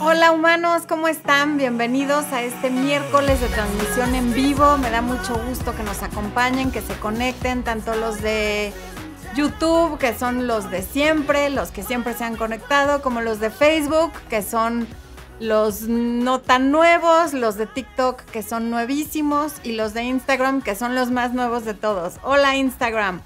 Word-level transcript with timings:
Hola 0.00 0.32
humanos, 0.32 0.82
¿cómo 0.88 1.06
están? 1.06 1.56
Bienvenidos 1.56 2.24
a 2.32 2.42
este 2.42 2.68
miércoles 2.68 3.40
de 3.40 3.46
transmisión 3.48 4.14
en 4.14 4.32
vivo. 4.32 4.76
Me 4.78 4.90
da 4.90 5.02
mucho 5.02 5.36
gusto 5.46 5.74
que 5.76 5.84
nos 5.84 6.02
acompañen, 6.02 6.72
que 6.72 6.80
se 6.80 6.94
conecten, 6.98 7.62
tanto 7.62 7.94
los 7.94 8.20
de 8.22 8.72
YouTube, 9.36 9.98
que 9.98 10.18
son 10.18 10.48
los 10.48 10.70
de 10.70 10.82
siempre, 10.82 11.48
los 11.50 11.70
que 11.70 11.84
siempre 11.84 12.14
se 12.14 12.24
han 12.24 12.36
conectado, 12.36 13.00
como 13.00 13.20
los 13.20 13.38
de 13.38 13.50
Facebook, 13.50 14.10
que 14.28 14.42
son 14.42 14.88
los 15.38 15.82
no 15.82 16.40
tan 16.40 16.72
nuevos, 16.72 17.34
los 17.34 17.56
de 17.56 17.66
TikTok, 17.66 18.22
que 18.22 18.42
son 18.42 18.70
nuevísimos, 18.70 19.52
y 19.62 19.72
los 19.72 19.94
de 19.94 20.02
Instagram, 20.02 20.60
que 20.60 20.74
son 20.74 20.96
los 20.96 21.12
más 21.12 21.34
nuevos 21.34 21.64
de 21.64 21.74
todos. 21.74 22.14
Hola 22.24 22.56
Instagram. 22.56 23.20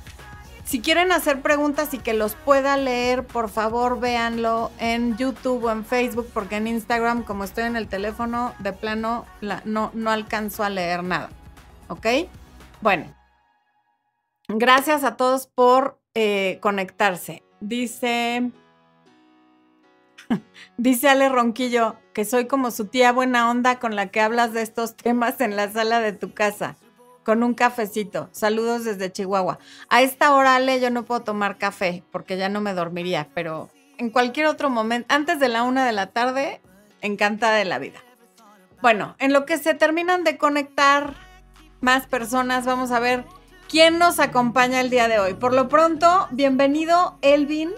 Si 0.65 0.81
quieren 0.81 1.13
hacer 1.13 1.43
preguntas 1.43 1.93
y 1.93 1.99
que 1.99 2.15
los 2.15 2.35
pueda 2.35 2.77
leer, 2.77 3.27
por 3.27 3.51
favor 3.51 3.99
véanlo 3.99 4.71
en 4.79 5.17
YouTube 5.17 5.65
o 5.65 5.71
en 5.71 5.85
Facebook, 5.85 6.29
porque 6.33 6.57
en 6.57 6.67
Instagram, 6.67 7.25
como 7.25 7.45
estoy 7.45 7.65
en 7.65 7.77
el 7.77 7.89
teléfono, 7.89 8.55
de 8.61 8.73
plano 8.73 9.27
no, 9.65 9.91
no 9.93 10.11
alcanzo 10.11 10.63
a 10.63 10.71
leer 10.71 11.03
nada. 11.03 11.31
¿Ok? 11.89 12.07
Bueno, 12.81 13.15
gracias 14.49 15.05
a 15.05 15.17
todos 15.17 15.47
por 15.47 16.01
eh, 16.15 16.59
conectarse. 16.63 17.43
Dice, 17.61 18.51
dice 20.77 21.09
Ale 21.09 21.29
Ronquillo 21.29 21.97
que 22.15 22.25
soy 22.25 22.47
como 22.47 22.71
su 22.71 22.87
tía 22.87 23.13
buena 23.13 23.51
onda 23.51 23.79
con 23.79 23.97
la 23.97 24.09
que 24.09 24.21
hablas 24.21 24.53
de 24.53 24.63
estos 24.63 24.97
temas 24.97 25.41
en 25.41 25.57
la 25.57 25.71
sala 25.71 26.01
de 26.01 26.13
tu 26.13 26.33
casa 26.35 26.77
con 27.25 27.43
un 27.43 27.55
cafecito. 27.55 28.29
Saludos 28.33 28.85
desde 28.85 29.13
Chihuahua. 29.13 29.59
A 29.89 30.03
esta 30.03 30.35
hora, 30.35 30.57
Ale, 30.57 30.81
yo 30.81 30.91
no 30.91 31.05
puedo 31.05 31.23
tomar 31.23 31.59
café 31.59 32.03
porque 32.11 32.37
ya 32.37 32.49
no 32.49 32.61
me 32.61 32.75
dormiría, 32.75 33.29
pero 33.35 33.71
en 33.99 34.11
cualquier 34.11 34.47
otro 34.47 34.71
momento, 34.71 35.13
antes 35.15 35.39
de 35.39 35.49
la 35.49 35.63
una 35.63 35.87
de 35.87 35.93
la 35.93 36.09
tarde, 36.09 36.61
encantada 37.01 37.57
de 37.57 37.65
la 37.65 37.79
vida. 37.79 38.01
Bueno, 38.81 39.15
en 39.19 39.33
lo 39.33 39.47
que 39.47 39.59
se 39.59 39.75
terminan 39.75 40.25
de 40.25 40.37
conectar 40.37 41.15
más 41.81 42.07
personas, 42.07 42.65
vamos 42.65 42.91
a 42.91 43.01
ver 43.01 43.25
quién 43.69 43.99
nos 43.99 44.19
acompaña 44.19 44.81
el 44.81 44.91
día 44.91 45.09
de 45.09 45.21
hoy. 45.21 45.35
Por 45.35 45.55
lo 45.55 45.69
pronto, 45.69 46.27
bienvenido 46.33 47.19
Elvin 47.23 47.71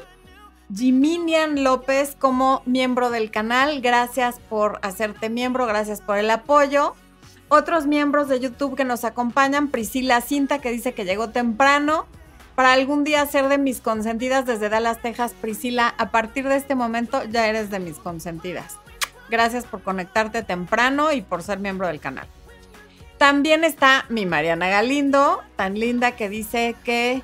Jiminian 0.74 1.62
López 1.62 2.16
como 2.18 2.62
miembro 2.64 3.10
del 3.10 3.30
canal. 3.30 3.82
Gracias 3.82 4.40
por 4.48 4.78
hacerte 4.82 5.28
miembro, 5.28 5.66
gracias 5.66 6.00
por 6.00 6.16
el 6.16 6.30
apoyo 6.30 6.94
otros 7.48 7.86
miembros 7.86 8.28
de 8.28 8.40
YouTube 8.40 8.76
que 8.76 8.84
nos 8.84 9.04
acompañan, 9.04 9.68
Priscila 9.68 10.20
Cinta, 10.20 10.60
que 10.60 10.70
dice 10.70 10.94
que 10.94 11.04
llegó 11.04 11.30
temprano, 11.30 12.06
para 12.54 12.72
algún 12.72 13.04
día 13.04 13.26
ser 13.26 13.48
de 13.48 13.58
mis 13.58 13.80
consentidas 13.80 14.46
desde 14.46 14.68
Dallas, 14.68 15.02
Texas. 15.02 15.34
Priscila, 15.40 15.94
a 15.98 16.10
partir 16.10 16.48
de 16.48 16.56
este 16.56 16.74
momento 16.74 17.22
ya 17.24 17.48
eres 17.48 17.70
de 17.70 17.80
mis 17.80 17.96
consentidas. 17.96 18.78
Gracias 19.28 19.64
por 19.64 19.82
conectarte 19.82 20.42
temprano 20.42 21.12
y 21.12 21.22
por 21.22 21.42
ser 21.42 21.58
miembro 21.58 21.88
del 21.88 22.00
canal. 22.00 22.28
También 23.18 23.64
está 23.64 24.04
mi 24.08 24.26
Mariana 24.26 24.68
Galindo, 24.68 25.42
tan 25.56 25.78
linda 25.78 26.12
que 26.12 26.28
dice 26.28 26.76
que 26.84 27.22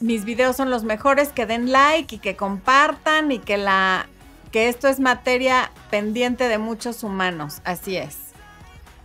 mis 0.00 0.24
videos 0.24 0.56
son 0.56 0.70
los 0.70 0.84
mejores, 0.84 1.28
que 1.30 1.46
den 1.46 1.70
like 1.70 2.16
y 2.16 2.18
que 2.18 2.36
compartan 2.36 3.30
y 3.30 3.38
que 3.38 3.56
la 3.56 4.08
que 4.50 4.68
esto 4.68 4.88
es 4.88 4.98
materia 4.98 5.70
pendiente 5.90 6.48
de 6.48 6.58
muchos 6.58 7.04
humanos. 7.04 7.60
Así 7.64 7.96
es 7.96 8.27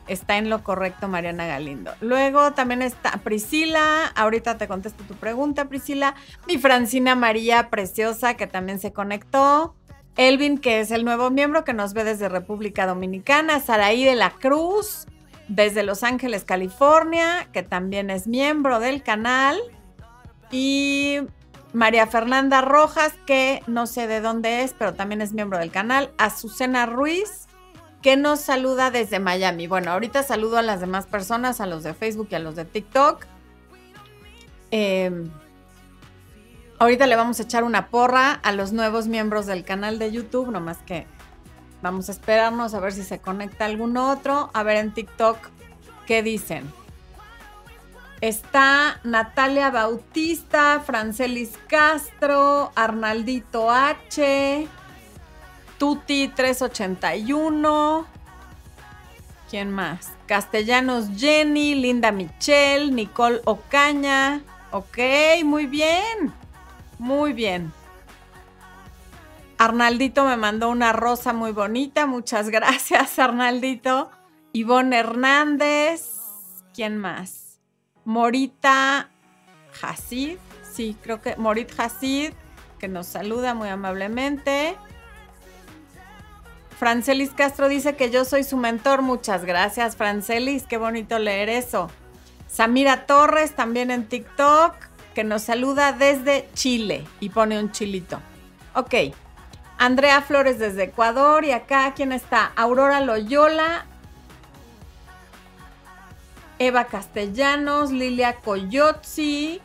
está 0.08 0.38
en 0.38 0.50
lo 0.50 0.64
correcto 0.64 1.08
Mariana 1.08 1.46
Galindo. 1.46 1.94
Luego 2.02 2.54
también 2.54 2.82
está 2.82 3.12
Priscila, 3.24 4.08
ahorita 4.16 4.58
te 4.58 4.68
contesto 4.68 5.04
tu 5.04 5.16
pregunta 5.16 5.66
Priscila, 5.66 6.16
mi 6.48 6.58
Francina 6.58 7.16
María 7.16 7.70
Preciosa 7.70 8.36
que 8.36 8.48
también 8.48 8.80
se 8.80 8.94
conectó, 8.94 9.76
Elvin 10.16 10.58
que 10.58 10.80
es 10.80 10.92
el 10.92 11.06
nuevo 11.06 11.30
miembro 11.30 11.64
que 11.64 11.74
nos 11.74 11.94
ve 11.94 12.04
desde 12.04 12.30
República 12.30 12.86
Dominicana, 12.86 13.60
Saraí 13.60 14.04
de 14.04 14.16
la 14.16 14.32
Cruz 14.32 15.08
desde 15.48 15.84
Los 15.84 16.04
Ángeles, 16.04 16.46
California, 16.46 17.50
que 17.52 17.64
también 17.64 18.10
es 18.10 18.28
miembro 18.28 18.80
del 18.80 19.04
canal. 19.04 19.60
Y 20.52 21.20
María 21.74 22.08
Fernanda 22.08 22.62
Rojas 22.62 23.14
que 23.26 23.62
no 23.68 23.88
sé 23.88 24.08
de 24.08 24.22
dónde 24.22 24.64
es, 24.64 24.74
pero 24.78 24.94
también 24.94 25.22
es 25.22 25.34
miembro 25.34 25.58
del 25.58 25.72
canal, 25.72 26.12
Azucena 26.18 26.86
Ruiz 26.86 27.48
que 28.04 28.18
nos 28.18 28.42
saluda 28.42 28.92
desde 28.92 29.20
Miami. 29.20 29.66
Bueno, 29.66 29.92
ahorita 29.92 30.22
saludo 30.24 30.58
a 30.58 30.62
las 30.62 30.82
demás 30.82 31.08
personas, 31.08 31.62
a 31.62 31.66
los 31.66 31.84
de 31.84 31.94
Facebook 31.94 32.28
y 32.32 32.36
a 32.36 32.40
los 32.40 32.56
de 32.58 32.66
TikTok. 32.66 33.26
Em, 34.72 35.32
ahorita 36.80 37.08
le 37.08 37.16
vamos 37.16 37.40
a 37.40 37.44
echar 37.44 37.64
una 37.64 37.88
porra 37.88 38.34
a 38.34 38.52
los 38.52 38.74
nuevos 38.74 39.08
miembros 39.08 39.46
del 39.46 39.64
canal 39.64 40.00
de 40.00 40.12
YouTube, 40.12 40.52
nomás 40.52 40.80
que 40.80 41.08
vamos 41.82 42.10
a 42.10 42.12
esperarnos 42.12 42.74
a 42.74 42.82
ver 42.82 42.92
si 42.92 43.04
se 43.04 43.20
conecta 43.20 43.66
algún 43.66 43.96
otro. 43.96 44.52
A 44.54 44.64
ver 44.64 44.78
en 44.78 44.94
TikTok 44.94 45.38
qué 46.06 46.22
dicen. 46.22 46.70
Está 48.20 49.00
Natalia 49.06 49.70
Bautista, 49.70 50.82
Francelis 50.86 51.58
Castro, 51.68 52.74
Arnaldito 52.76 53.72
H. 53.72 54.68
Tuti 55.84 56.30
381. 56.30 58.08
¿Quién 59.50 59.70
más? 59.70 60.14
Castellanos 60.28 61.10
Jenny, 61.18 61.76
Linda 61.76 62.14
Michelle, 62.14 62.90
Nicole 62.90 63.42
Ocaña. 63.44 64.42
Ok, 64.72 64.98
muy 65.44 65.66
bien. 65.66 66.34
Muy 67.00 67.34
bien. 67.34 67.74
Arnaldito 69.58 70.24
me 70.24 70.38
mandó 70.38 70.70
una 70.70 70.94
rosa 70.94 71.34
muy 71.34 71.52
bonita. 71.52 72.06
Muchas 72.06 72.50
gracias, 72.50 73.20
Arnaldito. 73.20 74.10
Ivonne 74.54 75.00
Hernández. 75.00 76.12
¿Quién 76.74 76.98
más? 76.98 77.60
Morita 78.06 79.10
Hasid. 79.82 80.38
Sí, 80.64 80.96
creo 81.04 81.22
que 81.22 81.36
Morit 81.36 81.78
Hasid, 81.78 82.32
que 82.80 82.88
nos 82.88 83.06
saluda 83.06 83.54
muy 83.54 83.68
amablemente. 83.68 84.78
Francelis 86.78 87.32
Castro 87.32 87.70
dice 87.70 87.96
que 87.96 88.10
yo 88.10 88.26
soy 88.26 88.44
su 88.44 88.58
mentor. 88.58 89.02
Muchas 89.02 89.46
gracias, 89.46 89.96
Francelis. 89.96 90.64
Qué 90.64 90.78
bonito 90.78 91.20
leer 91.20 91.50
eso. 91.50 91.90
Samira 92.48 93.06
Torres, 93.06 93.56
también 93.56 93.90
en 93.90 94.08
TikTok, 94.08 94.76
que 95.16 95.24
nos 95.24 95.44
saluda 95.44 95.92
desde 95.92 96.48
Chile 96.54 97.06
y 97.20 97.30
pone 97.30 97.60
un 97.60 97.72
chilito. 97.72 98.20
Ok. 98.76 98.94
Andrea 99.78 100.22
Flores 100.22 100.60
desde 100.60 100.84
Ecuador. 100.84 101.46
Y 101.46 101.52
acá, 101.52 101.94
¿quién 101.96 102.12
está? 102.12 102.52
Aurora 102.56 103.00
Loyola. 103.02 103.86
Eva 106.60 106.86
Castellanos, 106.86 107.92
Lilia 107.92 108.36
Coyotzi. 108.36 109.62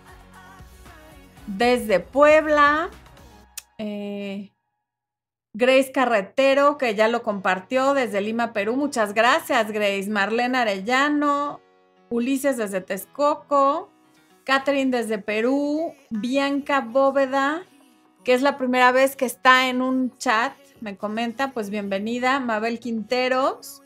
Desde 1.46 2.00
Puebla. 2.00 2.88
Eh, 3.78 4.50
Grace 5.58 5.91
Carretero, 5.91 6.78
que 6.78 6.94
ya 6.94 7.08
lo 7.08 7.24
compartió 7.24 7.92
desde 7.92 8.20
Lima, 8.20 8.52
Perú. 8.52 8.76
Muchas 8.76 9.12
gracias, 9.12 9.72
Grace. 9.72 10.08
Marlene 10.08 10.56
Arellano, 10.56 11.60
Ulises 12.10 12.56
desde 12.56 12.80
Texcoco, 12.80 13.91
Catherine 14.44 14.96
desde 14.96 15.19
Perú, 15.19 15.94
Bianca 16.10 16.80
Bóveda, 16.80 17.64
que 18.22 18.34
es 18.34 18.42
la 18.42 18.56
primera 18.56 18.92
vez 18.92 19.16
que 19.16 19.24
está 19.24 19.69
en 19.69 19.82
un 19.82 20.16
chat, 20.16 20.52
me 20.80 20.96
comenta, 20.96 21.50
pues 21.50 21.70
bienvenida. 21.70 22.38
Mabel 22.38 22.78
Quinteros. 22.78 23.82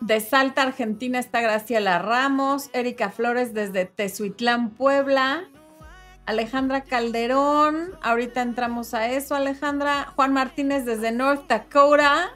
De 0.00 0.18
Salta, 0.18 0.62
Argentina 0.62 1.20
está 1.20 1.40
Graciela 1.40 2.00
Ramos, 2.00 2.70
Erika 2.72 3.10
Flores 3.10 3.54
desde 3.54 3.84
Tezuitlán, 3.84 4.70
Puebla. 4.70 5.48
Alejandra 6.24 6.82
Calderón, 6.82 7.90
ahorita 8.00 8.42
entramos 8.42 8.94
a 8.94 9.08
eso, 9.08 9.34
Alejandra. 9.34 10.12
Juan 10.14 10.32
Martínez 10.32 10.84
desde 10.84 11.10
North 11.10 11.48
Dakota. 11.48 12.30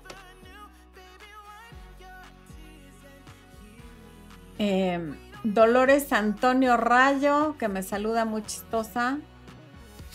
Em, 4.59 5.17
Dolores 5.45 6.13
Antonio 6.13 6.77
Rayo, 6.77 7.57
que 7.59 7.69
me 7.69 7.85
saluda 7.85 8.25
muy 8.25 8.43
chistosa. 8.43 9.19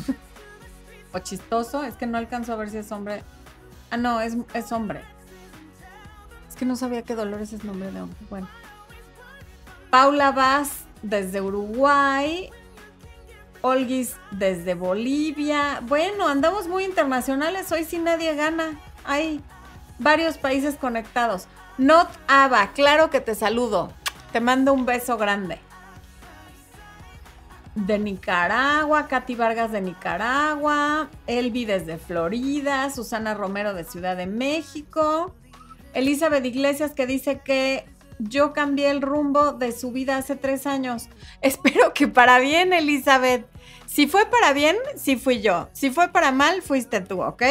o 1.14 1.20
chistoso, 1.20 1.84
es 1.84 1.96
que 1.96 2.08
no 2.08 2.18
alcanzo 2.18 2.52
a 2.52 2.58
ver 2.58 2.70
si 2.70 2.78
es 2.78 2.92
hombre. 2.92 3.24
Ah, 3.90 3.98
no, 3.98 4.20
es, 4.20 4.36
es 4.54 4.72
hombre. 4.74 5.02
Es 6.50 6.58
que 6.58 6.66
no 6.66 6.76
sabía 6.76 7.04
que 7.04 7.16
Dolores 7.16 7.54
es 7.54 7.64
nombre 7.64 7.90
de 7.90 8.02
hombre. 8.02 8.18
Bueno. 8.30 8.50
Paula 9.90 10.34
Vaz 10.34 10.86
desde 11.02 11.40
Uruguay. 11.40 12.52
Olguis 13.62 14.16
desde 14.32 14.74
Bolivia. 14.74 15.82
Bueno, 15.88 16.28
andamos 16.28 16.68
muy 16.68 16.84
internacionales. 16.84 17.72
Hoy 17.72 17.84
sí 17.86 18.00
nadie 18.00 18.36
gana. 18.36 18.80
Hay 19.04 19.42
varios 20.00 20.38
países 20.38 20.76
conectados. 20.76 21.48
Not 21.78 22.10
Ava, 22.28 22.72
claro 22.74 23.10
que 23.10 23.22
te 23.22 23.36
saludo. 23.36 23.94
Te 24.32 24.42
mando 24.42 24.74
un 24.74 24.86
beso 24.86 25.18
grande. 25.18 25.60
de 27.74 27.98
Nicaragua, 28.00 29.08
Katy 29.08 29.36
Vargas 29.36 29.72
de 29.72 29.80
Nicaragua, 29.80 31.10
Elvi 31.26 31.64
desde 31.64 31.98
Florida, 31.98 32.90
Susana 32.90 33.34
Romero 33.34 33.74
de 33.74 33.86
Ciudad 33.86 34.18
de 34.18 34.26
México, 34.28 35.34
Elizabeth 35.94 36.44
Iglesias 36.44 36.92
que 36.92 37.08
dice 37.08 37.40
que 37.40 37.86
yo 38.20 38.54
cambié 38.54 38.90
el 38.90 39.02
rumbo 39.02 39.54
de 39.54 39.72
su 39.72 39.92
vida 39.92 40.18
hace 40.18 40.36
tres 40.36 40.68
años. 40.68 41.10
Espero 41.42 41.94
que 41.94 42.08
para 42.08 42.40
bien, 42.40 42.74
Elizabeth. 42.74 43.46
Si 43.92 44.08
fue 44.08 44.26
para 44.26 44.54
bien, 44.54 44.78
sí 44.96 45.18
fui 45.18 45.42
yo. 45.42 45.68
Si 45.74 45.90
fue 45.90 46.08
para 46.08 46.32
mal, 46.32 46.62
fuiste 46.62 47.02
tú, 47.02 47.22
¿ok? 47.22 47.44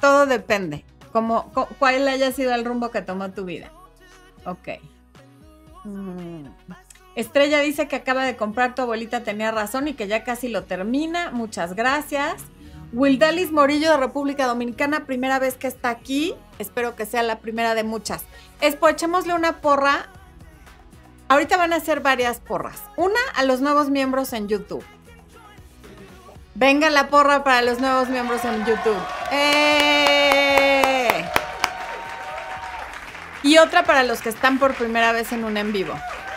Todo 0.00 0.26
depende. 0.26 0.84
Como, 1.12 1.52
cuál 1.78 2.08
haya 2.08 2.32
sido 2.32 2.52
el 2.52 2.64
rumbo 2.64 2.90
que 2.90 3.00
tomó 3.00 3.30
tu 3.30 3.44
vida. 3.44 3.70
Ok. 4.44 4.70
Mm. 5.84 6.46
Estrella 7.14 7.60
dice 7.60 7.86
que 7.86 7.94
acaba 7.94 8.24
de 8.24 8.34
comprar 8.34 8.74
tu 8.74 8.82
abuelita, 8.82 9.22
tenía 9.22 9.52
razón 9.52 9.86
y 9.86 9.94
que 9.94 10.08
ya 10.08 10.24
casi 10.24 10.48
lo 10.48 10.64
termina. 10.64 11.30
Muchas 11.30 11.76
gracias. 11.76 12.42
Wildalis 12.92 13.52
Morillo 13.52 13.92
de 13.92 13.96
República 13.96 14.48
Dominicana, 14.48 15.06
primera 15.06 15.38
vez 15.38 15.54
que 15.54 15.68
está 15.68 15.90
aquí. 15.90 16.34
Espero 16.58 16.96
que 16.96 17.06
sea 17.06 17.22
la 17.22 17.38
primera 17.38 17.76
de 17.76 17.84
muchas. 17.84 18.24
Espo, 18.60 18.88
echémosle 18.88 19.32
una 19.32 19.60
porra. 19.60 20.08
Ahorita 21.28 21.56
van 21.56 21.72
a 21.72 21.76
hacer 21.76 22.00
varias 22.00 22.40
porras. 22.40 22.82
Una 22.96 23.20
a 23.36 23.44
los 23.44 23.60
nuevos 23.60 23.90
miembros 23.90 24.32
en 24.32 24.48
YouTube. 24.48 24.84
Venga 26.56 26.88
la 26.88 27.08
porra 27.08 27.42
para 27.42 27.62
los 27.62 27.80
nuevos 27.80 28.08
miembros 28.08 28.44
en 28.44 28.64
YouTube. 28.64 29.02
¡Eh! 29.32 31.28
Y 33.42 33.58
otra 33.58 33.82
para 33.82 34.04
los 34.04 34.22
que 34.22 34.28
están 34.28 34.60
por 34.60 34.74
primera 34.74 35.10
vez 35.10 35.32
en 35.32 35.44
un 35.44 35.56
en 35.56 35.72
vivo. 35.72 35.94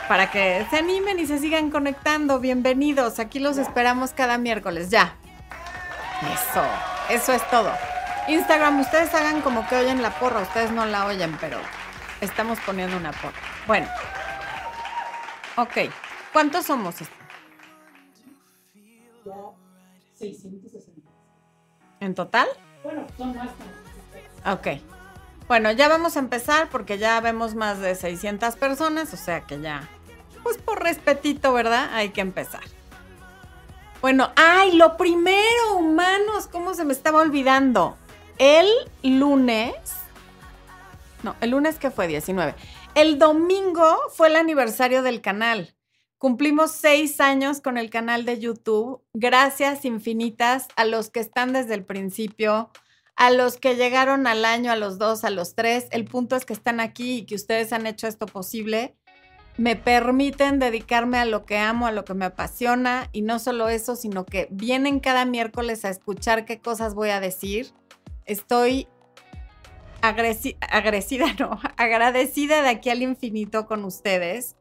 Para 0.08 0.32
que 0.32 0.66
se 0.72 0.78
animen 0.78 1.20
y 1.20 1.28
se 1.28 1.38
sigan 1.38 1.70
conectando. 1.70 2.40
Bienvenidos. 2.40 3.20
Aquí 3.20 3.38
los 3.38 3.58
esperamos 3.58 4.10
cada 4.12 4.40
miércoles. 4.40 4.90
Ya. 4.90 5.14
Eso. 6.34 6.66
Eso 7.10 7.34
es 7.34 7.48
todo. 7.52 7.72
Instagram, 8.28 8.80
ustedes 8.80 9.14
hagan 9.14 9.42
como 9.42 9.68
que 9.68 9.76
oyen 9.76 10.02
la 10.02 10.18
porra. 10.18 10.42
Ustedes 10.42 10.72
no 10.72 10.88
la 10.88 11.06
oyen, 11.06 11.38
pero 11.40 11.60
estamos 12.22 12.58
poniendo 12.62 12.98
una 12.98 13.12
porra. 13.12 13.38
Bueno. 13.68 13.88
Ok. 15.58 15.78
¿Cuántos 16.34 16.66
somos? 16.66 16.96
660. 20.18 21.12
¿En 22.00 22.16
total? 22.16 22.48
Bueno, 22.84 23.06
son 23.18 23.36
más. 23.36 23.50
Ok. 24.46 24.82
Bueno, 25.48 25.72
ya 25.72 25.88
vamos 25.88 26.18
a 26.18 26.20
empezar 26.20 26.70
porque 26.70 26.98
ya 26.98 27.22
vemos 27.22 27.56
más 27.56 27.80
de 27.80 27.96
600 27.96 28.56
personas, 28.58 29.14
o 29.14 29.18
sea 29.18 29.42
que 29.42 29.62
ya, 29.62 29.88
pues 30.44 30.58
por 30.58 30.84
respetito, 30.84 31.54
¿verdad? 31.54 31.90
Hay 31.94 32.10
que 32.10 32.20
empezar. 32.20 32.64
Bueno, 34.02 34.32
ay, 34.36 34.74
lo 34.74 34.98
primero, 34.98 35.78
humanos, 35.78 36.48
¿cómo 36.52 36.74
se 36.74 36.84
me 36.84 36.94
estaba 36.94 37.22
olvidando? 37.22 37.98
El 38.38 38.68
lunes, 39.04 39.74
no, 41.24 41.36
el 41.40 41.52
lunes 41.52 41.80
que 41.80 41.92
fue 41.92 42.08
19, 42.08 42.54
el 42.96 43.18
domingo 43.18 43.98
fue 44.14 44.28
el 44.28 44.36
aniversario 44.36 45.02
del 45.02 45.22
canal. 45.22 45.77
Cumplimos 46.20 46.72
seis 46.72 47.22
años 47.22 47.62
con 47.62 47.78
el 47.78 47.92
canal 47.92 48.26
de 48.26 48.40
YouTube. 48.40 49.04
Gracias 49.14 49.86
infinitas 49.86 50.68
a 50.76 50.84
los 50.84 51.12
que 51.12 51.20
están 51.20 51.54
desde 51.54 51.76
el 51.76 51.86
principio, 51.86 52.72
a 53.16 53.30
los 53.30 53.58
que 53.58 53.76
llegaron 53.76 54.26
al 54.26 54.44
año, 54.44 54.72
a 54.72 54.76
los 54.78 54.98
dos, 54.98 55.24
a 55.24 55.30
los 55.30 55.54
tres. 55.54 55.86
El 55.92 56.06
punto 56.06 56.36
es 56.36 56.44
que 56.44 56.54
están 56.54 56.80
aquí 56.80 57.18
y 57.18 57.26
que 57.28 57.36
ustedes 57.36 57.72
han 57.72 57.86
hecho 57.86 58.08
esto 58.08 58.26
posible. 58.26 58.96
Me 59.58 59.76
permiten 59.76 60.58
dedicarme 60.58 61.20
a 61.20 61.26
lo 61.26 61.46
que 61.46 61.60
amo, 61.60 61.86
a 61.86 61.92
lo 61.92 62.04
que 62.04 62.16
me 62.16 62.26
apasiona 62.26 63.10
y 63.12 63.22
no 63.22 63.38
solo 63.38 63.70
eso, 63.70 63.96
sino 63.96 64.26
que 64.26 64.48
vienen 64.50 65.00
cada 65.00 65.24
miércoles 65.24 65.86
a 65.86 65.90
escuchar 65.90 66.46
qué 66.46 66.60
cosas 66.60 66.96
voy 66.96 67.10
a 67.10 67.20
decir. 67.20 67.74
Estoy 68.26 68.88
agradecida, 70.02 71.28
no, 71.40 71.60
agradecida 71.78 72.64
de 72.64 72.70
aquí 72.70 72.90
al 72.90 73.04
infinito 73.04 73.68
con 73.68 73.86
ustedes 73.86 74.56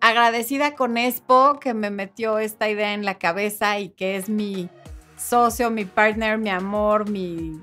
agradecida 0.00 0.74
con 0.74 0.98
Expo 0.98 1.58
que 1.60 1.74
me 1.74 1.90
metió 1.90 2.38
esta 2.38 2.68
idea 2.68 2.94
en 2.94 3.04
la 3.04 3.18
cabeza 3.18 3.78
y 3.78 3.90
que 3.90 4.16
es 4.16 4.28
mi 4.28 4.68
socio, 5.16 5.70
mi 5.70 5.84
partner, 5.84 6.38
mi 6.38 6.50
amor, 6.50 7.08
mi 7.08 7.60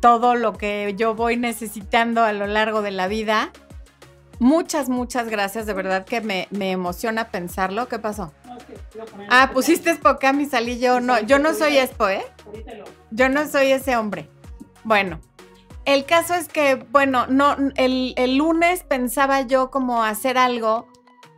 todo 0.00 0.34
lo 0.34 0.52
que 0.52 0.94
yo 0.96 1.14
voy 1.14 1.36
necesitando 1.36 2.22
a 2.22 2.32
lo 2.32 2.46
largo 2.46 2.82
de 2.82 2.90
la 2.90 3.08
vida. 3.08 3.50
Muchas, 4.38 4.88
muchas 4.88 5.28
gracias, 5.28 5.66
de 5.66 5.72
verdad 5.72 6.04
que 6.04 6.20
me, 6.20 6.48
emociona 6.50 7.30
pensarlo. 7.30 7.88
¿Qué 7.88 7.98
pasó? 7.98 8.32
ah, 9.30 9.50
pusiste 9.52 9.90
Expo 9.90 10.18
mi 10.34 10.46
salí 10.46 10.78
yo. 10.78 11.00
No, 11.00 11.20
yo 11.20 11.38
no 11.38 11.54
soy 11.54 11.78
Expo, 11.78 12.08
¿eh? 12.08 12.24
Yo 13.10 13.28
no 13.28 13.48
soy 13.48 13.72
ese 13.72 13.96
hombre. 13.96 14.28
Bueno, 14.84 15.20
el 15.86 16.04
caso 16.04 16.34
es 16.34 16.48
que, 16.48 16.74
bueno, 16.74 17.26
no, 17.28 17.56
el, 17.76 18.12
el 18.16 18.36
lunes 18.36 18.82
pensaba 18.82 19.40
yo 19.42 19.70
como 19.70 20.04
hacer 20.04 20.36
algo 20.36 20.86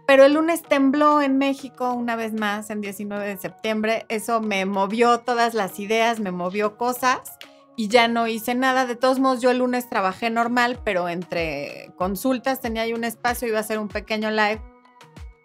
pero 0.09 0.25
el 0.25 0.33
lunes 0.33 0.63
tembló 0.63 1.21
en 1.21 1.37
México 1.37 1.93
una 1.93 2.17
vez 2.17 2.33
más, 2.33 2.71
en 2.71 2.81
19 2.81 3.27
de 3.27 3.37
septiembre. 3.37 4.07
Eso 4.09 4.41
me 4.41 4.65
movió 4.65 5.19
todas 5.19 5.53
las 5.53 5.79
ideas, 5.79 6.19
me 6.19 6.31
movió 6.31 6.79
cosas 6.79 7.37
y 7.77 7.89
ya 7.89 8.09
no 8.09 8.27
hice 8.27 8.55
nada. 8.55 8.87
De 8.87 8.97
todos 8.97 9.19
modos, 9.19 9.43
yo 9.43 9.51
el 9.51 9.59
lunes 9.59 9.87
trabajé 9.91 10.31
normal, 10.31 10.81
pero 10.83 11.11
entre 11.11 11.93
consultas 11.97 12.63
tenía 12.63 12.85
ahí 12.85 12.95
un 12.95 13.05
espacio, 13.05 13.49
iba 13.49 13.59
a 13.59 13.61
hacer 13.61 13.79
un 13.79 13.89
pequeño 13.89 14.31
live. 14.31 14.63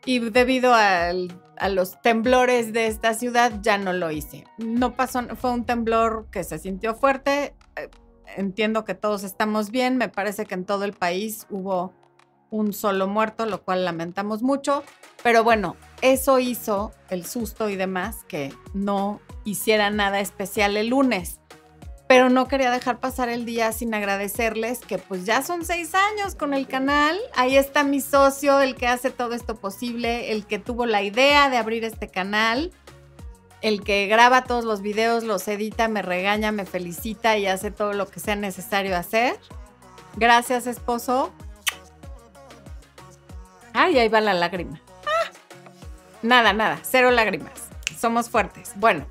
Y 0.06 0.20
debido 0.20 0.74
a 0.74 1.12
los 1.68 2.02
temblores 2.02 2.72
de 2.72 2.88
esta 2.88 3.16
ciudad, 3.16 3.60
ya 3.62 3.78
no 3.78 3.92
lo 3.92 4.12
hice. 4.12 4.46
No 4.60 4.96
pasó, 4.96 5.24
fue 5.36 5.52
un 5.52 5.66
temblor 5.66 6.28
que 6.32 6.46
se 6.46 6.58
sintió 6.58 6.96
fuerte. 6.96 7.54
Eh, 7.76 7.90
entiendo 8.38 8.86
que 8.86 8.96
todos 8.96 9.26
estamos 9.26 9.72
bien. 9.72 9.98
Me 9.98 10.08
parece 10.08 10.46
que 10.46 10.54
en 10.54 10.64
todo 10.64 10.86
el 10.86 10.94
país 10.94 11.48
hubo 11.50 11.92
un 12.54 12.72
solo 12.72 13.08
muerto, 13.08 13.48
lo 13.48 13.64
cual 13.64 13.84
lamentamos 13.84 14.44
mucho. 14.44 14.84
Pero 15.24 15.44
bueno, 15.44 15.76
eso 16.02 16.38
hizo 16.38 16.92
el 17.10 17.26
susto 17.26 17.68
y 17.68 17.76
demás 17.76 18.18
que 18.28 18.54
no 18.76 19.20
hiciera 19.44 19.90
nada 19.90 20.20
especial 20.20 20.78
el 20.78 20.90
lunes. 20.90 21.40
Pero 22.08 22.30
no 22.30 22.48
quería 22.48 22.70
dejar 22.70 23.00
pasar 23.00 23.30
el 23.30 23.46
día 23.46 23.72
sin 23.72 23.96
agradecerles 23.96 24.80
que 24.80 25.00
pues 25.00 25.26
ya 25.26 25.42
son 25.42 25.66
seis 25.66 25.96
años 25.96 26.36
con 26.36 26.54
el 26.54 26.68
canal. 26.68 27.20
Ahí 27.36 27.58
está 27.58 27.84
mi 27.84 28.02
socio, 28.02 28.60
el 28.60 28.76
que 28.76 28.86
hace 28.86 29.10
todo 29.10 29.34
esto 29.34 29.56
posible, 29.56 30.32
el 30.32 30.46
que 30.46 30.60
tuvo 30.60 30.86
la 30.86 31.02
idea 31.02 31.50
de 31.50 31.58
abrir 31.58 31.84
este 31.84 32.08
canal, 32.08 32.72
el 33.62 33.84
que 33.84 34.06
graba 34.06 34.44
todos 34.44 34.64
los 34.64 34.82
videos, 34.84 35.24
los 35.24 35.48
edita, 35.48 35.88
me 35.88 36.04
regaña, 36.04 36.52
me 36.52 36.66
felicita 36.66 37.36
y 37.36 37.48
hace 37.48 37.72
todo 37.72 37.94
lo 37.94 38.06
que 38.06 38.20
sea 38.20 38.36
necesario 38.36 38.96
hacer. 38.96 39.40
Gracias, 40.18 40.68
esposo. 40.68 41.34
Ay, 43.74 43.98
ahí 43.98 44.08
va 44.08 44.22
la 44.22 44.34
lágrima. 44.34 44.82
Ah. 45.06 45.32
Nada, 46.22 46.54
nada, 46.54 46.80
cero 46.84 47.12
lágrimas. 47.12 47.70
Somos 47.98 48.30
fuertes. 48.30 48.72
Bueno, 48.76 49.06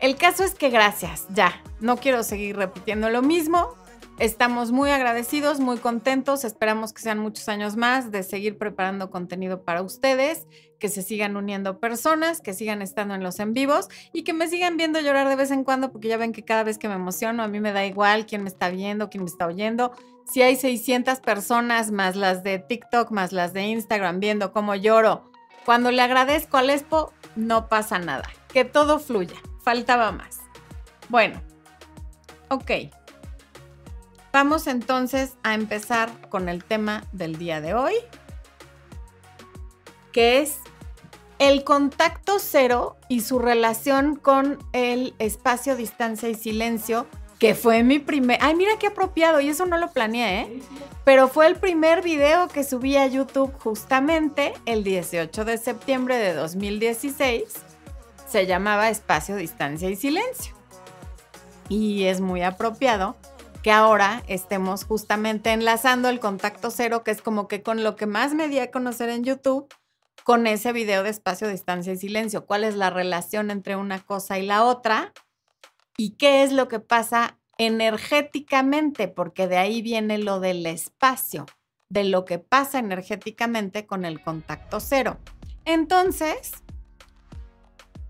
el 0.00 0.16
caso 0.16 0.44
es 0.44 0.54
que 0.54 0.68
gracias, 0.68 1.26
ya. 1.30 1.62
No 1.80 1.96
quiero 1.96 2.22
seguir 2.22 2.56
repitiendo 2.56 3.10
lo 3.10 3.22
mismo. 3.22 3.74
Estamos 4.18 4.72
muy 4.72 4.90
agradecidos, 4.90 5.60
muy 5.60 5.78
contentos. 5.78 6.44
Esperamos 6.44 6.92
que 6.92 7.02
sean 7.02 7.18
muchos 7.18 7.48
años 7.48 7.76
más 7.76 8.10
de 8.10 8.24
seguir 8.24 8.58
preparando 8.58 9.10
contenido 9.10 9.62
para 9.62 9.80
ustedes, 9.80 10.46
que 10.78 10.88
se 10.88 11.02
sigan 11.02 11.36
uniendo 11.36 11.78
personas, 11.78 12.40
que 12.40 12.52
sigan 12.52 12.82
estando 12.82 13.14
en 13.14 13.22
los 13.22 13.38
en 13.38 13.52
vivos 13.52 13.88
y 14.12 14.24
que 14.24 14.32
me 14.32 14.48
sigan 14.48 14.76
viendo 14.76 15.00
llorar 15.00 15.28
de 15.28 15.36
vez 15.36 15.50
en 15.52 15.64
cuando, 15.64 15.92
porque 15.92 16.08
ya 16.08 16.16
ven 16.16 16.32
que 16.32 16.44
cada 16.44 16.64
vez 16.64 16.78
que 16.78 16.88
me 16.88 16.94
emociono, 16.94 17.42
a 17.44 17.48
mí 17.48 17.60
me 17.60 17.72
da 17.72 17.86
igual 17.86 18.26
quién 18.26 18.42
me 18.42 18.48
está 18.48 18.70
viendo, 18.70 19.08
quién 19.08 19.22
me 19.22 19.30
está 19.30 19.46
oyendo 19.46 19.92
si 20.30 20.42
hay 20.42 20.56
600 20.56 21.20
personas 21.20 21.90
más 21.90 22.16
las 22.16 22.42
de 22.42 22.58
TikTok, 22.58 23.10
más 23.10 23.32
las 23.32 23.52
de 23.52 23.62
Instagram 23.62 24.20
viendo 24.20 24.52
cómo 24.52 24.74
lloro, 24.74 25.30
cuando 25.64 25.90
le 25.90 26.02
agradezco 26.02 26.56
al 26.56 26.70
Expo, 26.70 27.12
no 27.36 27.68
pasa 27.68 27.98
nada. 27.98 28.28
Que 28.52 28.64
todo 28.64 28.98
fluya. 28.98 29.36
Faltaba 29.62 30.12
más. 30.12 30.38
Bueno, 31.08 31.40
ok. 32.48 32.70
Vamos 34.32 34.66
entonces 34.66 35.34
a 35.42 35.54
empezar 35.54 36.10
con 36.28 36.48
el 36.48 36.64
tema 36.64 37.04
del 37.12 37.38
día 37.38 37.60
de 37.60 37.74
hoy, 37.74 37.94
que 40.12 40.40
es 40.40 40.58
el 41.38 41.64
contacto 41.64 42.38
cero 42.38 42.96
y 43.08 43.22
su 43.22 43.38
relación 43.38 44.16
con 44.16 44.58
el 44.72 45.14
espacio, 45.18 45.76
distancia 45.76 46.28
y 46.28 46.34
silencio 46.34 47.06
que 47.38 47.54
fue 47.54 47.82
mi 47.82 47.98
primer, 47.98 48.38
ay 48.40 48.54
mira 48.54 48.72
qué 48.78 48.88
apropiado, 48.88 49.40
y 49.40 49.48
eso 49.48 49.66
no 49.66 49.78
lo 49.78 49.92
planeé, 49.92 50.40
¿eh? 50.40 50.62
Pero 51.04 51.28
fue 51.28 51.46
el 51.46 51.56
primer 51.56 52.02
video 52.02 52.48
que 52.48 52.64
subí 52.64 52.96
a 52.96 53.06
YouTube 53.06 53.52
justamente 53.58 54.52
el 54.66 54.84
18 54.84 55.44
de 55.44 55.56
septiembre 55.56 56.18
de 56.18 56.34
2016. 56.34 57.44
Se 58.28 58.46
llamaba 58.46 58.90
Espacio, 58.90 59.36
Distancia 59.36 59.88
y 59.88 59.96
Silencio. 59.96 60.54
Y 61.70 62.04
es 62.04 62.20
muy 62.20 62.42
apropiado 62.42 63.16
que 63.62 63.70
ahora 63.70 64.22
estemos 64.26 64.84
justamente 64.84 65.52
enlazando 65.52 66.08
el 66.08 66.20
contacto 66.20 66.70
cero, 66.70 67.02
que 67.04 67.10
es 67.10 67.22
como 67.22 67.48
que 67.48 67.62
con 67.62 67.82
lo 67.84 67.96
que 67.96 68.06
más 68.06 68.34
me 68.34 68.48
di 68.48 68.58
a 68.58 68.70
conocer 68.70 69.08
en 69.08 69.24
YouTube, 69.24 69.72
con 70.24 70.46
ese 70.46 70.72
video 70.72 71.02
de 71.02 71.10
espacio, 71.10 71.48
distancia 71.48 71.92
y 71.94 71.96
silencio. 71.96 72.44
¿Cuál 72.44 72.64
es 72.64 72.74
la 72.74 72.90
relación 72.90 73.50
entre 73.50 73.76
una 73.76 74.00
cosa 74.00 74.38
y 74.38 74.44
la 74.44 74.64
otra? 74.64 75.14
¿Y 76.00 76.10
qué 76.10 76.44
es 76.44 76.52
lo 76.52 76.68
que 76.68 76.78
pasa 76.78 77.38
energéticamente? 77.58 79.08
Porque 79.08 79.48
de 79.48 79.56
ahí 79.56 79.82
viene 79.82 80.18
lo 80.18 80.38
del 80.38 80.64
espacio, 80.64 81.44
de 81.88 82.04
lo 82.04 82.24
que 82.24 82.38
pasa 82.38 82.78
energéticamente 82.78 83.84
con 83.84 84.04
el 84.04 84.22
contacto 84.22 84.78
cero. 84.78 85.18
Entonces, 85.64 86.52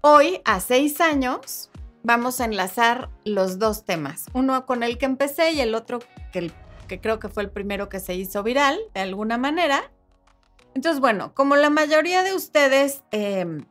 hoy, 0.02 0.42
a 0.44 0.60
seis 0.60 1.00
años, 1.00 1.70
vamos 2.02 2.42
a 2.42 2.44
enlazar 2.44 3.08
los 3.24 3.58
dos 3.58 3.86
temas. 3.86 4.26
Uno 4.34 4.66
con 4.66 4.82
el 4.82 4.98
que 4.98 5.06
empecé 5.06 5.52
y 5.52 5.60
el 5.62 5.74
otro 5.74 6.00
que, 6.30 6.52
creo 7.00 7.18
que 7.18 7.30
fue 7.30 7.42
el 7.42 7.50
primero 7.50 7.88
que 7.88 8.00
se 8.00 8.14
hizo 8.14 8.42
viral, 8.42 8.78
de 8.92 9.00
alguna 9.00 9.38
manera 9.38 9.90
entonces, 10.74 11.00
bueno, 11.00 11.34
como 11.34 11.56
la 11.56 11.70
mayoría 11.70 12.22
de 12.22 12.34
ustedes 12.34 13.02
em, 13.10 13.64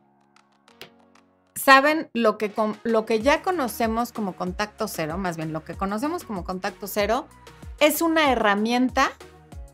saben 1.58 2.08
lo 2.14 2.38
que, 2.38 2.52
lo 2.84 3.04
que 3.04 3.20
ya 3.20 3.42
conocemos 3.42 4.12
como 4.12 4.34
contacto 4.34 4.88
cero, 4.88 5.18
más 5.18 5.36
bien 5.36 5.52
lo 5.52 5.64
que 5.64 5.74
conocemos 5.74 6.24
como 6.24 6.44
contacto 6.44 6.86
cero, 6.86 7.26
es 7.80 8.00
una 8.02 8.32
herramienta 8.32 9.10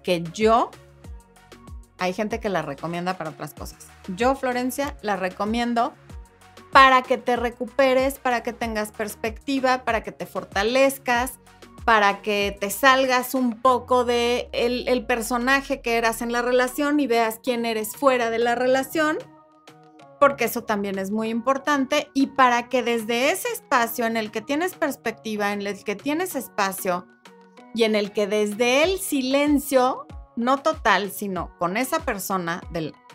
que 0.03 0.23
yo, 0.23 0.71
hay 1.99 2.13
gente 2.13 2.41
que 2.41 2.49
la 2.49 2.63
recomienda 2.63 3.17
para 3.17 3.31
otras 3.31 3.55
cosas. 3.55 3.87
Yo, 4.09 4.35
Florencia, 4.35 4.97
la 5.03 5.17
recomiendo 5.17 5.95
para 6.73 7.03
que 7.03 7.19
te 7.19 7.37
recuperes, 7.37 8.19
para 8.19 8.43
que 8.43 8.53
tengas 8.53 8.91
perspectiva, 8.91 9.85
para 9.85 10.03
que 10.03 10.13
te 10.13 10.27
fortalezcas, 10.27 11.39
para 11.85 12.23
que 12.23 12.57
te 12.59 12.71
salgas 12.71 13.35
un 13.35 13.61
poco 13.61 14.05
de 14.05 14.49
el, 14.53 15.07
personaje 15.07 15.81
que 15.81 15.97
eras 15.97 16.23
en 16.23 16.33
la 16.33 16.43
relación 16.43 16.99
y 16.99 17.07
veas 17.07 17.39
quién 17.43 17.67
eres 17.67 17.95
fuera 17.95 18.31
de 18.31 18.39
la 18.39 18.55
relación, 18.55 19.19
porque 20.25 20.47
eso 20.47 20.65
también 20.65 20.99
es 20.99 21.11
muy 21.11 21.29
importante, 21.29 22.11
y 22.15 22.29
para 22.29 22.71
que 22.71 22.83
desde 22.83 23.31
ese 23.31 23.47
espacio 23.49 24.07
en 24.07 24.17
el 24.17 24.31
que 24.31 24.41
tienes 24.41 24.73
perspectiva, 24.75 25.53
en 25.53 25.61
el 25.61 25.85
que 25.85 25.97
tienes 25.97 26.35
espacio 26.35 27.07
y 27.75 27.83
en 27.83 27.95
el 27.95 28.11
que 28.11 28.27
desde 28.27 28.85
el 28.85 29.01
silencio, 29.01 30.07
no 30.35 30.63
total, 30.63 31.11
sino 31.11 31.55
con 31.59 31.77
esa 31.77 32.07
persona 32.07 32.63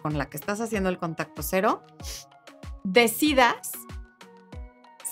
con 0.03 0.19
la 0.19 0.29
que 0.29 0.37
estás 0.37 0.61
haciendo 0.61 0.87
el 0.89 0.99
contacto 0.99 1.41
cero, 1.41 1.81
decidas 2.83 3.71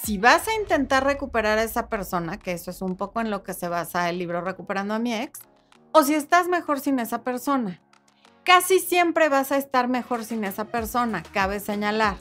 si 0.04 0.20
vas 0.20 0.48
a 0.48 0.54
intentar 0.54 1.04
recuperar 1.04 1.58
a 1.58 1.64
esa 1.64 1.90
persona, 1.90 2.38
que 2.38 2.52
eso 2.52 2.70
es 2.70 2.84
un 2.84 2.96
poco 2.96 3.22
en 3.22 3.32
lo 3.32 3.42
que 3.42 3.56
se 3.56 3.70
basa 3.70 4.08
el 4.08 4.20
libro 4.20 4.42
Recuperando 4.42 4.94
a 4.94 5.00
mi 5.00 5.16
ex, 5.16 5.40
o 5.94 6.04
si 6.04 6.14
estás 6.14 6.48
mejor 6.48 6.80
sin 6.80 7.00
esa 7.00 7.24
persona. 7.24 7.82
Casi 8.48 8.80
siempre 8.80 9.28
vas 9.28 9.52
a 9.52 9.58
estar 9.58 9.90
mejor 9.90 10.24
sin 10.24 10.46
esa 10.46 10.64
persona, 10.64 11.22
cabe 11.34 11.60
señalar. 11.60 12.16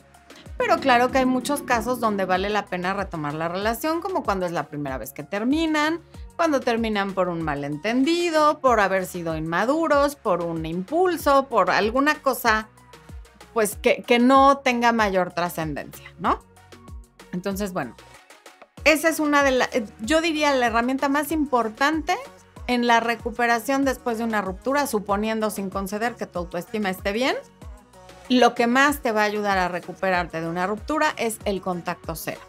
Pero 0.59 0.79
claro 0.79 1.13
que 1.13 1.19
hay 1.19 1.25
muchos 1.25 1.63
casos 1.63 2.01
donde 2.01 2.25
vale 2.25 2.51
la 2.51 2.65
pena 2.65 2.95
retomar 2.95 3.33
la 3.33 3.47
relación, 3.47 4.01
como 4.01 4.25
cuando 4.25 4.45
es 4.45 4.51
la 4.51 4.65
primera 4.65 4.99
vez 4.99 5.13
que 5.13 5.23
terminan, 5.23 6.01
cuando 6.35 6.59
terminan 6.59 7.13
por 7.13 7.29
un 7.29 7.43
malentendido, 7.43 8.59
por 8.59 8.81
haber 8.81 9.07
sido 9.07 9.37
inmaduros, 9.37 10.17
por 10.17 10.43
un 10.43 10.67
impulso, 10.67 11.47
por 11.47 11.71
alguna 11.71 12.17
cosa, 12.17 12.71
pues 13.55 13.77
que, 13.77 14.03
que 14.03 14.19
no 14.19 14.59
tenga 14.59 14.91
mayor 14.91 15.33
trascendencia, 15.33 16.13
¿no? 16.19 16.41
Entonces, 17.31 17.73
bueno, 17.73 17.95
esa 18.83 19.11
es 19.11 19.21
una 19.21 19.45
de 19.45 19.53
las, 19.53 19.71
yo 20.01 20.21
diría 20.21 20.53
la 20.57 20.67
herramienta 20.67 21.09
más 21.09 21.31
importante 21.31 22.17
en 22.67 22.87
la 22.87 23.01
recuperación 23.01 23.85
después 23.85 24.19
de 24.19 24.25
una 24.25 24.43
ruptura, 24.43 24.87
suponiendo 24.87 25.51
sin 25.51 25.71
conceder 25.71 26.15
que 26.15 26.27
tu 26.27 26.39
autoestima 26.41 26.91
esté 26.91 27.13
bien. 27.13 27.37
Lo 28.29 28.55
que 28.55 28.67
más 28.67 29.01
te 29.03 29.13
va 29.13 29.23
a 29.23 29.25
ayudar 29.25 29.59
a 29.59 29.69
recuperarte 29.69 30.41
de 30.41 30.49
una 30.49 30.67
ruptura 30.67 31.15
es 31.17 31.39
el 31.45 31.61
contacto 31.61 32.15
cero. 32.17 32.41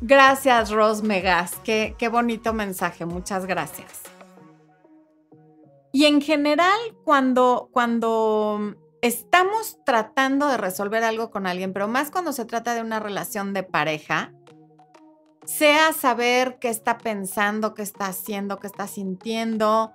Gracias, 0.00 0.70
Ros 0.70 1.02
Megas. 1.02 1.54
Qué, 1.64 1.94
qué 1.98 2.08
bonito 2.08 2.52
mensaje. 2.52 3.06
Muchas 3.06 3.46
gracias. 3.46 4.02
Y 5.92 6.06
en 6.06 6.20
general, 6.20 6.78
cuando, 7.04 7.70
cuando 7.72 8.74
estamos 9.00 9.78
tratando 9.86 10.48
de 10.48 10.56
resolver 10.56 11.04
algo 11.04 11.30
con 11.30 11.46
alguien, 11.46 11.72
pero 11.72 11.88
más 11.88 12.10
cuando 12.10 12.32
se 12.32 12.44
trata 12.44 12.74
de 12.74 12.82
una 12.82 13.00
relación 13.00 13.54
de 13.54 13.62
pareja, 13.62 14.32
sea 15.46 15.92
saber 15.92 16.58
qué 16.60 16.68
está 16.68 16.98
pensando, 16.98 17.74
qué 17.74 17.82
está 17.82 18.06
haciendo, 18.06 18.58
qué 18.58 18.66
está 18.66 18.86
sintiendo, 18.86 19.92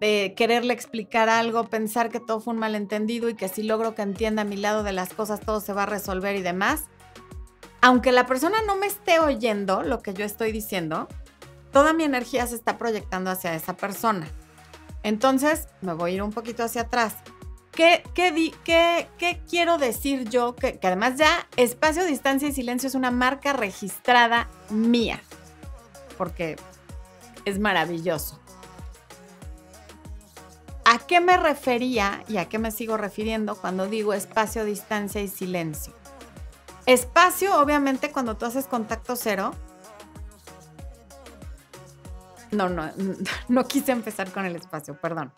de 0.00 0.34
quererle 0.36 0.74
explicar 0.74 1.28
algo, 1.28 1.64
pensar 1.68 2.08
que 2.08 2.20
todo 2.20 2.40
fue 2.40 2.54
un 2.54 2.60
malentendido 2.60 3.28
y 3.28 3.34
que 3.34 3.48
si 3.48 3.62
logro 3.62 3.94
que 3.94 4.02
entienda 4.02 4.42
a 4.42 4.44
mi 4.44 4.56
lado 4.56 4.82
de 4.82 4.92
las 4.92 5.14
cosas 5.14 5.40
todo 5.40 5.60
se 5.60 5.72
va 5.72 5.84
a 5.84 5.86
resolver 5.86 6.34
y 6.36 6.42
demás. 6.42 6.86
Aunque 7.80 8.12
la 8.12 8.26
persona 8.26 8.58
no 8.66 8.76
me 8.76 8.86
esté 8.86 9.20
oyendo 9.20 9.82
lo 9.82 10.00
que 10.02 10.14
yo 10.14 10.24
estoy 10.24 10.52
diciendo, 10.52 11.08
toda 11.72 11.92
mi 11.92 12.04
energía 12.04 12.46
se 12.46 12.54
está 12.54 12.78
proyectando 12.78 13.30
hacia 13.30 13.54
esa 13.54 13.76
persona. 13.76 14.28
Entonces, 15.02 15.68
me 15.80 15.92
voy 15.92 16.12
a 16.12 16.14
ir 16.14 16.22
un 16.22 16.32
poquito 16.32 16.62
hacia 16.62 16.82
atrás. 16.82 17.14
¿Qué, 17.72 18.04
qué, 18.14 19.42
quiero 19.48 19.78
decir 19.78 20.28
yo? 20.28 20.54
Que, 20.54 20.78
que, 20.78 20.86
además 20.86 21.16
ya 21.16 21.48
espacio, 21.56 22.04
distancia 22.04 22.48
y 22.48 22.52
silencio 22.52 22.86
es 22.86 22.94
una 22.94 23.10
marca 23.10 23.54
registrada 23.54 24.48
mía, 24.68 25.22
porque 26.18 26.56
es 27.46 27.58
maravilloso. 27.58 28.38
¿A 30.84 30.98
qué 30.98 31.20
me 31.20 31.38
refería 31.38 32.22
y 32.28 32.36
a 32.36 32.48
qué 32.50 32.58
me 32.58 32.70
sigo 32.70 32.98
refiriendo 32.98 33.56
cuando 33.56 33.86
digo 33.86 34.12
espacio, 34.12 34.64
distancia 34.66 35.22
y 35.22 35.28
silencio? 35.28 35.94
Espacio, 36.84 37.58
obviamente, 37.58 38.10
cuando 38.10 38.36
tú 38.36 38.44
haces 38.44 38.66
contacto 38.66 39.16
cero. 39.16 39.52
No, 42.50 42.68
no, 42.68 42.90
no 43.48 43.64
quise 43.66 43.92
empezar 43.92 44.30
con 44.30 44.44
el 44.44 44.56
espacio, 44.56 45.00
perdón. 45.00 45.32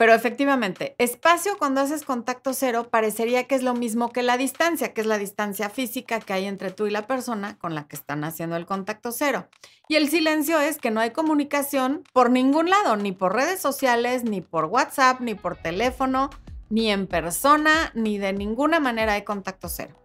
Pero 0.00 0.14
efectivamente, 0.14 0.94
espacio 0.96 1.58
cuando 1.58 1.82
haces 1.82 2.04
contacto 2.04 2.54
cero 2.54 2.88
parecería 2.90 3.44
que 3.44 3.54
es 3.54 3.62
lo 3.62 3.74
mismo 3.74 4.08
que 4.08 4.22
la 4.22 4.38
distancia, 4.38 4.94
que 4.94 5.02
es 5.02 5.06
la 5.06 5.18
distancia 5.18 5.68
física 5.68 6.20
que 6.20 6.32
hay 6.32 6.46
entre 6.46 6.70
tú 6.70 6.86
y 6.86 6.90
la 6.90 7.06
persona 7.06 7.58
con 7.58 7.74
la 7.74 7.86
que 7.86 7.96
están 7.96 8.24
haciendo 8.24 8.56
el 8.56 8.64
contacto 8.64 9.12
cero. 9.12 9.48
Y 9.88 9.96
el 9.96 10.08
silencio 10.08 10.58
es 10.58 10.78
que 10.78 10.90
no 10.90 11.00
hay 11.00 11.10
comunicación 11.10 12.02
por 12.14 12.30
ningún 12.30 12.70
lado, 12.70 12.96
ni 12.96 13.12
por 13.12 13.34
redes 13.34 13.60
sociales, 13.60 14.24
ni 14.24 14.40
por 14.40 14.64
WhatsApp, 14.64 15.20
ni 15.20 15.34
por 15.34 15.58
teléfono, 15.58 16.30
ni 16.70 16.90
en 16.90 17.06
persona, 17.06 17.92
ni 17.92 18.16
de 18.16 18.32
ninguna 18.32 18.80
manera 18.80 19.12
hay 19.12 19.24
contacto 19.24 19.68
cero. 19.68 20.02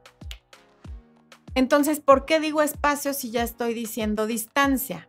Entonces, 1.54 2.02
¿por 2.02 2.26
qué 2.26 2.42
digo 2.42 2.62
espacio 2.62 3.14
si 3.14 3.32
ya 3.32 3.44
estoy 3.44 3.74
diciendo 3.74 4.28
distancia? 4.28 5.08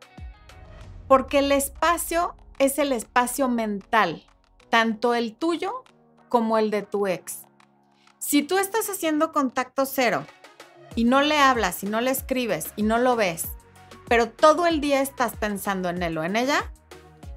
Porque 1.09 1.40
el 1.40 1.50
espacio 1.50 2.37
es 2.61 2.78
el 2.78 2.93
espacio 2.93 3.49
mental 3.49 4.23
tanto 4.70 5.14
el 5.14 5.35
tuyo 5.35 5.85
como 6.28 6.58
el 6.58 6.70
de 6.70 6.82
tu 6.82 7.06
ex. 7.06 7.46
Si 8.18 8.42
tú 8.42 8.58
estás 8.58 8.90
haciendo 8.90 9.32
contacto 9.32 9.87
cero 9.87 10.26
y 10.94 11.04
no 11.04 11.23
le 11.23 11.38
hablas 11.38 11.82
y 11.82 11.87
no 11.87 12.00
le 12.00 12.11
escribes 12.11 12.73
y 12.76 12.82
no 12.82 12.99
lo 12.99 13.16
ves, 13.16 13.49
pero 14.08 14.30
todo 14.30 14.66
el 14.66 14.80
día 14.80 15.00
estás 15.00 15.37
pensando 15.37 15.88
en 15.88 16.02
él 16.02 16.18
o 16.18 16.25
en 16.25 16.37
ella, 16.37 16.73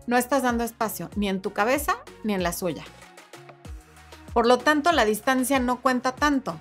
no 0.07 0.17
estás 0.17 0.43
dando 0.43 0.63
espacio 0.63 1.09
ni 1.15 1.29
en 1.29 1.41
tu 1.41 1.53
cabeza 1.53 1.97
ni 2.23 2.33
en 2.33 2.43
la 2.43 2.53
suya. 2.53 2.83
Por 4.33 4.47
lo 4.47 4.57
tanto, 4.57 4.91
la 4.91 5.05
distancia 5.05 5.59
no 5.59 5.81
cuenta 5.81 6.15
tanto, 6.15 6.59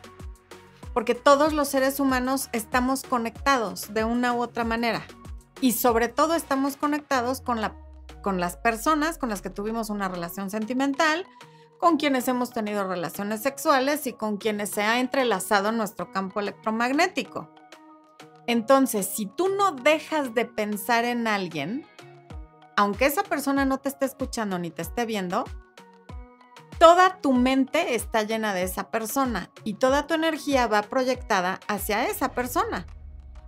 porque 0.92 1.14
todos 1.14 1.52
los 1.52 1.68
seres 1.68 2.00
humanos 2.00 2.48
estamos 2.52 3.02
conectados 3.02 3.92
de 3.94 4.04
una 4.04 4.32
u 4.32 4.42
otra 4.42 4.64
manera 4.64 5.06
y 5.60 5.72
sobre 5.72 6.08
todo 6.08 6.34
estamos 6.34 6.76
conectados 6.76 7.40
con 7.40 7.60
la 7.60 7.74
con 8.22 8.40
las 8.40 8.56
personas 8.56 9.18
con 9.18 9.28
las 9.28 9.42
que 9.42 9.50
tuvimos 9.50 9.90
una 9.90 10.08
relación 10.08 10.50
sentimental, 10.50 11.26
con 11.78 11.96
quienes 11.96 12.28
hemos 12.28 12.50
tenido 12.50 12.86
relaciones 12.86 13.42
sexuales 13.42 14.06
y 14.06 14.12
con 14.12 14.36
quienes 14.36 14.70
se 14.70 14.82
ha 14.82 15.00
entrelazado 15.00 15.72
nuestro 15.72 16.10
campo 16.10 16.40
electromagnético. 16.40 17.48
Entonces, 18.46 19.06
si 19.06 19.26
tú 19.26 19.48
no 19.48 19.72
dejas 19.72 20.34
de 20.34 20.44
pensar 20.44 21.04
en 21.04 21.26
alguien, 21.26 21.86
aunque 22.76 23.06
esa 23.06 23.22
persona 23.22 23.64
no 23.64 23.78
te 23.78 23.88
esté 23.88 24.06
escuchando 24.06 24.58
ni 24.58 24.70
te 24.70 24.82
esté 24.82 25.04
viendo, 25.04 25.44
toda 26.78 27.20
tu 27.20 27.32
mente 27.32 27.94
está 27.94 28.22
llena 28.22 28.54
de 28.54 28.62
esa 28.62 28.90
persona 28.90 29.50
y 29.64 29.74
toda 29.74 30.06
tu 30.06 30.14
energía 30.14 30.66
va 30.66 30.82
proyectada 30.82 31.60
hacia 31.68 32.08
esa 32.08 32.32
persona. 32.32 32.86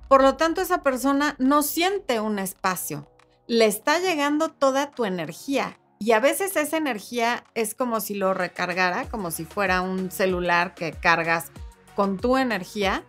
Por 0.09 0.23
lo 0.23 0.37
tanto, 0.37 0.61
esa 0.61 0.83
persona 0.83 1.37
no 1.39 1.63
siente 1.63 2.21
un 2.21 2.39
espacio, 2.39 3.09
le 3.51 3.67
está 3.67 3.99
llegando 3.99 4.51
toda 4.51 4.93
tu 4.93 5.05
energía. 5.05 5.77
Y 5.99 6.13
a 6.13 6.21
veces 6.21 6.55
esa 6.55 6.77
energía 6.77 7.43
es 7.57 7.75
como 7.75 7.99
si 7.99 8.15
lo 8.15 8.33
recargara, 8.33 9.09
como 9.09 9.33
si 9.33 9.45
fuera 9.45 9.81
un 9.81 10.13
celular 10.13 10.73
que 10.77 10.93
cargas 10.93 11.51
con 11.97 12.17
tu 12.17 12.37
energía. 12.37 13.03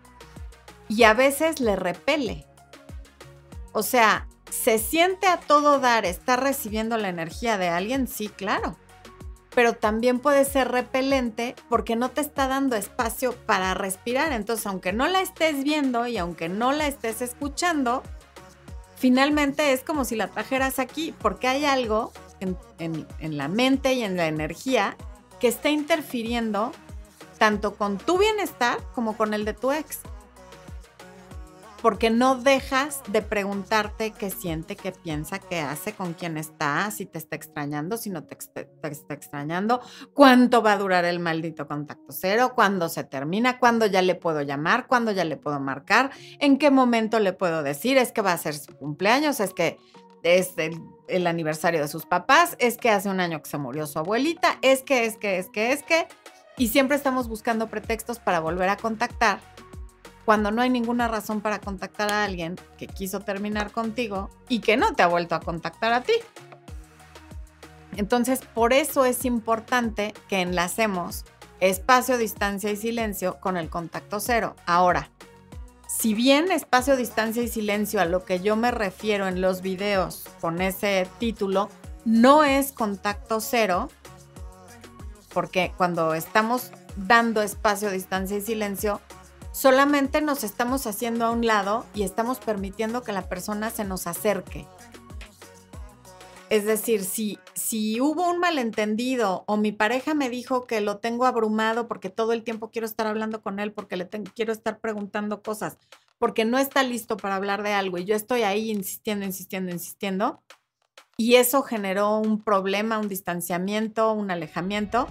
Y 0.89 1.03
a 1.03 1.13
veces 1.13 1.59
le 1.59 1.75
repele. 1.75 2.47
O 3.71 3.83
sea, 3.83 4.27
¿se 4.49 4.79
siente 4.79 5.27
a 5.27 5.39
todo 5.39 5.79
dar 5.79 6.05
estar 6.05 6.41
recibiendo 6.41 6.97
la 6.97 7.09
energía 7.09 7.59
de 7.59 7.69
alguien? 7.69 8.07
Sí, 8.07 8.27
claro. 8.27 8.77
pero 9.53 9.73
también 9.73 10.19
puede 10.19 10.45
ser 10.45 10.71
repelente 10.71 11.55
porque 11.69 11.95
no 11.95 12.09
te 12.09 12.21
está 12.21 12.47
dando 12.47 12.75
espacio 12.75 13.33
para 13.45 13.73
respirar. 13.73 14.31
Entonces, 14.31 14.65
aunque 14.65 14.91
no 14.93 15.07
la 15.07 15.21
estés 15.21 15.63
viendo 15.63 16.07
y 16.07 16.17
aunque 16.17 16.49
no 16.49 16.71
la 16.71 16.87
estés 16.87 17.21
escuchando, 17.21 18.01
finalmente 19.01 19.73
es 19.73 19.81
como 19.81 20.05
si 20.05 20.15
la 20.15 20.27
trajeras 20.27 20.77
aquí, 20.77 21.11
porque 21.19 21.47
hay 21.47 21.65
algo 21.65 22.13
en, 22.39 23.07
la 23.19 23.47
mente 23.47 23.93
y 23.93 24.03
en 24.03 24.15
la 24.15 24.27
energía 24.27 24.95
que 25.39 25.47
está 25.47 25.71
interfiriendo 25.71 26.71
tanto 27.39 27.73
con 27.73 27.97
tu 27.97 28.19
bienestar 28.19 28.77
como 28.93 29.17
con 29.17 29.33
el 29.33 29.43
de 29.43 29.55
tu 29.55 29.71
ex 29.71 30.01
porque 31.81 32.09
no 32.09 32.35
dejas 32.35 33.01
de 33.07 33.21
preguntarte 33.21 34.11
qué 34.11 34.29
siente, 34.29 34.75
qué 34.75 34.91
piensa, 34.91 35.39
qué 35.39 35.59
hace, 35.59 35.93
con 35.93 36.13
quién 36.13 36.37
está, 36.37 36.89
si 36.91 37.05
te 37.05 37.17
está 37.17 37.35
extrañando, 37.35 37.97
si 37.97 38.09
no 38.09 38.23
te, 38.23 38.37
está 38.83 39.13
extrañando, 39.13 39.81
cuánto 40.13 40.61
va 40.61 40.73
a 40.73 40.77
durar 40.77 41.05
el 41.05 41.19
maldito 41.19 41.67
contacto 41.67 42.11
cero, 42.11 42.53
cuándo 42.55 42.87
se 42.87 43.03
termina, 43.03 43.57
cuándo 43.57 43.87
ya 43.87 44.01
le 44.01 44.15
puedo 44.15 44.41
llamar, 44.41 44.87
cuándo 44.87 45.11
ya 45.11 45.25
le 45.25 45.37
puedo 45.37 45.59
marcar, 45.59 46.11
en 46.39 46.57
qué 46.57 46.69
momento 46.69 47.19
le 47.19 47.33
puedo 47.33 47.63
decir, 47.63 47.97
es 47.97 48.11
que 48.11 48.21
va 48.21 48.33
a 48.33 48.37
ser 48.37 48.53
su 48.53 48.75
cumpleaños, 48.77 49.39
es 49.39 49.53
que 49.53 49.77
es 50.23 50.53
el, 50.57 50.79
el 51.07 51.25
aniversario 51.25 51.81
de 51.81 51.87
sus 51.87 52.05
papás, 52.05 52.55
es 52.59 52.77
que 52.77 52.91
hace 52.91 53.09
un 53.09 53.19
año 53.19 53.41
que 53.41 53.49
se 53.49 53.57
murió 53.57 53.87
su 53.87 53.97
abuelita, 53.97 54.59
es 54.61 54.83
que, 54.83 55.05
es 55.05 55.17
que, 55.17 55.39
es 55.39 55.49
que, 55.49 55.71
es 55.71 55.81
que, 55.81 56.07
y 56.57 56.67
siempre 56.67 56.95
estamos 56.95 57.27
buscando 57.27 57.69
pretextos 57.69 58.19
para 58.19 58.39
volver 58.39 58.69
a 58.69 58.77
contactar 58.77 59.39
cuando 60.25 60.51
no 60.51 60.61
hay 60.61 60.69
ninguna 60.69 61.07
razón 61.07 61.41
para 61.41 61.59
contactar 61.59 62.11
a 62.11 62.23
alguien 62.23 62.59
que 62.77 62.87
quiso 62.87 63.21
terminar 63.21 63.71
contigo 63.71 64.29
y 64.47 64.59
que 64.59 64.77
no 64.77 64.93
te 64.93 65.03
ha 65.03 65.07
vuelto 65.07 65.35
a 65.35 65.39
contactar 65.39 65.93
a 65.93 66.01
ti. 66.01 66.13
Entonces, 67.97 68.41
por 68.53 68.73
eso 68.73 69.05
es 69.05 69.25
importante 69.25 70.13
que 70.29 70.41
enlacemos 70.41 71.25
espacio, 71.59 72.17
distancia 72.17 72.71
y 72.71 72.75
silencio 72.75 73.39
con 73.39 73.57
el 73.57 73.69
contacto 73.69 74.19
cero. 74.19 74.55
Ahora, 74.65 75.09
si 75.87 76.13
bien 76.13 76.51
espacio, 76.51 76.95
distancia 76.95 77.43
y 77.43 77.47
silencio 77.47 78.01
a 78.01 78.05
lo 78.05 78.23
que 78.23 78.39
yo 78.39 78.55
me 78.55 78.71
refiero 78.71 79.27
en 79.27 79.41
los 79.41 79.61
videos 79.61 80.25
con 80.39 80.61
ese 80.61 81.07
título 81.19 81.69
no 82.05 82.43
es 82.43 82.71
contacto 82.71 83.41
cero, 83.41 83.89
porque 85.33 85.73
cuando 85.77 86.13
estamos 86.13 86.71
dando 86.95 87.41
espacio, 87.41 87.91
distancia 87.91 88.37
y 88.37 88.41
silencio, 88.41 89.01
solamente 89.51 90.21
nos 90.21 90.43
estamos 90.43 90.87
haciendo 90.87 91.25
a 91.25 91.31
un 91.31 91.45
lado 91.45 91.85
y 91.93 92.03
estamos 92.03 92.39
permitiendo 92.39 93.03
que 93.03 93.11
la 93.11 93.27
persona 93.27 93.69
se 93.69 93.83
nos 93.83 94.07
acerque. 94.07 94.67
Es 96.49 96.65
decir, 96.65 97.05
si, 97.05 97.39
si 97.53 98.01
hubo 98.01 98.29
un 98.29 98.39
malentendido 98.39 99.45
o 99.47 99.55
mi 99.55 99.71
pareja 99.71 100.13
me 100.13 100.29
dijo 100.29 100.67
que 100.67 100.81
lo 100.81 100.97
tengo 100.97 101.25
abrumado 101.25 101.87
porque 101.87 102.09
todo 102.09 102.33
el 102.33 102.43
tiempo 102.43 102.71
quiero 102.71 102.85
estar 102.85 103.07
hablando 103.07 103.41
con 103.41 103.59
él, 103.59 103.71
porque 103.71 104.05
quiero 104.35 104.51
estar 104.51 104.79
preguntando 104.79 105.41
cosas, 105.41 105.77
porque 106.19 106.43
no 106.43 106.57
está 106.57 106.83
listo 106.83 107.15
para 107.15 107.37
hablar 107.37 107.63
de 107.63 107.71
algo 107.71 107.97
y 107.97 108.03
yo 108.03 108.15
estoy 108.15 108.43
ahí 108.43 108.69
insistiendo, 108.69 109.25
insistiendo, 109.25 109.71
insistiendo, 109.71 110.41
y 111.15 111.35
eso 111.35 111.61
generó 111.61 112.17
un 112.17 112.43
problema, 112.43 112.99
un 112.99 113.07
distanciamiento, 113.07 114.11
un 114.11 114.29
alejamiento, 114.29 115.07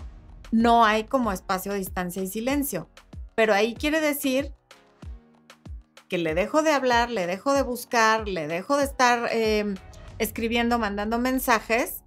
no 0.51 0.85
hay 0.85 1.05
como 1.05 1.33
espacio, 1.33 1.73
distancia 1.73 2.23
y 2.23 2.27
silencio. 2.27 2.89
Pero 3.41 3.55
ahí 3.55 3.73
quiere 3.73 4.03
decir 4.03 4.53
que 6.11 6.19
le 6.19 6.35
dejo 6.35 6.63
de 6.63 6.73
hablar, 6.73 7.11
le 7.11 7.27
dejo 7.27 7.55
de 7.55 7.63
buscar, 7.63 8.29
le 8.29 8.47
dejo 8.47 8.77
de 8.77 8.85
estar 8.85 9.31
em, 9.33 9.77
escribiendo, 10.19 10.79
mandando 10.79 11.19
mensajes. 11.19 12.03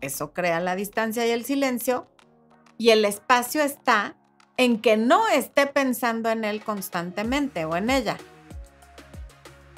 Eso 0.00 0.32
crea 0.32 0.60
la 0.60 0.76
distancia 0.76 1.26
y 1.26 1.30
el 1.30 1.44
silencio. 1.44 2.06
Y 2.78 2.90
el 2.90 3.04
espacio 3.04 3.60
está 3.60 4.14
en 4.56 4.80
que 4.80 4.96
no 4.96 5.26
esté 5.26 5.66
pensando 5.66 6.30
en 6.30 6.44
él 6.44 6.62
constantemente 6.62 7.64
o 7.64 7.74
en 7.74 7.90
ella. 7.90 8.16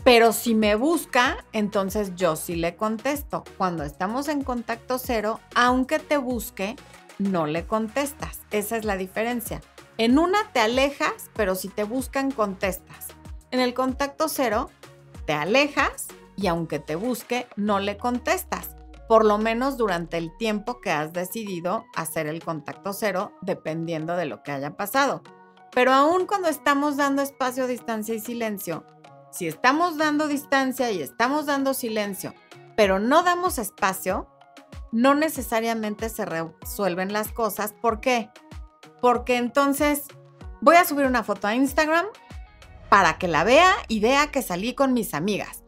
Pero 0.04 0.34
si 0.34 0.54
me 0.54 0.74
busca, 0.74 1.46
entonces 1.54 2.14
yo 2.14 2.36
sí 2.36 2.56
le 2.56 2.76
contesto. 2.76 3.42
Cuando 3.56 3.84
estamos 3.84 4.28
en 4.28 4.44
contacto 4.44 4.98
cero, 4.98 5.40
aunque 5.54 5.98
te 5.98 6.18
busque, 6.18 6.76
no 7.18 7.46
le 7.46 7.66
contestas. 7.66 8.40
Esa 8.50 8.76
es 8.76 8.84
la 8.84 8.98
diferencia. 8.98 9.62
En 9.98 10.16
una 10.16 10.38
te 10.52 10.60
alejas, 10.60 11.28
pero 11.34 11.56
si 11.56 11.68
te 11.68 11.82
buscan, 11.82 12.30
contestas. 12.30 13.08
En 13.50 13.58
el 13.58 13.74
contacto 13.74 14.28
cero, 14.28 14.70
te 15.26 15.32
alejas 15.32 16.06
y 16.36 16.46
aunque 16.46 16.78
te 16.78 16.94
busque, 16.94 17.48
no 17.56 17.80
le 17.80 17.98
contestas, 17.98 18.76
por 19.08 19.24
lo 19.24 19.38
menos 19.38 19.76
durante 19.76 20.16
el 20.16 20.30
tiempo 20.36 20.80
que 20.80 20.92
has 20.92 21.12
decidido 21.12 21.84
hacer 21.96 22.28
el 22.28 22.44
contacto 22.44 22.92
cero, 22.92 23.32
dependiendo 23.42 24.14
de 24.14 24.26
lo 24.26 24.44
que 24.44 24.52
haya 24.52 24.76
pasado. 24.76 25.20
Pero 25.72 25.92
aún 25.92 26.26
cuando 26.26 26.46
estamos 26.46 26.96
dando 26.96 27.20
espacio, 27.20 27.66
distancia 27.66 28.14
y 28.14 28.20
silencio, 28.20 28.86
si 29.32 29.48
estamos 29.48 29.98
dando 29.98 30.28
distancia 30.28 30.92
y 30.92 31.02
estamos 31.02 31.46
dando 31.46 31.74
silencio, 31.74 32.34
pero 32.76 33.00
no 33.00 33.24
damos 33.24 33.58
espacio, 33.58 34.28
no 34.92 35.16
necesariamente 35.16 36.08
se 36.08 36.24
resuelven 36.24 37.12
las 37.12 37.32
cosas. 37.32 37.72
¿Por 37.72 38.00
qué? 38.00 38.30
Porque 39.00 39.36
entonces 39.36 40.04
voy 40.60 40.76
a 40.76 40.84
subir 40.84 41.06
una 41.06 41.22
foto 41.22 41.46
a 41.46 41.54
Instagram 41.54 42.06
para 42.88 43.18
que 43.18 43.28
la 43.28 43.44
vea 43.44 43.72
y 43.88 44.00
vea 44.00 44.30
que 44.30 44.42
salí 44.42 44.74
con 44.74 44.92
mis 44.92 45.14
amigas. 45.14 45.62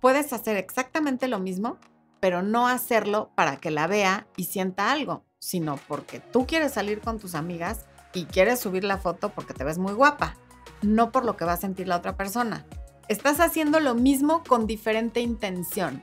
Puedes 0.00 0.32
hacer 0.32 0.56
exactamente 0.56 1.28
lo 1.28 1.38
mismo, 1.38 1.78
pero 2.20 2.42
no 2.42 2.68
hacerlo 2.68 3.30
para 3.34 3.56
que 3.56 3.70
la 3.70 3.86
vea 3.86 4.26
y 4.36 4.44
sienta 4.44 4.92
algo, 4.92 5.24
sino 5.38 5.76
porque 5.88 6.20
tú 6.20 6.46
quieres 6.46 6.72
salir 6.72 7.00
con 7.00 7.18
tus 7.18 7.34
amigas 7.34 7.86
y 8.14 8.24
quieres 8.26 8.60
subir 8.60 8.84
la 8.84 8.98
foto 8.98 9.30
porque 9.30 9.54
te 9.54 9.64
ves 9.64 9.78
muy 9.78 9.92
guapa, 9.92 10.36
no 10.82 11.12
por 11.12 11.24
lo 11.24 11.36
que 11.36 11.44
va 11.44 11.52
a 11.52 11.58
sentir 11.58 11.88
la 11.88 11.96
otra 11.96 12.16
persona. 12.16 12.64
Estás 13.08 13.40
haciendo 13.40 13.80
lo 13.80 13.94
mismo 13.94 14.42
con 14.44 14.66
diferente 14.66 15.20
intención. 15.20 16.00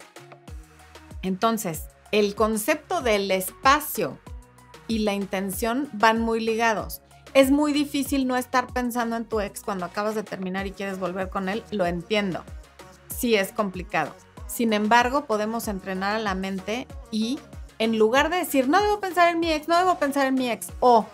Entonces, 1.24 1.88
el 2.12 2.36
concepto 2.36 3.02
del 3.02 3.32
espacio 3.32 4.20
y 4.88 5.00
la 5.00 5.13
intención 5.13 5.89
van 5.94 6.20
muy 6.20 6.39
ligados. 6.39 7.02
Es 7.34 7.50
muy 7.50 7.72
difícil 7.72 8.28
no 8.28 8.36
estar 8.36 8.67
pensando 8.67 9.15
en 9.15 9.26
tu 9.26 9.39
ex 9.39 9.62
cuando 9.62 9.86
acabas 9.86 10.15
de 10.15 10.24
terminar 10.24 10.67
y 10.67 10.72
quieres 10.72 11.00
volver 11.00 11.30
con 11.30 11.48
él, 11.48 11.63
lo 11.72 11.86
entiendo. 11.86 12.44
Sí 13.08 13.36
es 13.36 13.52
complicado. 13.52 14.13
Sin 14.48 14.74
embargo, 14.74 15.26
podemos 15.26 15.67
entrenar 15.67 16.15
a 16.15 16.20
la 16.20 16.36
mente 16.36 16.88
y 17.10 17.39
en 17.80 17.98
lugar 17.98 18.30
de 18.30 18.38
decir, 18.38 18.67
no 18.67 18.82
debo 18.82 19.00
pensar 19.00 19.30
en 19.30 19.39
mi 19.39 19.52
ex, 19.52 19.67
no 19.67 19.78
debo 19.78 19.98
pensar 19.98 20.28
en 20.28 20.36
mi 20.36 20.52
ex, 20.52 20.67
o 20.82 21.06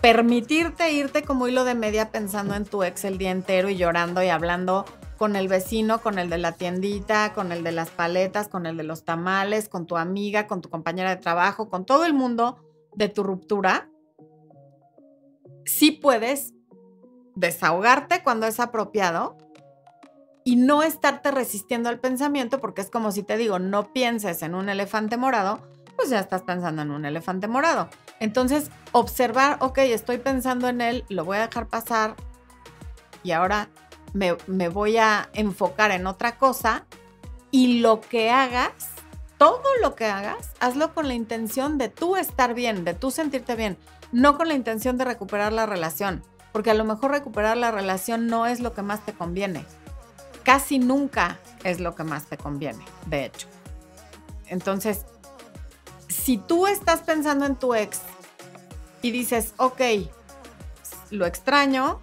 permitirte 0.00 0.92
irte 0.92 1.22
como 1.22 1.46
hilo 1.48 1.64
de 1.64 1.74
media 1.74 2.10
pensando 2.10 2.54
en 2.54 2.64
tu 2.64 2.82
ex 2.84 3.04
el 3.04 3.18
día 3.18 3.30
entero 3.30 3.68
y 3.68 3.76
llorando 3.76 4.22
y 4.22 4.28
hablando 4.28 4.86
con 5.20 5.36
el 5.36 5.48
vecino, 5.48 6.00
con 6.00 6.18
el 6.18 6.30
de 6.30 6.38
la 6.38 6.52
tiendita, 6.52 7.34
con 7.34 7.52
el 7.52 7.62
de 7.62 7.72
las 7.72 7.90
paletas, 7.90 8.48
con 8.48 8.64
el 8.64 8.78
de 8.78 8.84
los 8.84 9.04
tamales, 9.04 9.68
con 9.68 9.84
tu 9.84 9.98
amiga, 9.98 10.46
con 10.46 10.62
tu 10.62 10.70
compañera 10.70 11.10
de 11.10 11.20
trabajo, 11.20 11.68
con 11.68 11.84
todo 11.84 12.06
el 12.06 12.14
mundo 12.14 12.56
de 12.94 13.10
tu 13.10 13.22
ruptura, 13.22 13.90
sí 15.66 15.90
puedes 15.90 16.54
desahogarte 17.34 18.22
cuando 18.22 18.46
es 18.46 18.60
apropiado 18.60 19.36
y 20.42 20.56
no 20.56 20.82
estarte 20.82 21.30
resistiendo 21.30 21.90
al 21.90 22.00
pensamiento, 22.00 22.58
porque 22.58 22.80
es 22.80 22.88
como 22.88 23.12
si 23.12 23.22
te 23.22 23.36
digo, 23.36 23.58
no 23.58 23.92
pienses 23.92 24.42
en 24.42 24.54
un 24.54 24.70
elefante 24.70 25.18
morado, 25.18 25.60
pues 25.96 26.08
ya 26.08 26.18
estás 26.18 26.44
pensando 26.44 26.80
en 26.80 26.90
un 26.90 27.04
elefante 27.04 27.46
morado. 27.46 27.90
Entonces, 28.20 28.70
observar, 28.92 29.58
ok, 29.60 29.80
estoy 29.80 30.16
pensando 30.16 30.66
en 30.70 30.80
él, 30.80 31.04
lo 31.10 31.26
voy 31.26 31.36
a 31.36 31.46
dejar 31.46 31.68
pasar 31.68 32.16
y 33.22 33.32
ahora 33.32 33.68
me, 34.12 34.68
voy 34.68 34.96
a 34.96 35.28
enfocar 35.32 35.90
en 35.90 36.06
otra 36.06 36.36
cosa 36.36 36.84
y 37.50 37.80
lo 37.80 38.00
que 38.00 38.30
hagas, 38.30 38.72
todo 39.38 39.62
lo 39.82 39.94
que 39.94 40.06
hagas, 40.06 40.52
hazlo 40.60 40.94
con 40.94 41.08
la 41.08 41.14
intención 41.14 41.78
de 41.78 41.88
tú 41.88 42.16
estar 42.16 42.54
bien, 42.54 42.84
de 42.84 42.94
tú 42.94 43.10
sentirte 43.10 43.56
bien, 43.56 43.78
no 44.12 44.36
con 44.36 44.48
la 44.48 44.54
intención 44.54 44.98
de 44.98 45.04
recuperar 45.04 45.52
la 45.52 45.66
relación, 45.66 46.22
porque 46.52 46.70
a 46.70 46.74
lo 46.74 46.84
mejor 46.84 47.12
recuperar 47.12 47.56
la 47.56 47.70
relación 47.70 48.26
no 48.26 48.46
es 48.46 48.60
lo 48.60 48.74
que 48.74 48.82
más 48.82 49.04
te 49.04 49.12
conviene. 49.12 49.64
Casi 50.42 50.78
nunca 50.78 51.38
es 51.64 51.80
lo 51.80 51.94
que 51.94 52.04
más 52.04 52.26
te 52.26 52.36
conviene, 52.36 52.84
de 53.06 53.26
hecho. 53.26 53.46
Entonces, 54.48 55.04
si 56.08 56.38
tú 56.38 56.66
estás 56.66 57.00
pensando 57.02 57.44
en 57.46 57.56
tu 57.56 57.74
ex 57.74 58.00
y 59.02 59.10
dices, 59.10 59.54
ok, 59.58 59.80
lo 61.10 61.26
extraño, 61.26 62.00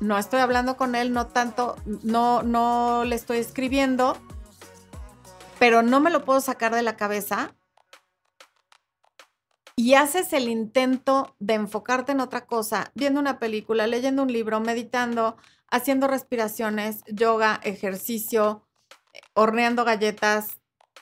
no 0.00 0.18
estoy 0.18 0.40
hablando 0.40 0.76
con 0.76 0.94
él, 0.94 1.12
no 1.12 1.26
tanto, 1.26 1.76
no, 2.02 2.42
no 2.42 3.04
le 3.04 3.16
estoy 3.16 3.38
escribiendo, 3.38 4.16
pero 5.58 5.82
no 5.82 6.00
me 6.00 6.10
lo 6.10 6.24
puedo 6.24 6.40
sacar 6.40 6.74
de 6.74 6.82
la 6.82 6.96
cabeza. 6.96 7.54
Y 9.74 9.94
haces 9.94 10.32
el 10.32 10.48
intento 10.48 11.36
de 11.38 11.54
enfocarte 11.54 12.12
en 12.12 12.20
otra 12.20 12.46
cosa, 12.46 12.90
viendo 12.94 13.20
una 13.20 13.38
película, 13.38 13.86
leyendo 13.86 14.22
un 14.22 14.32
libro, 14.32 14.60
meditando, 14.60 15.36
haciendo 15.70 16.08
respiraciones, 16.08 17.02
yoga, 17.06 17.60
ejercicio, 17.62 18.66
horneando 19.34 19.84
galletas, 19.84 20.58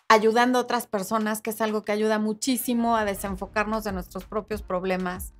ayudando 0.08 0.58
a 0.58 0.62
otras 0.62 0.86
personas, 0.86 1.40
que 1.40 1.50
es 1.50 1.60
algo 1.60 1.84
que 1.84 1.92
ayuda 1.92 2.18
muchísimo 2.18 2.96
a 2.96 3.04
desenfocarnos 3.04 3.84
de 3.84 3.92
nuestros 3.92 4.24
propios 4.24 4.62
problemas, 4.62 5.32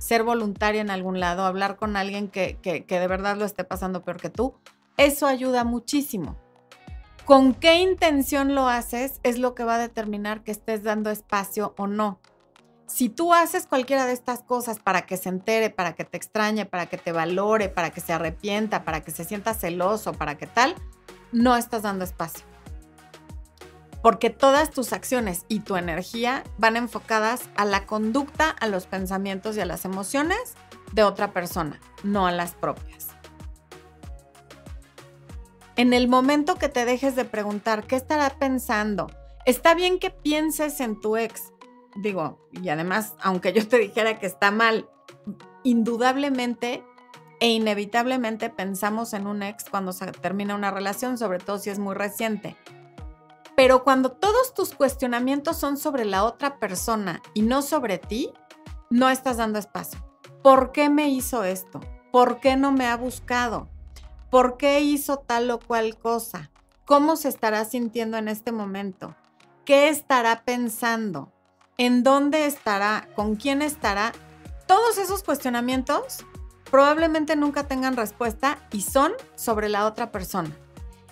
ser 0.00 0.22
voluntaria 0.22 0.80
en 0.80 0.90
algún 0.90 1.20
lado, 1.20 1.44
hablar 1.44 1.76
con 1.76 1.94
alguien 1.94 2.28
que, 2.28 2.58
que, 2.62 2.84
que 2.84 2.98
de 2.98 3.06
verdad 3.06 3.36
lo 3.36 3.44
esté 3.44 3.64
pasando 3.64 4.02
peor 4.02 4.16
que 4.16 4.30
tú, 4.30 4.54
eso 4.96 5.26
ayuda 5.26 5.62
muchísimo. 5.62 6.36
¿Con 7.26 7.54
qué 7.54 7.76
intención 7.80 8.54
lo 8.54 8.66
haces? 8.66 9.20
Es 9.22 9.38
lo 9.38 9.54
que 9.54 9.62
va 9.62 9.74
a 9.76 9.78
determinar 9.78 10.42
que 10.42 10.50
estés 10.50 10.82
dando 10.82 11.10
espacio 11.10 11.74
o 11.76 11.86
no. 11.86 12.18
Si 12.86 13.08
tú 13.08 13.34
haces 13.34 13.66
cualquiera 13.68 14.06
de 14.06 14.14
estas 14.14 14.42
cosas 14.42 14.80
para 14.80 15.02
que 15.02 15.16
se 15.16 15.28
entere, 15.28 15.70
para 15.70 15.94
que 15.94 16.04
te 16.04 16.16
extrañe, 16.16 16.66
para 16.66 16.86
que 16.86 16.98
te 16.98 17.12
valore, 17.12 17.68
para 17.68 17.90
que 17.90 18.00
se 18.00 18.12
arrepienta, 18.12 18.84
para 18.84 19.02
que 19.02 19.12
se 19.12 19.24
sienta 19.24 19.54
celoso, 19.54 20.12
para 20.14 20.36
que 20.38 20.48
tal, 20.48 20.74
no 21.30 21.56
estás 21.56 21.82
dando 21.82 22.04
espacio. 22.04 22.49
Porque 24.02 24.30
todas 24.30 24.70
tus 24.70 24.92
acciones 24.92 25.44
y 25.48 25.60
tu 25.60 25.76
energía 25.76 26.44
van 26.58 26.76
enfocadas 26.76 27.50
a 27.56 27.64
la 27.64 27.86
conducta, 27.86 28.50
a 28.50 28.66
los 28.66 28.86
pensamientos 28.86 29.56
y 29.56 29.60
a 29.60 29.66
las 29.66 29.84
emociones 29.84 30.54
de 30.92 31.02
otra 31.04 31.32
persona, 31.32 31.78
no 32.02 32.26
a 32.26 32.32
las 32.32 32.54
propias. 32.54 33.08
En 35.76 35.92
el 35.92 36.08
momento 36.08 36.56
que 36.56 36.68
te 36.68 36.84
dejes 36.84 37.16
de 37.16 37.24
preguntar 37.24 37.86
qué 37.86 37.96
estará 37.96 38.38
pensando, 38.38 39.10
está 39.46 39.74
bien 39.74 39.98
que 39.98 40.10
pienses 40.10 40.80
en 40.80 41.00
tu 41.00 41.16
ex. 41.16 41.52
Digo, 41.96 42.46
y 42.52 42.68
además, 42.68 43.14
aunque 43.22 43.52
yo 43.52 43.66
te 43.66 43.78
dijera 43.78 44.18
que 44.18 44.26
está 44.26 44.50
mal, 44.50 44.88
indudablemente 45.62 46.84
e 47.40 47.48
inevitablemente 47.48 48.50
pensamos 48.50 49.14
en 49.14 49.26
un 49.26 49.42
ex 49.42 49.64
cuando 49.70 49.92
se 49.92 50.06
termina 50.12 50.54
una 50.54 50.70
relación, 50.70 51.16
sobre 51.16 51.38
todo 51.38 51.58
si 51.58 51.70
es 51.70 51.78
muy 51.78 51.94
reciente. 51.94 52.56
Pero 53.56 53.84
cuando 53.84 54.12
todos 54.12 54.54
tus 54.54 54.74
cuestionamientos 54.74 55.56
son 55.56 55.76
sobre 55.76 56.04
la 56.04 56.24
otra 56.24 56.58
persona 56.58 57.22
y 57.34 57.42
no 57.42 57.62
sobre 57.62 57.98
ti, 57.98 58.32
no 58.90 59.08
estás 59.08 59.36
dando 59.36 59.58
espacio. 59.58 60.00
¿Por 60.42 60.72
qué 60.72 60.88
me 60.88 61.08
hizo 61.08 61.44
esto? 61.44 61.80
¿Por 62.10 62.40
qué 62.40 62.56
no 62.56 62.72
me 62.72 62.86
ha 62.86 62.96
buscado? 62.96 63.68
¿Por 64.30 64.56
qué 64.56 64.80
hizo 64.80 65.18
tal 65.18 65.50
o 65.50 65.58
cual 65.58 65.98
cosa? 65.98 66.50
¿Cómo 66.84 67.16
se 67.16 67.28
estará 67.28 67.64
sintiendo 67.64 68.16
en 68.16 68.28
este 68.28 68.52
momento? 68.52 69.14
¿Qué 69.64 69.88
estará 69.88 70.42
pensando? 70.44 71.32
¿En 71.78 72.02
dónde 72.02 72.46
estará? 72.46 73.08
¿Con 73.14 73.36
quién 73.36 73.62
estará? 73.62 74.12
Todos 74.66 74.98
esos 74.98 75.22
cuestionamientos 75.22 76.24
probablemente 76.70 77.36
nunca 77.36 77.66
tengan 77.66 77.96
respuesta 77.96 78.58
y 78.72 78.82
son 78.82 79.12
sobre 79.34 79.68
la 79.68 79.86
otra 79.86 80.10
persona. 80.10 80.50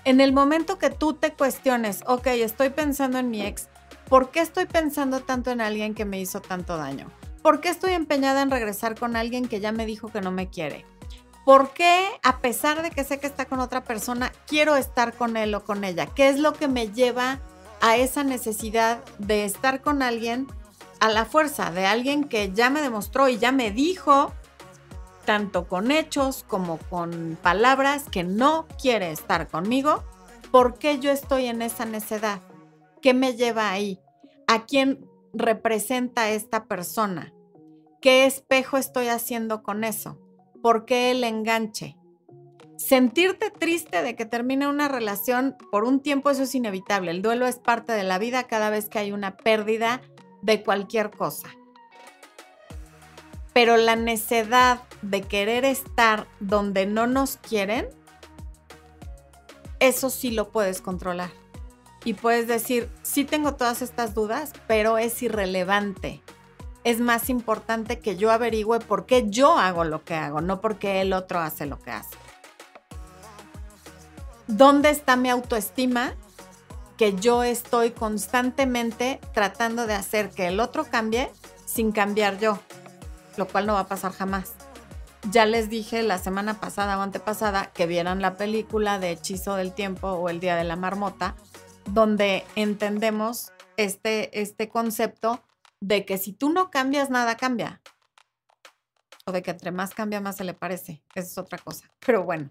En 0.09 0.23
el 0.23 0.33
momento 0.33 0.79
que 0.79 0.88
tú 0.88 1.12
te 1.12 1.35
cuestiones, 1.35 2.01
ok, 2.07 2.29
estoy 2.29 2.71
pensando 2.71 3.18
en 3.18 3.29
mi 3.29 3.42
ex, 3.42 3.68
¿por 4.09 4.31
qué 4.31 4.40
estoy 4.40 4.64
pensando 4.64 5.21
tanto 5.21 5.51
en 5.51 5.61
alguien 5.61 5.94
que 5.94 6.07
me 6.07 6.18
hizo 6.18 6.40
tanto 6.40 6.79
daño? 6.79 7.12
¿Por 7.42 7.61
qué 7.61 7.68
estoy 7.68 7.92
empeñada 7.92 8.40
en 8.40 8.51
regresar 8.51 8.99
con 8.99 9.16
alguien 9.16 9.47
que 9.49 9.61
ya 9.61 9.71
me 9.71 9.85
dijo 9.85 10.09
que 10.09 10.23
no 10.23 10.31
me 10.31 10.49
quiere? 10.49 10.87
¿Por 11.44 11.75
qué, 11.75 12.07
a 12.23 12.38
pesar 12.38 12.81
de 12.81 12.90
que 12.90 13.05
sé 13.05 13.21
que 13.21 13.27
está 13.27 13.44
con 13.44 13.61
otra 13.61 13.85
persona, 13.85 14.33
quiero 14.47 14.77
estar 14.77 15.12
con 15.12 15.37
él 15.37 15.55
o 15.55 15.62
con 15.62 15.85
ella? 15.85 16.07
¿Qué 16.07 16.31
es 16.31 16.38
lo 16.38 16.55
que 16.55 16.68
me 16.68 16.90
lleva 16.90 17.40
a 17.83 17.99
esa 17.99 18.25
necesidad 18.25 19.05
de 19.18 19.44
estar 19.44 19.83
con 19.83 20.01
alguien 20.01 20.47
a 21.01 21.11
la 21.11 21.27
fuerza, 21.27 21.71
de 21.71 21.85
alguien 21.85 22.25
que 22.25 22.51
ya 22.55 22.71
me 22.71 22.81
demostró 22.81 23.29
y 23.29 23.37
ya 23.37 23.53
me 23.53 23.73
dijo, 23.73 24.33
tanto 25.29 25.69
con 25.69 25.91
hechos 25.91 26.43
como 26.49 26.79
con 26.79 27.37
palabras, 27.43 28.07
que 28.11 28.25
no 28.25 28.67
quiere 28.81 29.11
estar 29.11 29.47
conmigo? 29.49 30.03
¿Por 30.51 30.79
qué 30.79 31.01
yo 31.01 31.11
estoy 31.11 31.45
en 31.49 31.61
esa 31.61 31.85
necedad? 31.85 32.41
¿Qué 33.03 33.12
me 33.12 33.35
lleva 33.35 33.71
ahí? 33.71 34.01
¿A 34.47 34.64
quién 34.64 35.07
representa 35.35 36.31
esta 36.31 36.64
persona? 36.64 37.35
¿Qué 38.01 38.25
espejo 38.25 38.79
estoy 38.79 39.09
haciendo 39.09 39.62
con 39.62 39.85
eso? 39.85 40.19
¿Por 40.62 40.87
qué 40.87 41.11
el 41.11 41.23
enganche? 41.23 41.99
Sentirte 42.79 43.51
triste 43.51 44.01
de 44.01 44.17
que 44.17 44.25
termine 44.25 44.67
una 44.67 44.88
relación 44.88 45.59
por 45.71 45.85
un 45.85 46.01
tiempo, 46.01 46.31
eso 46.31 46.45
es 46.45 46.55
inevitable. 46.55 47.11
El 47.11 47.21
duelo 47.21 47.47
es 47.47 47.59
parte 47.59 47.93
de 47.93 48.03
la 48.03 48.19
vida 48.19 48.45
cada 48.45 48.71
vez 48.71 48.88
que 48.88 48.99
hay 48.99 49.12
una 49.12 49.37
pérdida 49.37 50.01
de 50.41 50.62
cualquier 50.62 51.11
cosa. 51.11 51.49
Pero 53.59 53.77
la 53.77 53.97
necedad 53.97 54.83
de 55.03 55.23
querer 55.23 55.64
estar 55.64 56.29
donde 56.38 56.87
no 56.87 57.09
nos 57.09 57.38
quieren, 57.38 57.88
eso 59.81 60.11
sí 60.11 60.31
lo 60.31 60.51
puedes 60.51 60.81
controlar. 60.81 61.31
Y 62.05 62.14
puedes 62.14 62.47
decir, 62.47 62.88
sí 63.03 63.25
tengo 63.25 63.57
todas 63.57 63.83
estas 63.83 64.14
dudas, 64.14 64.53
pero 64.68 64.97
es 64.97 65.21
irrelevante 65.25 66.23
es 66.85 67.01
más 67.01 67.29
importante 67.31 67.99
que 67.99 68.16
yo 68.16 68.31
averigüe 68.31 68.79
por 68.79 69.07
qué 69.07 69.29
yo 69.29 69.59
hago 69.59 69.83
lo 69.83 70.05
que 70.05 70.14
hago, 70.14 70.40
no 70.40 70.61
porque 70.61 71.01
el 71.01 71.12
otro 71.12 71.40
hace 71.40 71.66
lo 71.66 71.81
que 71.81 71.90
hace. 71.90 72.16
¿Dónde 74.47 74.90
está 74.90 75.16
mi 75.16 75.31
autoestima? 75.31 76.14
Que 76.97 77.16
yo 77.16 77.42
estoy 77.42 77.90
constantemente 77.90 79.21
tratando 79.35 79.88
de 79.88 79.94
hacer 79.94 80.31
que 80.31 80.47
el 80.47 80.61
otro 80.61 80.85
cambie 80.85 81.31
sin 81.66 81.90
cambiar 81.90 82.38
yo, 82.38 82.61
lo 83.38 83.48
cual 83.48 83.66
no 83.66 83.74
va 83.74 83.81
a 83.81 83.87
pasar 83.88 84.12
jamás. 84.12 84.53
Ya 85.31 85.46
les 85.46 85.68
dije 85.68 86.03
la 86.03 86.18
semana 86.18 86.61
pasada 86.61 86.98
o 86.98 87.03
antepasada 87.03 87.72
que 87.72 87.87
vieran 87.87 88.20
la 88.20 88.37
película 88.37 88.98
de 88.98 89.12
Hechizo 89.12 89.55
del 89.55 89.72
Tiempo 89.72 90.09
o 90.09 90.29
El 90.29 90.40
Día 90.40 90.57
de 90.57 90.64
la 90.64 90.77
Marmota, 90.77 91.37
donde 91.87 92.44
entendemos 92.57 93.53
este, 93.77 94.40
este 94.40 94.68
concepto 94.68 95.42
de 95.81 96.05
que 96.05 96.18
si 96.18 96.33
tú 96.33 96.51
no 96.51 96.70
cambias, 96.70 97.11
nada 97.11 97.37
cambia. 97.37 97.81
O 99.27 99.33
de 99.33 99.42
que 99.42 99.51
entre 99.51 99.70
más 99.70 99.94
cambia, 99.94 100.20
más 100.20 100.37
se 100.37 100.44
le 100.44 100.55
parece. 100.55 101.03
Esa 101.14 101.29
es 101.29 101.38
otra 101.38 101.59
cosa. 101.59 101.90
Pero 102.05 102.24
bueno. 102.24 102.51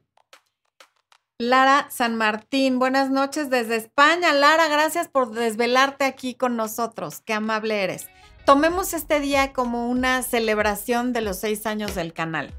Lara 1.39 1.87
San 1.91 2.15
Martín, 2.15 2.79
buenas 2.79 3.11
noches 3.11 3.49
desde 3.49 3.75
España. 3.75 4.33
Lara, 4.33 4.67
gracias 4.67 5.07
por 5.07 5.31
desvelarte 5.31 6.05
aquí 6.05 6.33
con 6.33 6.55
nosotros. 6.55 7.21
Qué 7.21 7.33
amable 7.33 7.83
eres. 7.83 8.07
Tomemos 8.47 8.93
este 8.93 9.19
día 9.19 9.51
como 9.51 9.89
una 9.89 10.23
celebración 10.23 11.11
de 11.11 11.19
los 11.19 11.37
seis 11.37 11.65
años 11.65 11.95
del 11.95 12.13
canal. 12.13 12.53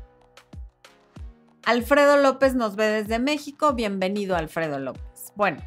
Alfredo 1.65 2.19
López 2.19 2.55
nos 2.55 2.77
ve 2.77 2.89
desde 2.89 3.19
México. 3.19 3.73
Bienvenido, 3.73 4.37
Alfredo 4.37 4.79
López. 4.79 5.33
Bueno, 5.35 5.63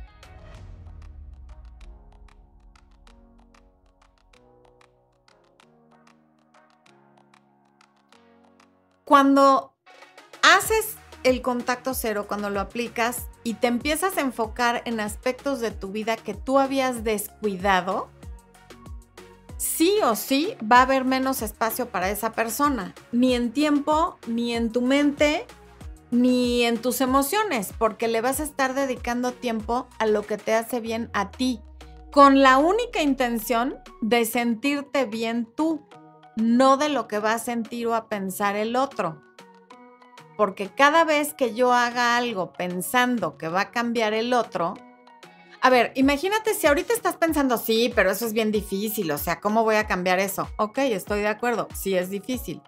Cuando 9.05 9.73
haces 10.43 10.97
el 11.23 11.41
contacto 11.41 11.95
cero, 11.95 12.25
cuando 12.27 12.51
lo 12.51 12.59
aplicas 12.59 13.25
y 13.43 13.55
te 13.55 13.65
empiezas 13.65 14.17
a 14.17 14.21
enfocar 14.21 14.83
en 14.85 14.99
aspectos 14.99 15.59
de 15.61 15.71
tu 15.71 15.91
vida 15.91 16.15
que 16.15 16.35
tú 16.35 16.59
habías 16.59 17.03
descuidado, 17.03 18.09
sí 19.61 19.99
o 20.03 20.15
sí 20.15 20.55
va 20.59 20.79
a 20.79 20.81
haber 20.81 21.05
menos 21.05 21.43
espacio 21.43 21.89
para 21.89 22.09
esa 22.09 22.31
persona, 22.31 22.95
ni 23.11 23.35
en 23.35 23.51
tiempo, 23.51 24.17
ni 24.25 24.55
en 24.55 24.71
tu 24.71 24.81
mente, 24.81 25.45
ni 26.09 26.63
en 26.63 26.81
tus 26.81 26.99
emociones, 26.99 27.71
porque 27.77 28.07
le 28.07 28.21
vas 28.21 28.39
a 28.39 28.43
estar 28.43 28.73
dedicando 28.73 29.33
tiempo 29.33 29.87
a 29.99 30.07
lo 30.07 30.23
que 30.25 30.39
te 30.39 30.55
hace 30.55 30.79
bien 30.79 31.11
a 31.13 31.29
ti, 31.29 31.61
con 32.11 32.41
la 32.41 32.57
única 32.57 33.03
intención 33.03 33.75
de 34.01 34.25
sentirte 34.25 35.05
bien 35.05 35.45
tú 35.45 35.87
no 36.35 36.77
de 36.77 36.89
lo 36.89 37.07
que 37.07 37.19
va 37.19 37.33
a 37.33 37.39
sentir 37.39 37.85
o 37.85 37.93
a 37.93 38.09
pensar 38.09 38.55
el 38.55 38.75
otro. 38.75 39.21
Porque 40.37 40.69
cada 40.69 41.03
vez 41.03 41.35
que 41.35 41.53
yo 41.53 41.71
haga 41.71 42.17
algo 42.17 42.51
pensando 42.51 43.37
que 43.37 43.47
va 43.47 43.61
a 43.61 43.71
cambiar 43.71 44.15
el 44.15 44.33
otro, 44.33 44.73
a 45.61 45.69
ver, 45.69 45.91
imagínate 45.95 46.53
si 46.53 46.67
ahorita 46.67 46.93
estás 46.93 47.17
pensando, 47.17 47.57
sí, 47.57 47.91
pero 47.95 48.11
eso 48.11 48.25
es 48.25 48.33
bien 48.33 48.51
difícil, 48.51 49.11
o 49.11 49.17
sea, 49.17 49.39
¿cómo 49.39 49.63
voy 49.63 49.75
a 49.75 49.87
cambiar 49.87 50.19
eso? 50.19 50.49
Ok, 50.57 50.79
estoy 50.79 51.21
de 51.21 51.27
acuerdo, 51.27 51.67
sí 51.73 51.95
es 51.95 52.09
difícil. 52.09 52.61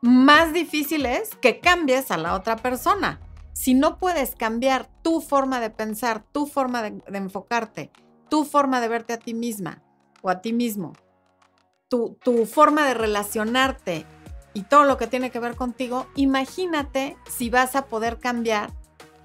Más 0.00 0.52
difícil 0.52 1.06
es 1.06 1.34
que 1.36 1.60
cambies 1.60 2.10
a 2.10 2.16
la 2.16 2.34
otra 2.34 2.56
persona. 2.56 3.20
Si 3.52 3.74
no 3.74 3.98
puedes 3.98 4.36
cambiar 4.36 4.88
tu 5.02 5.20
forma 5.20 5.60
de 5.60 5.70
pensar, 5.70 6.22
tu 6.30 6.46
forma 6.46 6.82
de, 6.82 7.02
de 7.08 7.18
enfocarte, 7.18 7.90
tu 8.28 8.44
forma 8.44 8.80
de 8.80 8.88
verte 8.88 9.12
a 9.12 9.18
ti 9.18 9.34
misma 9.34 9.82
o 10.22 10.30
a 10.30 10.40
ti 10.40 10.52
mismo, 10.52 10.92
tu, 11.88 12.46
forma 12.46 12.86
de 12.86 12.94
relacionarte 12.94 14.06
y 14.54 14.62
todo 14.62 14.84
lo 14.84 14.96
que 14.96 15.06
tiene 15.06 15.30
que 15.30 15.40
ver 15.40 15.56
contigo, 15.56 16.06
imagínate 16.14 17.16
si 17.28 17.50
vas 17.50 17.76
a 17.76 17.86
poder 17.86 18.18
cambiar 18.18 18.72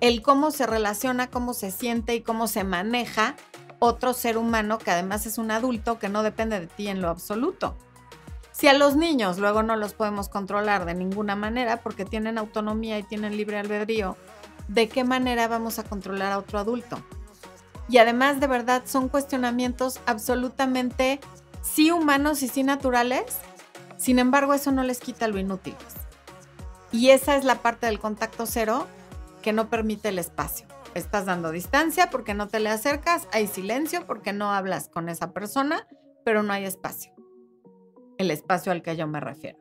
el 0.02 0.22
cómo 0.22 0.52
se 0.52 0.68
relaciona, 0.68 1.30
cómo 1.30 1.54
se 1.54 1.72
siente 1.72 2.16
y 2.16 2.22
cómo 2.22 2.48
se 2.48 2.64
maneja 2.64 3.36
otro 3.80 4.14
ser 4.14 4.38
humano 4.38 4.78
que 4.78 4.92
además 4.92 5.26
es 5.26 5.38
un 5.38 5.52
adulto 5.52 6.00
que 6.00 6.10
no 6.10 6.24
depende 6.24 6.60
de 6.60 6.68
ti 6.68 6.88
en 6.88 7.02
lo 7.02 7.10
absoluto. 7.10 7.78
Si 8.52 8.68
a 8.68 8.74
los 8.74 8.96
niños 8.96 9.40
luego 9.40 9.64
no 9.64 9.76
los 9.76 9.94
podemos 9.94 10.30
controlar 10.30 10.86
de 10.86 10.94
ninguna 10.94 11.36
manera 11.36 11.78
porque 11.78 12.06
tienen 12.06 12.38
autonomía 12.38 13.00
y 13.00 13.04
tienen 13.04 13.36
libre 13.36 13.58
albedrío, 13.58 14.16
¿de 14.68 14.88
qué 14.88 15.04
manera 15.04 15.48
vamos 15.48 15.80
a 15.80 15.84
controlar 15.84 16.32
a 16.32 16.38
otro 16.38 16.60
adulto? 16.60 17.04
Y 17.90 17.98
además, 17.98 18.40
de 18.40 18.48
verdad, 18.48 18.84
son 18.86 19.10
cuestionamientos 19.10 20.00
absolutamente 20.06 21.20
sí 21.62 21.92
humanos 21.92 22.44
y 22.44 22.48
sí 22.48 22.64
naturales. 22.64 23.24
Sin 23.98 24.20
embargo, 24.20 24.54
eso 24.54 24.72
no 24.72 24.84
les 24.84 25.00
quita 25.00 25.28
lo 25.28 25.40
inútiles. 25.40 25.80
Y 26.92 27.10
esa 27.10 27.36
es 27.36 27.44
la 27.44 27.56
parte 27.56 27.88
del 27.88 28.00
contacto 28.00 28.46
cero 28.46 28.88
que 29.44 29.54
no 29.54 29.70
permite 29.70 30.10
el 30.10 30.18
espacio. 30.18 30.66
Estás 30.96 31.28
dando 31.28 31.52
distancia 31.52 32.10
porque 32.10 32.34
no 32.34 32.48
te 32.48 32.60
le 32.60 32.70
acercas, 32.70 33.28
hay 33.32 33.46
silencio 33.46 34.08
porque 34.08 34.34
no 34.34 34.52
hablas 34.52 34.90
con 34.90 35.10
esa 35.10 35.34
persona, 35.34 35.88
pero 36.26 36.42
no 36.42 36.54
hay 36.54 36.66
espacio. 36.66 37.14
El 38.18 38.32
espacio 38.32 38.72
al 38.72 38.82
que 38.82 38.96
yo 38.96 39.06
me 39.08 39.20
refiero. 39.20 39.60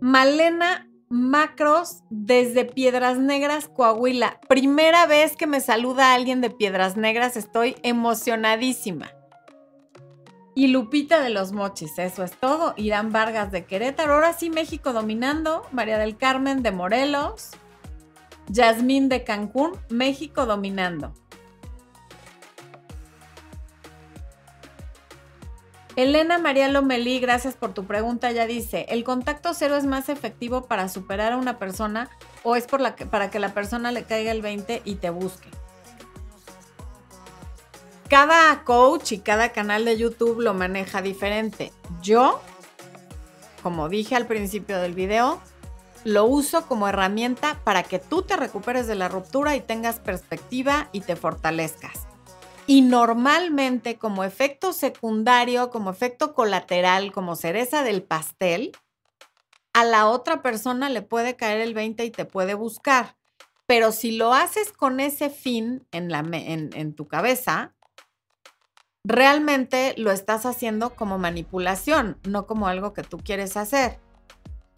Malena 0.00 0.88
Macros 1.08 2.02
desde 2.10 2.64
Piedras 2.64 3.18
Negras, 3.18 3.68
Coahuila. 3.68 4.40
Primera 4.48 5.06
vez 5.06 5.36
que 5.36 5.46
me 5.46 5.60
saluda 5.60 6.14
alguien 6.14 6.40
de 6.40 6.50
Piedras 6.50 6.96
Negras, 6.96 7.36
estoy 7.36 7.76
emocionadísima. 7.82 9.12
Y 10.56 10.68
Lupita 10.68 11.20
de 11.20 11.30
los 11.30 11.52
Mochis, 11.52 11.98
eso 11.98 12.22
es 12.22 12.32
todo. 12.32 12.74
Irán 12.76 13.12
Vargas 13.12 13.50
de 13.50 13.64
Querétaro, 13.64 14.14
ahora 14.14 14.32
sí 14.32 14.50
México 14.50 14.92
dominando. 14.92 15.66
María 15.72 15.98
del 15.98 16.16
Carmen 16.16 16.62
de 16.62 16.70
Morelos. 16.70 17.50
Yasmín 18.48 19.08
de 19.08 19.24
Cancún, 19.24 19.72
México 19.88 20.46
dominando. 20.46 21.12
Elena 25.96 26.38
María 26.38 26.68
Lomelí, 26.68 27.20
gracias 27.20 27.54
por 27.54 27.72
tu 27.72 27.84
pregunta. 27.84 28.32
Ya 28.32 28.46
dice, 28.46 28.86
¿el 28.88 29.04
contacto 29.04 29.54
cero 29.54 29.76
es 29.76 29.84
más 29.84 30.08
efectivo 30.08 30.66
para 30.66 30.88
superar 30.88 31.32
a 31.32 31.36
una 31.36 31.58
persona 31.58 32.10
o 32.42 32.56
es 32.56 32.66
por 32.66 32.80
la 32.80 32.96
para 32.96 33.30
que 33.30 33.38
la 33.38 33.54
persona 33.54 33.92
le 33.92 34.02
caiga 34.02 34.32
el 34.32 34.42
20 34.42 34.82
y 34.84 34.96
te 34.96 35.10
busque? 35.10 35.48
Cada 38.08 38.64
coach 38.64 39.12
y 39.12 39.18
cada 39.18 39.50
canal 39.50 39.84
de 39.84 39.96
YouTube 39.96 40.40
lo 40.40 40.52
maneja 40.52 41.00
diferente. 41.00 41.72
Yo, 42.02 42.40
como 43.62 43.88
dije 43.88 44.16
al 44.16 44.26
principio 44.26 44.80
del 44.80 44.94
video, 44.94 45.40
lo 46.04 46.26
uso 46.26 46.66
como 46.66 46.86
herramienta 46.86 47.60
para 47.64 47.82
que 47.82 47.98
tú 47.98 48.22
te 48.22 48.36
recuperes 48.36 48.86
de 48.86 48.94
la 48.94 49.08
ruptura 49.08 49.56
y 49.56 49.60
tengas 49.60 49.98
perspectiva 49.98 50.88
y 50.92 51.00
te 51.00 51.16
fortalezcas. 51.16 52.06
Y 52.66 52.82
normalmente 52.82 53.96
como 53.98 54.24
efecto 54.24 54.72
secundario, 54.72 55.70
como 55.70 55.90
efecto 55.90 56.34
colateral, 56.34 57.12
como 57.12 57.36
cereza 57.36 57.82
del 57.82 58.02
pastel, 58.02 58.72
a 59.72 59.84
la 59.84 60.06
otra 60.06 60.40
persona 60.40 60.88
le 60.88 61.02
puede 61.02 61.36
caer 61.36 61.60
el 61.60 61.74
20 61.74 62.04
y 62.04 62.10
te 62.10 62.24
puede 62.24 62.54
buscar. 62.54 63.16
Pero 63.66 63.92
si 63.92 64.12
lo 64.12 64.34
haces 64.34 64.72
con 64.72 65.00
ese 65.00 65.30
fin 65.30 65.86
en, 65.90 66.10
la, 66.10 66.20
en, 66.20 66.94
tu 66.94 67.08
cabeza, 67.08 67.74
realmente 69.04 69.94
lo 69.96 70.10
estás 70.12 70.44
haciendo 70.44 70.94
como 70.94 71.18
manipulación, 71.18 72.18
no 72.28 72.46
como 72.46 72.68
algo 72.68 72.92
que 72.92 73.02
tú 73.02 73.18
quieres 73.18 73.56
hacer 73.56 74.03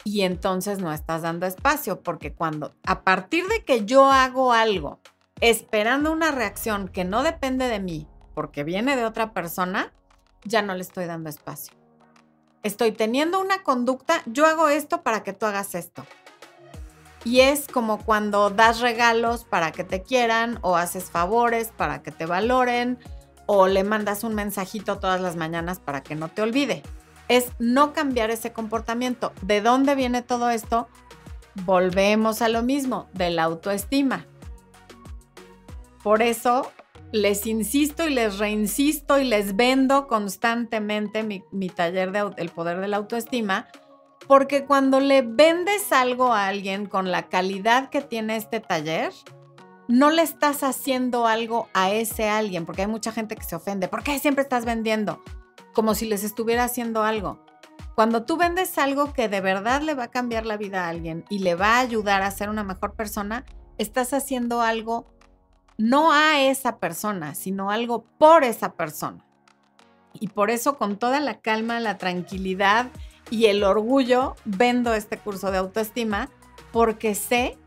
y 0.07 0.21
entonces 0.21 0.79
no 0.79 0.93
estás 0.93 1.23
dando 1.23 1.45
espacio, 1.45 1.99
porque 2.01 2.31
cuando 2.33 2.73
a 2.85 3.01
partir 3.01 3.45
de 3.49 3.65
que 3.65 3.83
yo 3.83 4.09
hago 4.09 4.53
algo 4.53 5.01
esperando 5.41 6.13
una 6.13 6.31
reacción 6.31 6.87
que 6.87 7.03
no 7.03 7.23
depende 7.23 7.67
de 7.67 7.81
mí, 7.81 8.07
porque 8.33 8.63
viene 8.63 8.95
de 8.95 9.03
otra 9.03 9.33
persona, 9.33 9.91
ya 10.45 10.61
no 10.61 10.73
le 10.75 10.81
estoy 10.81 11.07
dando 11.07 11.29
espacio. 11.29 11.73
Estoy 12.63 12.93
teniendo 12.93 13.41
una 13.41 13.63
conducta, 13.63 14.23
yo 14.27 14.45
hago 14.45 14.69
esto 14.69 15.01
para 15.01 15.23
que 15.23 15.33
tú 15.33 15.45
hagas 15.45 15.75
esto. 15.75 16.05
Y 17.25 17.41
es 17.41 17.67
como 17.67 17.97
cuando 17.97 18.49
das 18.49 18.79
regalos 18.79 19.43
para 19.43 19.73
que 19.73 19.83
te 19.83 20.03
quieran 20.03 20.57
o 20.61 20.77
haces 20.77 21.11
favores 21.11 21.73
para 21.75 22.01
que 22.01 22.13
te 22.13 22.25
valoren 22.25 22.97
o 23.45 23.67
le 23.67 23.83
mandas 23.83 24.23
un 24.23 24.35
mensajito 24.35 24.99
todas 24.99 25.19
las 25.19 25.35
mañanas 25.35 25.79
para 25.79 26.01
que 26.01 26.15
no 26.15 26.29
te 26.29 26.43
olvide 26.43 26.81
es 27.27 27.51
no 27.59 27.93
cambiar 27.93 28.29
ese 28.29 28.53
comportamiento. 28.53 29.33
¿De 29.41 29.61
dónde 29.61 29.95
viene 29.95 30.21
todo 30.21 30.49
esto? 30.49 30.87
Volvemos 31.65 32.41
a 32.41 32.49
lo 32.49 32.63
mismo, 32.63 33.09
de 33.13 33.29
la 33.29 33.43
autoestima. 33.43 34.25
Por 36.03 36.21
eso 36.21 36.71
les 37.11 37.45
insisto 37.45 38.07
y 38.07 38.13
les 38.13 38.37
reinsisto 38.37 39.19
y 39.19 39.23
les 39.23 39.55
vendo 39.55 40.07
constantemente 40.07 41.23
mi, 41.23 41.69
taller 41.69 42.11
de 42.11 42.31
El 42.37 42.49
Poder 42.49 42.79
de 42.79 42.87
la 42.87 42.97
Autoestima, 42.97 43.67
porque 44.27 44.65
cuando 44.65 44.99
le 44.99 45.21
vendes 45.21 45.91
algo 45.91 46.33
a 46.33 46.47
alguien 46.47 46.85
con 46.85 47.11
la 47.11 47.29
calidad 47.29 47.89
que 47.89 48.01
tiene 48.01 48.35
este 48.35 48.59
taller, 48.59 49.13
no 49.87 50.11
le 50.11 50.21
estás 50.21 50.63
haciendo 50.63 51.27
algo 51.27 51.69
a 51.73 51.91
ese 51.91 52.27
alguien, 52.27 52.65
porque 52.65 52.81
hay 52.81 52.87
mucha 52.87 53.13
gente 53.13 53.35
que 53.35 53.43
se 53.43 53.55
ofende. 53.55 53.87
¿Por 53.87 54.03
qué 54.03 54.19
siempre 54.19 54.43
estás 54.43 54.65
vendiendo? 54.65 55.23
Como 55.73 55.95
si 55.95 56.05
les 56.05 56.23
estuviera 56.23 56.63
haciendo 56.63 57.03
algo. 57.03 57.45
Cuando 57.95 58.23
tú 58.23 58.37
vendes 58.37 58.77
algo 58.77 59.13
que 59.13 59.27
de 59.27 59.41
verdad 59.41 59.81
le 59.81 59.95
va 59.95 60.03
a 60.03 60.11
cambiar 60.11 60.45
la 60.45 60.57
vida 60.57 60.85
a 60.85 60.89
alguien 60.89 61.25
y 61.29 61.39
le 61.39 61.55
va 61.55 61.75
a 61.75 61.79
ayudar 61.79 62.21
a 62.21 62.31
ser 62.31 62.49
una 62.49 62.63
mejor 62.63 62.93
persona, 62.93 63.45
estás 63.77 64.13
haciendo 64.13 64.61
algo 64.61 65.07
no 65.77 66.11
a 66.11 66.41
esa 66.41 66.77
persona, 66.77 67.35
sino 67.35 67.71
algo 67.71 68.03
por 68.17 68.43
esa 68.43 68.73
persona. 68.73 69.25
Y 70.13 70.29
por 70.29 70.49
eso 70.49 70.77
con 70.77 70.97
toda 70.97 71.19
la 71.19 71.39
calma, 71.39 71.79
la 71.79 71.97
tranquilidad 71.97 72.87
y 73.29 73.45
el 73.45 73.63
orgullo 73.63 74.35
vendo 74.45 74.93
este 74.93 75.17
curso 75.17 75.51
de 75.51 75.57
autoestima 75.57 76.29
porque 76.71 77.15
sé 77.15 77.57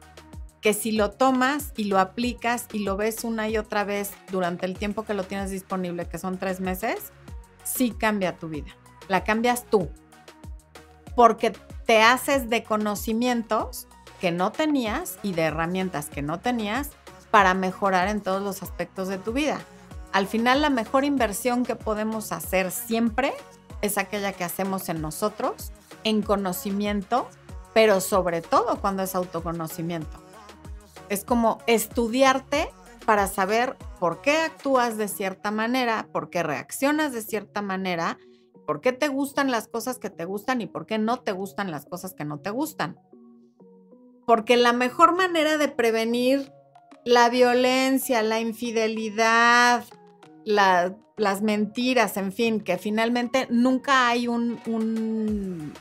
que 0.61 0.74
si 0.74 0.92
lo 0.92 1.11
tomas 1.12 1.72
y 1.76 1.85
lo 1.85 1.98
aplicas 1.98 2.66
y 2.72 2.81
lo 2.81 2.96
ves 2.96 3.24
una 3.24 3.48
y 3.48 3.57
otra 3.57 3.85
vez 3.85 4.12
durante 4.31 4.66
el 4.66 4.76
tiempo 4.76 5.05
que 5.05 5.14
lo 5.14 5.24
tienes 5.24 5.50
disponible, 5.50 6.07
que 6.07 6.18
son 6.18 6.38
tres 6.38 6.61
meses, 6.61 7.12
sí 7.64 7.90
cambia 7.90 8.38
tu 8.38 8.49
vida. 8.49 8.70
La 9.09 9.25
cambias 9.25 9.64
tú. 9.64 9.90
Porque 11.16 11.53
te 11.87 12.03
haces 12.03 12.49
de 12.49 12.62
conocimientos 12.62 13.88
que 14.20 14.31
no 14.31 14.53
tenías 14.53 15.18
y 15.23 15.33
de 15.33 15.42
herramientas 15.42 16.09
que 16.09 16.23
no 16.23 16.38
tenías 16.38 16.90
para 17.31 17.55
mejorar 17.55 18.09
en 18.09 18.20
todos 18.20 18.42
los 18.42 18.62
aspectos 18.62 19.09
de 19.09 19.18
tu 19.18 19.33
vida. 19.33 19.59
Al 20.12 20.27
final, 20.27 20.61
la 20.61 20.70
mejor 20.70 21.05
inversión 21.05 21.64
que 21.64 21.77
podemos 21.77 22.33
hacer 22.33 22.70
siempre 22.70 23.33
es 23.83 23.96
aquella 23.99 24.33
que 24.33 24.44
hacemos 24.44 24.88
en 24.88 25.01
nosotros, 25.01 25.73
en 26.05 26.23
conocimiento, 26.23 27.29
pero 27.73 28.01
sobre 28.01 28.42
todo 28.42 28.81
cuando 28.81 29.03
es 29.03 29.14
autoconocimiento. 29.14 30.18
Es 31.09 31.25
como 31.25 31.59
estudiarte 31.66 32.70
para 33.11 33.27
saber 33.27 33.77
por 33.99 34.20
qué 34.20 34.37
actúas 34.37 34.96
de 34.96 35.09
cierta 35.09 35.51
manera, 35.51 36.07
por 36.12 36.31
qué 36.31 36.44
reaccionas 36.44 37.12
de 37.12 37.23
cierta 37.23 37.61
manera, 37.61 38.20
por 38.68 38.81
qué 38.81 38.92
te 38.92 39.09
gustan 39.09 39.51
las 39.51 39.66
cosas 39.66 39.99
que 39.99 40.11
te 40.11 40.25
gustan 40.25 40.61
y 40.61 40.68
por 40.68 40.87
qué 40.87 40.96
no 40.96 41.18
te 41.18 41.33
gustan 41.33 41.73
las 41.73 41.87
cosas 41.87 42.14
que 42.14 42.25
no 42.25 42.38
te 42.38 42.51
gustan. 42.51 43.01
Porque 44.29 44.57
la 44.57 44.73
mejor 44.73 45.16
manera 45.16 45.59
de 45.59 45.66
prevenir 45.66 46.53
la 47.05 47.29
violencia, 47.31 48.23
la 48.23 48.38
infidelidad, 48.38 49.83
las 50.44 51.42
mentiras, 51.42 52.16
en 52.16 52.31
fin, 52.31 52.61
que 52.61 52.79
finalmente 52.79 53.49
nunca 53.51 54.07
hay 54.07 54.29
un, 54.29 55.73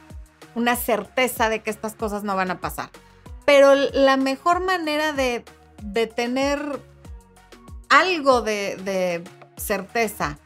una 0.56 0.76
certeza 0.76 1.48
de 1.48 1.62
que 1.62 1.70
estas 1.70 1.94
cosas 1.94 2.24
no 2.24 2.36
van 2.36 2.50
a 2.50 2.60
pasar. 2.60 2.89
Pero 3.46 3.76
la 3.76 4.18
mejor 4.18 4.65
manera 4.65 5.13
de, 5.13 5.46
de 5.84 6.08
tener 6.08 6.88
algo 7.89 8.41
de, 8.41 9.23
certeza 9.58 10.38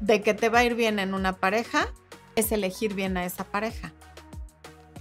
de 0.00 0.22
que 0.22 0.34
te 0.34 0.48
va 0.48 0.60
a 0.60 0.64
ir 0.64 0.74
bien 0.74 0.98
en 0.98 1.14
una 1.14 1.36
pareja 1.36 1.88
es 2.34 2.52
elegir 2.52 2.94
bien 2.94 3.16
a 3.16 3.24
esa 3.24 3.44
pareja. 3.44 3.92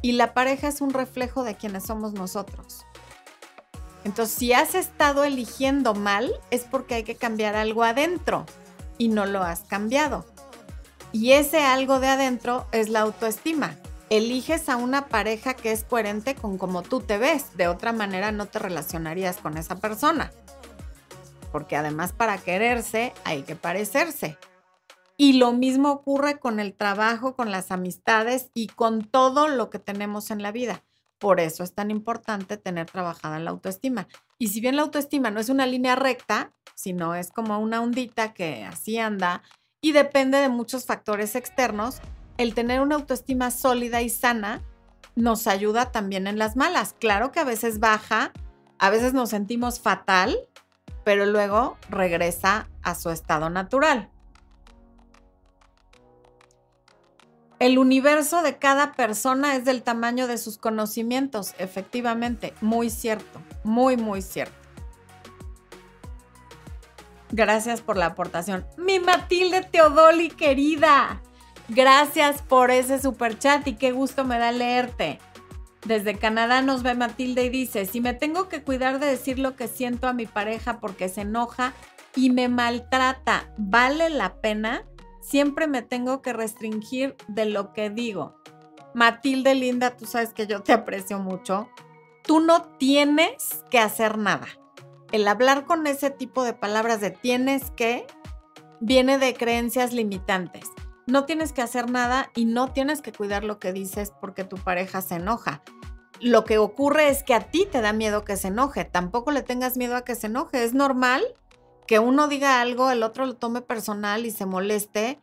Y 0.02 0.12
la 0.14 0.34
pareja 0.34 0.68
es 0.68 0.82
un 0.82 0.92
reflejo 0.92 1.44
de 1.44 1.56
quienes 1.56 1.86
somos 1.86 2.14
nosotros. 2.14 2.86
Entonces, 4.04 4.38
si 4.38 4.54
has 4.54 4.76
estado 4.76 5.24
eligiendo 5.24 5.96
mal, 5.96 6.32
es 6.52 6.64
porque 6.64 6.96
hay 6.96 7.04
que 7.04 7.16
cambiar 7.16 7.56
algo 7.56 7.84
adentro 7.84 8.46
y 9.00 9.08
no 9.08 9.26
lo 9.26 9.42
has 9.42 9.62
cambiado. 9.62 10.26
Y 11.12 11.32
ese 11.32 11.64
algo 11.64 12.00
de 12.00 12.08
adentro 12.08 12.68
es 12.72 12.90
la 12.90 13.02
autoestima. 13.02 13.76
Eliges 14.12 14.70
a 14.70 14.78
una 14.78 15.08
pareja 15.08 15.56
que 15.56 15.72
es 15.72 15.84
coherente 15.84 16.36
con 16.36 16.60
cómo 16.60 16.84
tú 16.84 17.02
te 17.02 17.18
ves. 17.18 17.58
De 17.58 17.68
otra 17.68 17.94
manera, 17.94 18.32
no 18.32 18.46
te 18.46 18.60
relacionarías 18.60 19.38
con 19.38 19.58
esa 19.58 19.78
persona 19.78 20.32
porque 21.56 21.78
además 21.78 22.12
para 22.12 22.38
quererse 22.38 23.14
hay 23.24 23.44
que 23.44 23.56
parecerse. 23.56 24.38
Y 25.16 25.38
lo 25.38 25.54
mismo 25.54 25.90
ocurre 25.90 26.38
con 26.38 26.60
el 26.60 26.74
trabajo, 26.74 27.34
con 27.34 27.50
las 27.50 27.72
amistades 27.72 28.52
y 28.54 28.68
con 28.68 29.06
todo 29.06 29.48
lo 29.48 29.70
que 29.70 29.80
tenemos 29.80 30.32
en 30.32 30.44
la 30.44 30.52
vida. 30.52 30.84
Por 31.18 31.40
eso 31.40 31.64
es 31.64 31.74
tan 31.74 31.92
importante 31.92 32.58
tener 32.58 32.88
trabajada 32.88 33.40
la 33.40 33.52
autoestima. 33.52 34.10
Y 34.38 34.50
si 34.50 34.60
bien 34.60 34.76
la 34.76 34.82
autoestima 34.82 35.32
no 35.32 35.40
es 35.40 35.48
una 35.48 35.66
línea 35.66 35.96
recta, 35.96 36.52
sino 36.76 37.16
es 37.16 37.32
como 37.32 37.58
una 37.60 37.82
ondita 37.82 38.34
que 38.34 38.66
así 38.66 38.98
anda 38.98 39.42
y 39.80 39.94
depende 39.94 40.40
de 40.40 40.50
muchos 40.50 40.86
factores 40.86 41.38
externos, 41.38 42.02
el 42.38 42.54
tener 42.54 42.82
una 42.82 42.96
autoestima 42.96 43.50
sólida 43.50 44.02
y 44.02 44.10
sana 44.10 44.62
nos 45.16 45.48
ayuda 45.48 45.94
también 45.94 46.28
en 46.28 46.38
las 46.38 46.58
malas. 46.58 46.98
Claro 47.00 47.32
que 47.32 47.40
a 47.40 47.46
veces 47.46 47.80
baja, 47.80 48.34
a 48.78 48.90
veces 48.90 49.14
nos 49.14 49.30
sentimos 49.30 49.80
fatal, 49.80 50.38
pero 51.06 51.26
luego 51.26 51.78
regresa 51.90 52.68
a 52.84 52.96
su 52.96 53.12
estado 53.12 53.50
natural. 53.50 54.10
El 57.60 57.78
universo 57.78 58.42
de 58.42 58.58
cada 58.58 58.92
persona 58.94 59.56
es 59.56 59.64
del 59.64 59.82
tamaño 59.82 60.28
de 60.28 60.38
sus 60.38 60.58
conocimientos, 60.58 61.54
efectivamente, 61.58 62.54
muy 62.60 62.90
cierto, 62.90 63.42
muy, 63.64 63.96
muy 63.96 64.22
cierto. 64.22 64.54
Gracias 67.32 67.82
por 67.82 67.98
la 67.98 68.08
aportación. 68.08 68.66
Mi 68.78 69.00
Matilde 69.00 69.62
Teodoli, 69.62 70.30
querida. 70.30 71.22
Gracias 71.70 72.42
por 72.42 72.72
ese 72.72 73.02
super 73.02 73.38
chat 73.40 73.66
y 73.68 73.76
qué 73.76 73.92
gusto 73.92 74.26
me 74.26 74.38
da 74.38 74.52
leerte. 74.52 75.20
Desde 75.86 76.18
Canadá 76.18 76.64
nos 76.64 76.82
ve 76.82 76.96
Matilde 76.96 77.46
y 77.46 77.50
dice, 77.50 77.86
si 77.86 78.02
me 78.02 78.16
tengo 78.16 78.50
que 78.50 78.64
cuidar 78.64 79.00
de 79.00 79.06
decir 79.06 79.38
lo 79.38 79.56
que 79.56 79.68
siento 79.68 80.08
a 80.08 80.14
mi 80.14 80.26
pareja 80.26 80.80
porque 80.80 81.10
se 81.10 81.22
enoja 81.22 81.74
y 82.16 82.32
me 82.32 82.50
maltrata, 82.50 83.54
¿vale 83.58 84.10
la 84.10 84.42
pena? 84.42 84.84
Siempre 85.22 85.68
me 85.68 85.84
tengo 85.84 86.24
que 86.24 86.34
restringir 86.34 87.16
de 87.28 87.46
lo 87.46 87.72
que 87.72 87.92
digo. 87.92 88.36
Matilde 88.96 89.54
linda, 89.54 89.96
tú 89.96 90.06
sabes 90.06 90.34
que 90.34 90.48
yo 90.48 90.64
te 90.64 90.74
aprecio 90.74 91.20
mucho. 91.20 91.70
Tú 92.24 92.40
no 92.40 92.64
tienes 92.64 93.64
que 93.70 93.78
hacer 93.78 94.18
nada. 94.18 94.48
El 95.12 95.28
hablar 95.28 95.66
con 95.66 95.86
ese 95.86 96.10
tipo 96.10 96.44
de 96.44 96.54
palabras 96.54 97.00
de 97.00 97.12
tienes 97.12 97.70
que 97.72 98.08
viene 98.80 99.20
de 99.20 99.36
creencias 99.36 99.94
limitantes 99.94 100.72
no 101.08 101.26
tienes 101.26 101.54
que 101.54 101.62
hacer 101.62 101.90
nada 101.90 102.32
y 102.36 102.46
no 102.46 102.72
tienes 102.72 103.02
que 103.02 103.12
cuidar 103.12 103.44
lo 103.44 103.60
que 103.60 103.74
dices 103.74 104.12
porque 104.20 104.44
tu 104.44 104.58
pareja 104.58 105.02
se 105.02 105.16
enoja. 105.16 105.62
Lo 106.22 106.46
que 106.46 106.58
ocurre 106.58 107.10
es 107.10 107.24
que 107.24 107.34
a 107.34 107.42
ti 107.42 107.68
te 107.70 107.82
da 107.82 107.94
miedo 107.94 108.24
que 108.24 108.38
se 108.38 108.48
enoje. 108.48 108.86
Tampoco 108.86 109.32
le 109.32 109.44
tengas 109.44 109.78
miedo 109.78 109.96
a 109.96 110.06
que 110.06 110.16
se 110.16 110.28
enoje. 110.28 110.64
Es 110.64 110.74
normal 110.74 111.24
que 111.88 112.00
uno 112.00 112.28
diga 112.28 112.62
algo, 112.62 112.90
el 112.90 113.04
otro 113.04 113.26
lo 113.26 113.36
tome 113.36 113.62
personal 113.62 114.26
y 114.26 114.32
se 114.32 114.46
moleste 114.46 115.20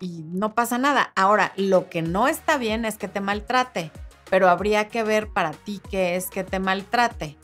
y 0.00 0.22
no 0.24 0.54
pasa 0.54 0.78
nada. 0.78 1.12
Ahora, 1.16 1.52
lo 1.56 1.88
que 1.88 2.02
no 2.02 2.28
está 2.28 2.56
bien 2.56 2.84
es 2.84 2.96
que 2.96 3.08
te 3.08 3.20
maltrate, 3.20 3.90
pero 4.30 4.48
habría 4.48 4.88
que 4.88 5.02
ver 5.02 5.28
para 5.28 5.50
ti 5.52 5.80
qué 5.90 6.16
es 6.16 6.30
que 6.30 6.44
te 6.44 6.60
maltrate. 6.60 7.36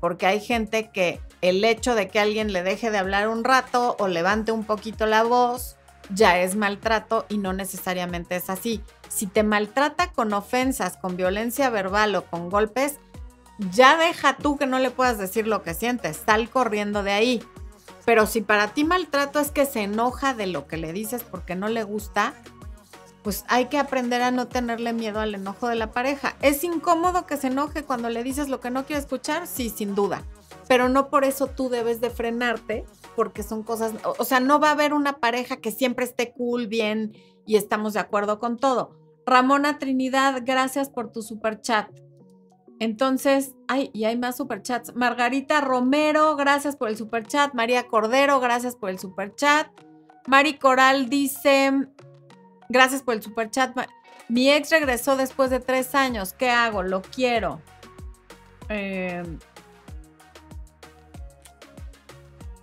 Porque 0.00 0.26
hay 0.26 0.40
gente 0.40 0.90
que 0.90 1.20
el 1.40 1.64
hecho 1.64 1.94
de 1.94 2.08
que 2.08 2.20
alguien 2.20 2.52
le 2.52 2.62
deje 2.62 2.90
de 2.90 2.98
hablar 2.98 3.28
un 3.28 3.44
rato 3.44 3.96
o 3.98 4.08
levante 4.08 4.52
un 4.52 4.64
poquito 4.64 5.06
la 5.06 5.22
voz 5.22 5.76
ya 6.10 6.38
es 6.38 6.56
maltrato 6.56 7.26
y 7.28 7.38
no 7.38 7.52
necesariamente 7.52 8.36
es 8.36 8.50
así. 8.50 8.82
Si 9.14 9.26
te 9.26 9.42
maltrata 9.42 10.10
con 10.10 10.32
ofensas, 10.32 10.96
con 10.96 11.16
violencia 11.16 11.68
verbal 11.68 12.14
o 12.14 12.24
con 12.24 12.48
golpes, 12.48 12.98
ya 13.70 13.98
deja 13.98 14.36
tú 14.36 14.56
que 14.56 14.66
no 14.66 14.78
le 14.78 14.90
puedas 14.90 15.18
decir 15.18 15.46
lo 15.46 15.62
que 15.62 15.74
sientes, 15.74 16.22
sal 16.24 16.48
corriendo 16.48 17.02
de 17.02 17.12
ahí. 17.12 17.42
Pero 18.06 18.26
si 18.26 18.40
para 18.40 18.68
ti 18.68 18.84
maltrato 18.84 19.38
es 19.38 19.50
que 19.50 19.66
se 19.66 19.82
enoja 19.82 20.32
de 20.32 20.46
lo 20.46 20.66
que 20.66 20.78
le 20.78 20.94
dices 20.94 21.24
porque 21.24 21.54
no 21.54 21.68
le 21.68 21.84
gusta, 21.84 22.32
pues 23.22 23.44
hay 23.48 23.66
que 23.66 23.78
aprender 23.78 24.22
a 24.22 24.30
no 24.30 24.48
tenerle 24.48 24.94
miedo 24.94 25.20
al 25.20 25.34
enojo 25.34 25.68
de 25.68 25.76
la 25.76 25.92
pareja. 25.92 26.34
¿Es 26.40 26.64
incómodo 26.64 27.26
que 27.26 27.36
se 27.36 27.48
enoje 27.48 27.84
cuando 27.84 28.08
le 28.08 28.24
dices 28.24 28.48
lo 28.48 28.60
que 28.60 28.70
no 28.70 28.86
quiere 28.86 29.00
escuchar? 29.00 29.46
Sí, 29.46 29.68
sin 29.68 29.94
duda. 29.94 30.22
Pero 30.68 30.88
no 30.88 31.10
por 31.10 31.24
eso 31.24 31.48
tú 31.48 31.68
debes 31.68 32.00
de 32.00 32.08
frenarte 32.08 32.86
porque 33.14 33.42
son 33.42 33.62
cosas, 33.62 33.92
o 34.04 34.24
sea, 34.24 34.40
no 34.40 34.58
va 34.58 34.70
a 34.70 34.72
haber 34.72 34.94
una 34.94 35.18
pareja 35.18 35.58
que 35.58 35.70
siempre 35.70 36.06
esté 36.06 36.32
cool, 36.32 36.66
bien 36.66 37.14
y 37.44 37.56
estamos 37.56 37.92
de 37.92 38.00
acuerdo 38.00 38.38
con 38.38 38.56
todo. 38.56 39.01
Ramona 39.26 39.78
Trinidad, 39.78 40.42
gracias 40.44 40.88
por 40.88 41.12
tu 41.12 41.22
super 41.22 41.60
chat. 41.60 41.88
Entonces, 42.80 43.54
ay, 43.68 43.90
y 43.94 44.04
hay 44.04 44.18
más 44.18 44.36
super 44.36 44.60
chats. 44.60 44.94
Margarita 44.96 45.60
Romero, 45.60 46.34
gracias 46.36 46.76
por 46.76 46.88
el 46.88 46.96
super 46.96 47.26
chat. 47.26 47.54
María 47.54 47.86
Cordero, 47.86 48.40
gracias 48.40 48.74
por 48.74 48.90
el 48.90 48.98
super 48.98 49.34
chat. 49.34 49.68
Mari 50.26 50.54
Coral 50.54 51.08
dice, 51.08 51.72
gracias 52.68 53.02
por 53.02 53.14
el 53.14 53.22
super 53.22 53.50
chat. 53.50 53.76
Mi 54.28 54.50
ex 54.50 54.70
regresó 54.70 55.16
después 55.16 55.50
de 55.50 55.60
tres 55.60 55.94
años. 55.94 56.32
¿Qué 56.32 56.50
hago? 56.50 56.82
Lo 56.82 57.02
quiero. 57.02 57.60
Eh, 58.68 59.22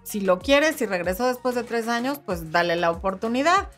si 0.04 0.22
lo 0.22 0.40
quieres 0.40 0.82
y 0.82 0.86
regresó 0.86 1.28
después 1.28 1.56
de 1.56 1.64
tres 1.64 1.88
años, 1.88 2.20
pues 2.20 2.52
dale 2.52 2.76
la 2.76 2.92
oportunidad. 2.92 3.70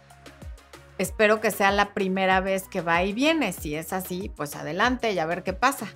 Espero 1.02 1.42
que 1.42 1.50
sea 1.50 1.72
la 1.72 1.96
primera 1.96 2.42
vez 2.42 2.68
que 2.68 2.82
va 2.82 3.04
y 3.04 3.12
viene. 3.12 3.54
Si 3.54 3.74
es 3.74 3.92
así, 3.92 4.32
pues 4.36 4.56
adelante 4.56 5.12
y 5.12 5.18
a 5.18 5.26
ver 5.26 5.42
qué 5.42 5.52
pasa. 5.52 5.88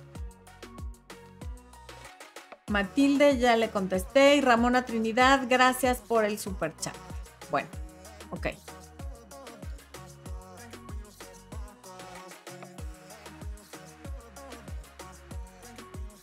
Matilde, 2.66 3.38
ya 3.38 3.54
le 3.54 3.70
contesté. 3.70 4.34
Y 4.34 4.40
Ramona 4.40 4.84
Trinidad, 4.84 5.44
gracias 5.48 5.98
por 5.98 6.24
el 6.24 6.40
super 6.40 6.74
chat. 6.76 6.96
Bueno, 7.52 7.68
ok. 8.30 8.48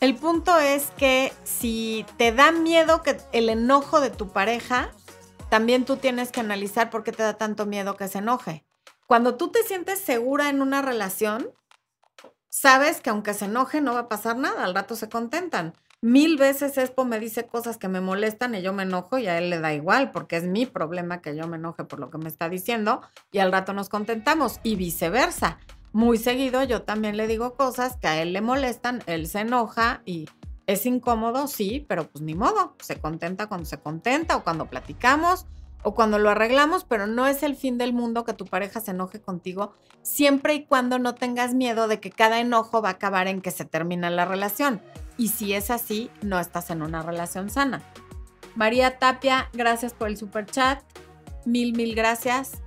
El 0.01 0.15
punto 0.15 0.59
es 0.59 0.91
que 0.97 1.31
si 1.45 2.05
te 2.17 2.33
da 2.33 2.51
miedo 2.51 3.01
que 3.01 3.15
el 3.31 3.47
enojo 3.47 4.01
de 4.01 4.09
tu 4.09 4.33
pareja, 4.33 4.91
también 5.47 5.85
tú 5.85 5.95
tienes 5.95 6.33
que 6.33 6.41
analizar 6.41 6.89
por 6.89 7.05
qué 7.05 7.13
te 7.13 7.23
da 7.23 7.37
tanto 7.37 7.65
miedo 7.65 7.95
que 7.95 8.09
se 8.09 8.17
enoje. 8.17 8.65
Cuando 9.13 9.35
tú 9.35 9.49
te 9.49 9.61
sientes 9.61 9.99
segura 9.99 10.49
en 10.49 10.59
una 10.59 10.81
relación, 10.81 11.51
sabes 12.49 12.99
que 12.99 13.11
aunque 13.11 13.35
se 13.35 13.45
enoje 13.45 13.79
no 13.79 13.93
va 13.93 13.99
a 13.99 14.09
pasar 14.09 14.39
nada, 14.39 14.63
al 14.63 14.73
rato 14.73 14.95
se 14.95 15.07
contentan. 15.07 15.75
Mil 16.01 16.35
veces 16.35 16.79
Expo 16.79 17.05
me 17.05 17.19
dice 17.19 17.45
cosas 17.45 17.77
que 17.77 17.87
me 17.87 18.01
molestan 18.01 18.55
y 18.55 18.63
yo 18.63 18.73
me 18.73 18.81
enojo 18.81 19.19
y 19.19 19.27
a 19.27 19.37
él 19.37 19.51
le 19.51 19.59
da 19.59 19.71
igual, 19.71 20.09
porque 20.09 20.37
es 20.37 20.45
mi 20.45 20.65
problema 20.65 21.21
que 21.21 21.35
yo 21.35 21.47
me 21.47 21.57
enoje 21.57 21.83
por 21.83 21.99
lo 21.99 22.09
que 22.09 22.17
me 22.17 22.27
está 22.27 22.49
diciendo 22.49 23.01
y 23.31 23.37
al 23.37 23.51
rato 23.51 23.71
nos 23.73 23.87
contentamos 23.87 24.59
y 24.63 24.77
viceversa 24.77 25.59
muy 25.91 26.17
seguido 26.17 26.63
yo 26.63 26.81
también 26.81 27.15
le 27.15 27.27
digo 27.27 27.53
cosas 27.53 27.97
que 27.97 28.07
a 28.07 28.19
él 28.19 28.33
le 28.33 28.41
molestan, 28.41 29.03
él 29.05 29.27
se 29.27 29.41
enoja 29.41 30.01
y 30.05 30.27
es 30.65 30.87
incómodo, 30.87 31.45
sí, 31.45 31.85
pero 31.87 32.09
pues 32.09 32.23
ni 32.23 32.33
modo, 32.33 32.75
se 32.79 32.99
contenta 32.99 33.45
cuando 33.45 33.67
se 33.67 33.79
contenta 33.79 34.37
o 34.37 34.43
cuando 34.43 34.65
platicamos 34.65 35.45
o 35.83 35.93
cuando 35.93 36.17
lo 36.17 36.29
arreglamos, 36.29 36.85
pero 36.85 37.07
no 37.07 37.27
es 37.27 37.43
el 37.43 37.55
fin 37.55 37.77
del 37.77 37.93
mundo 37.93 38.23
que 38.23 38.33
tu 38.33 38.45
pareja 38.45 38.79
se 38.79 38.91
enoje 38.91 39.21
contigo, 39.21 39.73
siempre 40.01 40.53
y 40.55 40.65
cuando 40.65 40.99
no 40.99 41.15
tengas 41.15 41.53
miedo 41.53 41.87
de 41.87 41.99
que 41.99 42.09
cada 42.09 42.39
enojo 42.39 42.81
va 42.81 42.89
a 42.89 42.93
acabar 42.93 43.27
en 43.27 43.41
que 43.41 43.51
se 43.51 43.65
termina 43.65 44.09
la 44.09 44.25
relación. 44.25 44.81
Y 45.17 45.27
si 45.27 45.53
es 45.53 45.69
así, 45.69 46.09
no 46.21 46.39
estás 46.39 46.69
en 46.69 46.81
una 46.81 47.03
relación 47.03 47.49
sana. 47.49 47.83
María 48.55 48.97
Tapia, 48.99 49.49
gracias 49.53 49.93
por 49.93 50.07
el 50.07 50.17
super 50.17 50.45
chat. 50.45 50.81
Mil, 51.45 51.73
mil 51.73 51.95
gracias. 51.95 52.61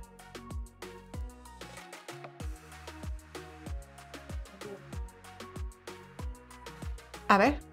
A 7.27 7.37
ver. 7.37 7.66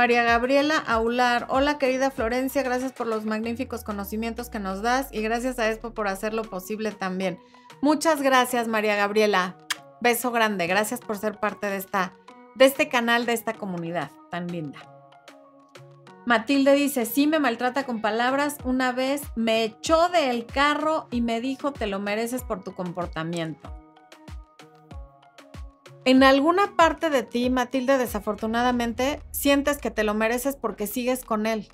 María 0.00 0.22
Gabriela 0.22 0.78
Aular. 0.78 1.44
Hola 1.50 1.76
querida 1.76 2.10
Florencia, 2.10 2.62
gracias 2.62 2.90
por 2.90 3.06
los 3.06 3.26
magníficos 3.26 3.84
conocimientos 3.84 4.48
que 4.48 4.58
nos 4.58 4.80
das 4.80 5.12
y 5.12 5.20
gracias 5.20 5.58
a 5.58 5.70
Expo 5.70 5.92
por 5.92 6.08
hacerlo 6.08 6.40
posible 6.40 6.90
también. 6.90 7.38
Muchas 7.82 8.22
gracias 8.22 8.66
María 8.66 8.96
Gabriela. 8.96 9.58
Beso 10.00 10.30
grande. 10.30 10.66
Gracias 10.66 11.00
por 11.00 11.18
ser 11.18 11.38
parte 11.38 11.66
de 11.66 11.76
esta 11.76 12.14
de 12.54 12.64
este 12.64 12.88
canal, 12.88 13.26
de 13.26 13.34
esta 13.34 13.52
comunidad 13.52 14.10
tan 14.30 14.46
linda. 14.46 14.78
Matilde 16.24 16.72
dice, 16.72 17.04
sí 17.04 17.26
me 17.26 17.38
maltrata 17.38 17.84
con 17.84 18.00
palabras. 18.00 18.56
Una 18.64 18.92
vez 18.92 19.20
me 19.36 19.64
echó 19.64 20.08
del 20.08 20.46
carro 20.46 21.08
y 21.10 21.20
me 21.20 21.42
dijo, 21.42 21.74
te 21.74 21.86
lo 21.86 21.98
mereces 21.98 22.42
por 22.42 22.64
tu 22.64 22.72
comportamiento. 22.72 23.79
En 26.06 26.22
alguna 26.22 26.76
parte 26.76 27.10
de 27.10 27.22
ti, 27.22 27.50
Matilde, 27.50 27.98
desafortunadamente, 27.98 29.22
sientes 29.32 29.76
que 29.76 29.90
te 29.90 30.02
lo 30.02 30.14
mereces 30.14 30.56
porque 30.56 30.86
sigues 30.86 31.24
con 31.24 31.46
él. 31.46 31.68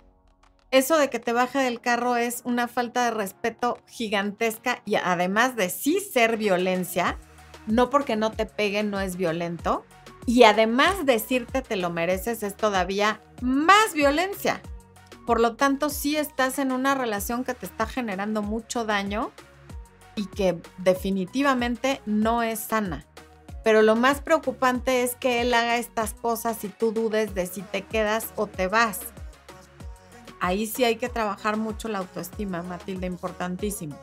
Eso 0.72 0.98
de 0.98 1.08
que 1.08 1.20
te 1.20 1.32
baje 1.32 1.60
del 1.60 1.80
carro 1.80 2.16
es 2.16 2.42
una 2.44 2.66
falta 2.66 3.04
de 3.04 3.12
respeto 3.12 3.78
gigantesca 3.86 4.82
y 4.84 4.96
además 4.96 5.54
de 5.54 5.70
sí 5.70 6.00
ser 6.00 6.38
violencia, 6.38 7.18
no 7.68 7.88
porque 7.88 8.16
no 8.16 8.32
te 8.32 8.46
pegue 8.46 8.82
no 8.82 8.98
es 8.98 9.16
violento, 9.16 9.84
y 10.26 10.42
además 10.42 11.06
decirte 11.06 11.62
te 11.62 11.76
lo 11.76 11.90
mereces 11.90 12.42
es 12.42 12.56
todavía 12.56 13.20
más 13.42 13.94
violencia. 13.94 14.60
Por 15.24 15.40
lo 15.40 15.54
tanto, 15.54 15.88
sí 15.88 16.16
estás 16.16 16.58
en 16.58 16.72
una 16.72 16.96
relación 16.96 17.44
que 17.44 17.54
te 17.54 17.66
está 17.66 17.86
generando 17.86 18.42
mucho 18.42 18.84
daño 18.84 19.30
y 20.16 20.26
que 20.26 20.60
definitivamente 20.78 22.00
no 22.06 22.42
es 22.42 22.58
sana 22.58 23.06
pero 23.66 23.82
lo 23.82 23.96
más 23.96 24.20
preocupante 24.20 25.02
es 25.02 25.16
que 25.16 25.40
él 25.40 25.52
haga 25.52 25.76
estas 25.76 26.14
cosas 26.14 26.62
y 26.62 26.68
tú 26.68 26.92
dudes 26.92 27.34
de 27.34 27.46
si 27.46 27.62
te 27.62 27.82
quedas 27.82 28.28
o 28.36 28.46
te 28.46 28.68
vas. 28.68 29.00
Ahí 30.38 30.68
sí 30.68 30.84
hay 30.84 30.94
que 30.94 31.08
trabajar 31.08 31.56
mucho 31.56 31.88
la 31.88 31.98
autoestima, 31.98 32.62
Matilde, 32.62 33.08
importantísimo. 33.08 33.96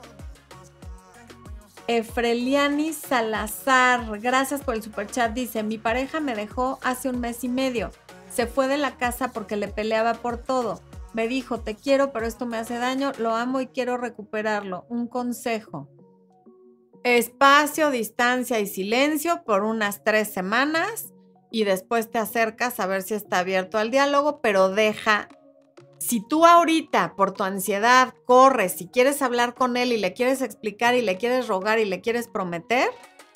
Efreliani 1.87 2.91
Salazar, 2.91 4.19
gracias 4.19 4.59
por 4.59 4.75
el 4.75 4.83
superchat. 4.83 5.31
Dice, 5.31 5.63
mi 5.63 5.77
pareja 5.77 6.19
me 6.19 6.35
dejó 6.35 6.77
hace 6.83 7.07
un 7.07 7.21
mes 7.21 7.45
y 7.45 7.47
medio. 7.47 7.89
Se 8.29 8.47
fue 8.47 8.67
de 8.67 8.77
la 8.77 8.97
casa 8.97 9.31
porque 9.31 9.55
le 9.55 9.69
peleaba 9.69 10.15
por 10.15 10.39
todo. 10.39 10.81
Me 11.13 11.29
dijo, 11.29 11.61
te 11.61 11.75
quiero, 11.75 12.11
pero 12.11 12.25
esto 12.25 12.45
me 12.45 12.57
hace 12.57 12.79
daño, 12.79 13.13
lo 13.17 13.33
amo 13.33 13.61
y 13.61 13.67
quiero 13.67 13.95
recuperarlo. 13.95 14.85
Un 14.89 15.07
consejo. 15.07 15.87
Espacio, 17.03 17.91
distancia 17.91 18.59
y 18.61 18.67
silencio 18.67 19.43
por 19.43 19.63
unas 19.63 20.03
tres 20.05 20.31
semanas 20.31 21.13
y 21.51 21.65
después 21.65 22.09
te 22.09 22.17
acercas 22.17 22.79
a 22.79 22.87
ver 22.87 23.03
si 23.03 23.13
está 23.13 23.39
abierto 23.39 23.77
al 23.77 23.91
diálogo, 23.91 24.39
pero 24.41 24.69
deja 24.69 25.27
si 25.99 26.19
tú 26.19 26.45
ahorita 26.45 27.15
por 27.15 27.33
tu 27.33 27.43
ansiedad 27.43 28.13
corres, 28.25 28.73
si 28.73 28.87
quieres 28.87 29.21
hablar 29.21 29.53
con 29.53 29.77
él 29.77 29.93
y 29.93 29.97
le 29.97 30.13
quieres 30.13 30.41
explicar 30.41 30.95
y 30.95 31.01
le 31.01 31.17
quieres 31.17 31.47
rogar 31.47 31.79
y 31.79 31.85
le 31.85 32.01
quieres 32.01 32.27
prometer, 32.27 32.89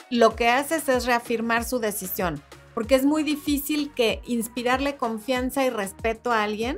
lo 0.09 0.35
que 0.35 0.49
haces 0.49 0.87
es 0.89 1.05
reafirmar 1.05 1.63
su 1.63 1.79
decisión, 1.79 2.41
porque 2.73 2.95
es 2.95 3.05
muy 3.05 3.23
difícil 3.23 3.93
que 3.93 4.21
inspirarle 4.25 4.97
confianza 4.97 5.65
y 5.65 5.69
respeto 5.69 6.31
a 6.31 6.43
alguien 6.43 6.77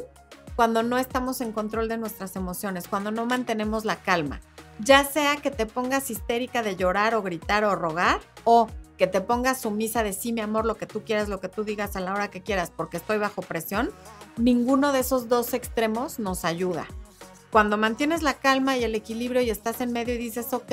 cuando 0.56 0.84
no 0.84 0.98
estamos 0.98 1.42
en 1.42 1.54
control 1.54 1.88
de 1.88 1.98
nuestras 1.98 2.36
emociones, 2.36 2.88
cuando 2.88 3.12
no 3.12 3.26
mantenemos 3.26 3.86
la 3.86 3.96
calma. 3.96 4.42
Ya 4.80 5.04
sea 5.04 5.38
que 5.38 5.52
te 5.52 5.66
pongas 5.66 6.10
histérica 6.10 6.64
de 6.64 6.76
llorar 6.76 7.16
o 7.16 7.22
gritar 7.22 7.64
o 7.64 7.76
rogar, 7.76 8.20
o 8.44 8.68
que 8.98 9.08
te 9.08 9.22
pongas 9.22 9.62
sumisa 9.62 10.04
de 10.04 10.14
sí, 10.14 10.34
mi 10.34 10.42
amor, 10.42 10.66
lo 10.66 10.76
que 10.76 10.86
tú 10.86 11.04
quieras, 11.04 11.30
lo 11.30 11.40
que 11.40 11.50
tú 11.50 11.64
digas 11.64 11.96
a 11.96 12.02
la 12.02 12.14
hora 12.14 12.30
que 12.30 12.42
quieras, 12.42 12.72
porque 12.76 12.98
estoy 12.98 13.18
bajo 13.18 13.42
presión, 13.42 13.92
ninguno 14.38 14.92
de 14.92 15.00
esos 15.00 15.30
dos 15.30 15.54
extremos 15.54 16.20
nos 16.20 16.44
ayuda. 16.44 16.86
Cuando 17.52 17.78
mantienes 17.78 18.22
la 18.22 18.36
calma 18.36 18.78
y 18.78 18.84
el 18.84 18.96
equilibrio 18.96 19.42
y 19.42 19.50
estás 19.50 19.82
en 19.82 19.92
medio 19.92 20.16
y 20.16 20.18
dices, 20.18 20.54
ok, 20.54 20.72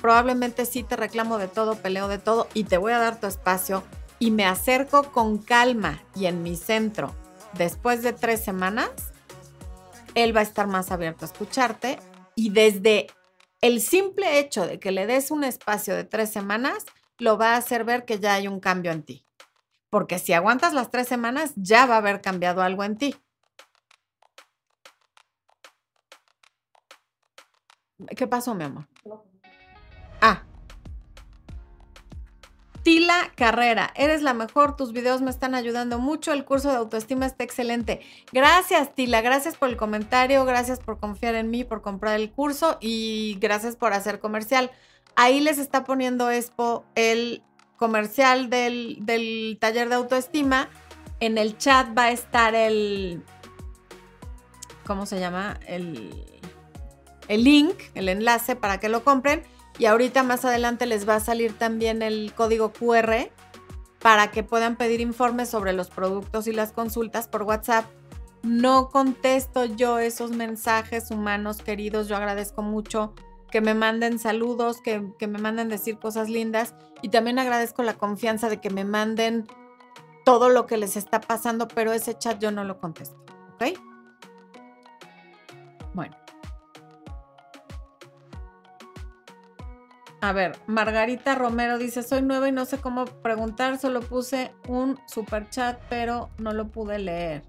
probablemente 0.00 0.64
sí 0.64 0.82
te 0.82 0.96
reclamo 0.96 1.38
de 1.38 1.48
todo, 1.48 1.74
peleo 1.74 2.08
de 2.08 2.18
todo 2.18 2.46
y 2.54 2.64
te 2.64 2.78
voy 2.78 2.92
a 2.92 2.98
dar 2.98 3.20
tu 3.20 3.26
espacio 3.26 3.82
y 4.18 4.30
me 4.30 4.46
acerco 4.46 5.12
con 5.12 5.38
calma 5.38 6.02
y 6.14 6.26
en 6.26 6.42
mi 6.42 6.56
centro 6.56 7.14
después 7.54 8.02
de 8.02 8.12
tres 8.12 8.42
semanas, 8.42 8.90
él 10.14 10.34
va 10.34 10.40
a 10.40 10.44
estar 10.44 10.66
más 10.66 10.90
abierto 10.90 11.24
a 11.24 11.28
escucharte 11.28 11.98
y 12.38 12.50
desde 12.50 13.08
el 13.60 13.80
simple 13.80 14.38
hecho 14.38 14.64
de 14.64 14.78
que 14.78 14.92
le 14.92 15.06
des 15.06 15.32
un 15.32 15.42
espacio 15.42 15.96
de 15.96 16.04
tres 16.04 16.30
semanas, 16.30 16.86
lo 17.18 17.36
va 17.36 17.54
a 17.54 17.56
hacer 17.56 17.82
ver 17.82 18.04
que 18.04 18.20
ya 18.20 18.34
hay 18.34 18.46
un 18.46 18.60
cambio 18.60 18.92
en 18.92 19.02
ti. 19.02 19.26
Porque 19.90 20.20
si 20.20 20.32
aguantas 20.34 20.72
las 20.72 20.88
tres 20.88 21.08
semanas, 21.08 21.52
ya 21.56 21.86
va 21.86 21.96
a 21.96 21.98
haber 21.98 22.20
cambiado 22.20 22.62
algo 22.62 22.84
en 22.84 22.96
ti. 22.96 23.16
¿Qué 28.16 28.28
pasó, 28.28 28.54
mi 28.54 28.62
amor? 28.62 28.86
Ah. 30.20 30.47
Tila 32.88 33.32
Carrera, 33.34 33.92
eres 33.96 34.22
la 34.22 34.32
mejor, 34.32 34.74
tus 34.74 34.94
videos 34.94 35.20
me 35.20 35.28
están 35.28 35.54
ayudando 35.54 35.98
mucho, 35.98 36.32
el 36.32 36.46
curso 36.46 36.70
de 36.70 36.76
autoestima 36.76 37.26
está 37.26 37.44
excelente. 37.44 38.00
Gracias, 38.32 38.94
Tila, 38.94 39.20
gracias 39.20 39.58
por 39.58 39.68
el 39.68 39.76
comentario, 39.76 40.46
gracias 40.46 40.80
por 40.80 40.98
confiar 40.98 41.34
en 41.34 41.50
mí, 41.50 41.64
por 41.64 41.82
comprar 41.82 42.18
el 42.18 42.30
curso 42.30 42.78
y 42.80 43.36
gracias 43.42 43.76
por 43.76 43.92
hacer 43.92 44.20
comercial. 44.20 44.70
Ahí 45.16 45.40
les 45.40 45.58
está 45.58 45.84
poniendo 45.84 46.30
Expo 46.30 46.86
el 46.94 47.42
comercial 47.76 48.48
del, 48.48 49.58
taller 49.60 49.90
de 49.90 49.94
autoestima. 49.94 50.70
En 51.20 51.36
el 51.36 51.58
chat 51.58 51.88
va 51.94 52.04
a 52.04 52.10
estar 52.10 52.54
el. 52.54 53.22
¿Cómo 54.86 55.04
se 55.04 55.20
llama? 55.20 55.60
El, 55.66 56.40
el 57.28 57.44
link, 57.44 57.74
el 57.94 58.08
enlace 58.08 58.56
para 58.56 58.80
que 58.80 58.88
lo 58.88 59.04
compren. 59.04 59.42
Y 59.78 59.86
ahorita 59.86 60.22
más 60.22 60.44
adelante 60.44 60.86
les 60.86 61.08
va 61.08 61.16
a 61.16 61.20
salir 61.20 61.56
también 61.56 62.02
el 62.02 62.32
código 62.34 62.72
QR 62.72 63.30
para 64.00 64.30
que 64.30 64.42
puedan 64.42 64.76
pedir 64.76 65.00
informes 65.00 65.48
sobre 65.48 65.72
los 65.72 65.88
productos 65.88 66.46
y 66.46 66.52
las 66.52 66.72
consultas 66.72 67.28
por 67.28 67.44
WhatsApp. 67.44 67.84
No 68.42 68.88
contesto 68.88 69.64
yo 69.64 69.98
esos 69.98 70.30
mensajes 70.32 71.10
humanos 71.10 71.62
queridos, 71.62 72.08
yo 72.08 72.16
agradezco 72.16 72.62
mucho 72.62 73.14
que 73.50 73.60
me 73.60 73.74
manden 73.74 74.18
saludos, 74.18 74.80
que, 74.82 75.00
me 75.00 75.38
manden 75.38 75.68
decir 75.68 75.98
cosas 75.98 76.28
lindas 76.28 76.74
y 77.02 77.08
también 77.08 77.38
agradezco 77.38 77.82
la 77.82 77.94
confianza 77.94 78.48
de 78.48 78.60
que 78.60 78.70
me 78.70 78.84
manden 78.84 79.46
todo 80.24 80.50
lo 80.50 80.66
que 80.66 80.76
les 80.76 80.96
está 80.96 81.20
pasando, 81.20 81.68
pero 81.68 81.92
ese 81.92 82.16
chat 82.16 82.38
yo 82.38 82.50
no 82.50 82.64
lo 82.64 82.78
contesto, 82.78 83.16
¿ok? 83.54 83.78
A 90.20 90.32
ver, 90.32 90.58
Margarita 90.66 91.36
Romero 91.36 91.78
dice, 91.78 92.02
soy 92.02 92.22
nueva 92.22 92.48
y 92.48 92.52
no 92.52 92.64
sé 92.64 92.78
cómo 92.78 93.04
preguntar, 93.04 93.78
solo 93.78 94.00
puse 94.00 94.52
un 94.66 94.98
super 95.06 95.48
chat, 95.48 95.80
pero 95.88 96.30
no 96.38 96.52
lo 96.52 96.68
pude 96.68 96.98
leer. 96.98 97.44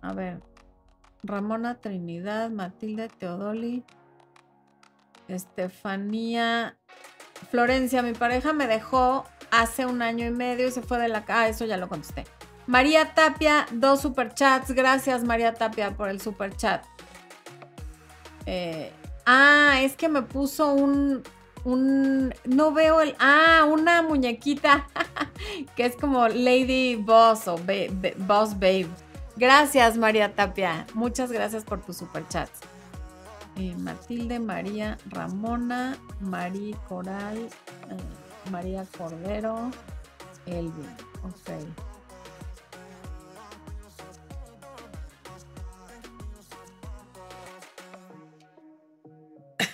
A 0.00 0.14
ver, 0.14 0.40
Ramona 1.22 1.76
Trinidad, 1.76 2.50
Matilde 2.50 3.08
Teodoli. 3.08 3.84
Estefanía 5.28 6.76
Florencia, 7.50 8.02
mi 8.02 8.12
pareja 8.12 8.52
me 8.52 8.66
dejó 8.66 9.24
hace 9.50 9.86
un 9.86 10.02
año 10.02 10.26
y 10.26 10.30
medio 10.30 10.66
y 10.66 10.70
se 10.70 10.82
fue 10.82 10.98
de 10.98 11.08
la 11.08 11.24
casa. 11.24 11.40
Ah, 11.40 11.48
eso 11.48 11.64
ya 11.64 11.76
lo 11.76 11.88
contesté. 11.88 12.24
María 12.66 13.14
Tapia, 13.14 13.66
dos 13.72 14.00
superchats. 14.00 14.72
Gracias, 14.72 15.24
María 15.24 15.54
Tapia, 15.54 15.96
por 15.96 16.08
el 16.08 16.20
superchat. 16.20 16.84
Eh, 18.46 18.92
ah, 19.26 19.80
es 19.80 19.96
que 19.96 20.08
me 20.08 20.22
puso 20.22 20.72
un, 20.72 21.22
un. 21.64 22.34
No 22.44 22.72
veo 22.72 23.00
el. 23.00 23.16
Ah, 23.18 23.66
una 23.70 24.02
muñequita 24.02 24.86
que 25.76 25.86
es 25.86 25.96
como 25.96 26.28
Lady 26.28 26.96
Boss 26.96 27.48
o 27.48 27.56
Boss 27.56 28.54
Babe. 28.54 28.88
Gracias, 29.36 29.96
María 29.96 30.34
Tapia. 30.34 30.86
Muchas 30.94 31.32
gracias 31.32 31.64
por 31.64 31.80
tus 31.80 31.96
superchats. 31.96 32.60
Eh, 33.56 33.74
Matilde, 33.78 34.38
María 34.40 34.98
Ramona, 35.06 35.96
María 36.20 36.76
Coral, 36.88 37.38
eh, 37.38 38.50
María 38.50 38.84
Cordero, 38.96 39.70
Elvin. 40.46 40.88
Ok. 41.24 41.93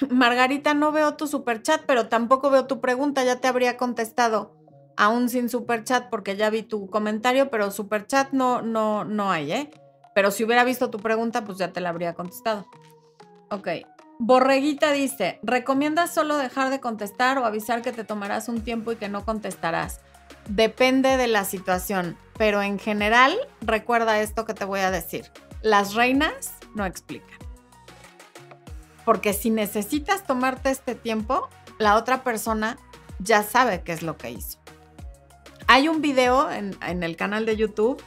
Margarita, 0.10 0.74
no 0.74 0.92
veo 0.92 1.14
tu 1.14 1.26
superchat, 1.26 1.82
pero 1.86 2.08
tampoco 2.08 2.50
veo 2.50 2.66
tu 2.66 2.80
pregunta, 2.80 3.24
ya 3.24 3.40
te 3.40 3.48
habría 3.48 3.76
contestado. 3.76 4.56
Aún 4.96 5.28
sin 5.28 5.48
superchat, 5.48 6.10
porque 6.10 6.36
ya 6.36 6.50
vi 6.50 6.62
tu 6.62 6.88
comentario, 6.90 7.50
pero 7.50 7.70
superchat 7.70 8.32
no, 8.32 8.62
no, 8.62 9.04
no 9.04 9.30
hay, 9.30 9.52
¿eh? 9.52 9.70
Pero 10.14 10.30
si 10.30 10.44
hubiera 10.44 10.64
visto 10.64 10.90
tu 10.90 10.98
pregunta, 10.98 11.44
pues 11.44 11.58
ya 11.58 11.72
te 11.72 11.80
la 11.80 11.90
habría 11.90 12.14
contestado. 12.14 12.66
Ok. 13.50 13.68
Borreguita 14.18 14.92
dice, 14.92 15.40
¿recomiendas 15.42 16.12
solo 16.12 16.36
dejar 16.36 16.68
de 16.68 16.80
contestar 16.80 17.38
o 17.38 17.46
avisar 17.46 17.80
que 17.80 17.92
te 17.92 18.04
tomarás 18.04 18.48
un 18.48 18.60
tiempo 18.60 18.92
y 18.92 18.96
que 18.96 19.08
no 19.08 19.24
contestarás? 19.24 20.00
Depende 20.48 21.16
de 21.16 21.26
la 21.26 21.44
situación, 21.44 22.18
pero 22.36 22.60
en 22.60 22.78
general 22.78 23.34
recuerda 23.62 24.20
esto 24.20 24.44
que 24.44 24.52
te 24.52 24.66
voy 24.66 24.80
a 24.80 24.90
decir. 24.90 25.30
Las 25.62 25.94
reinas 25.94 26.52
no 26.74 26.84
explican. 26.84 27.49
Porque 29.10 29.32
si 29.32 29.50
necesitas 29.50 30.24
tomarte 30.24 30.70
este 30.70 30.94
tiempo, 30.94 31.48
la 31.78 31.96
otra 31.96 32.22
persona 32.22 32.78
ya 33.18 33.42
sabe 33.42 33.82
qué 33.82 33.90
es 33.90 34.04
lo 34.04 34.16
que 34.16 34.30
hizo. 34.30 34.60
Hay 35.66 35.88
un 35.88 36.00
video 36.00 36.48
en, 36.48 36.76
el 36.80 37.16
canal 37.16 37.44
de 37.44 37.56
YouTube 37.56 38.00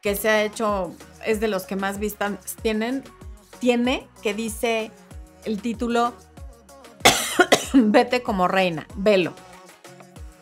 que 0.00 0.14
se 0.14 0.28
ha 0.28 0.44
hecho, 0.44 0.94
es 1.26 1.40
de 1.40 1.48
los 1.48 1.64
que 1.64 1.74
más 1.74 1.98
vistas 1.98 2.54
tienen, 2.62 3.02
tiene 3.58 4.06
que 4.22 4.32
dice 4.32 4.92
el 5.44 5.60
título 5.60 6.14
Vete 7.72 8.22
como 8.22 8.46
reina, 8.46 8.86
velo. 8.94 9.32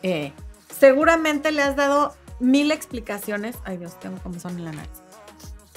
Eh, 0.03 0.31
seguramente 0.79 1.51
le 1.51 1.63
has 1.63 1.75
dado 1.75 2.13
mil 2.39 2.69
explicaciones. 2.69 3.55
Ay 3.65 3.77
Dios, 3.77 3.99
tengo 3.99 4.19
como 4.19 4.39
son 4.39 4.59
en 4.59 4.65
la 4.65 4.73
nariz. 4.73 5.06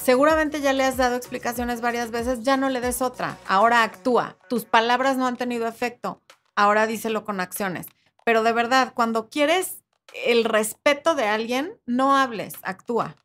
Seguramente 0.03 0.63
ya 0.63 0.73
le 0.73 0.85
has 0.85 0.97
dado 0.97 1.17
explicaciones 1.17 1.83
varias 1.83 2.11
veces, 2.11 2.43
ya 2.43 2.57
no 2.57 2.71
le 2.71 2.81
des 2.81 3.03
otra. 3.03 3.37
Ahora 3.47 3.83
actúa. 3.83 4.39
Tus 4.49 4.65
palabras 4.65 5.19
no 5.19 5.27
han 5.27 5.37
tenido 5.37 5.69
efecto. 5.69 6.23
Ahora 6.57 6.87
díselo 6.87 7.25
con 7.25 7.39
acciones. 7.39 7.87
Pero 8.25 8.43
de 8.43 8.53
verdad, 8.53 8.93
cuando 8.95 9.29
quieres 9.29 9.83
el 10.25 10.45
respeto 10.45 11.15
de 11.15 11.27
alguien, 11.27 11.79
no 11.87 12.17
hables, 12.17 12.55
actúa. 12.63 13.17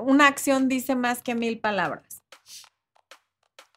una 0.00 0.26
acción 0.26 0.68
dice 0.68 0.96
más 0.96 1.22
que 1.22 1.34
mil 1.34 1.60
palabras. 1.60 2.22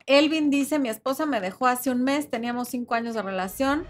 Elvin 0.05 0.49
dice, 0.49 0.79
mi 0.79 0.89
esposa 0.89 1.25
me 1.25 1.41
dejó 1.41 1.67
hace 1.67 1.89
un 1.89 2.03
mes, 2.03 2.29
teníamos 2.29 2.69
cinco 2.69 2.93
años 2.93 3.15
de 3.15 3.21
relación 3.21 3.85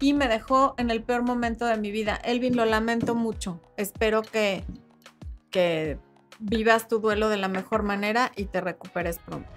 y 0.00 0.14
me 0.14 0.28
dejó 0.28 0.74
en 0.78 0.90
el 0.90 1.02
peor 1.02 1.22
momento 1.22 1.66
de 1.66 1.76
mi 1.76 1.90
vida. 1.90 2.16
Elvin, 2.24 2.56
lo 2.56 2.64
lamento 2.64 3.14
mucho. 3.14 3.60
Espero 3.76 4.22
que, 4.22 4.64
que 5.50 5.98
vivas 6.38 6.88
tu 6.88 6.98
duelo 6.98 7.28
de 7.28 7.36
la 7.36 7.48
mejor 7.48 7.82
manera 7.82 8.32
y 8.36 8.46
te 8.46 8.60
recuperes 8.60 9.18
pronto. 9.18 9.50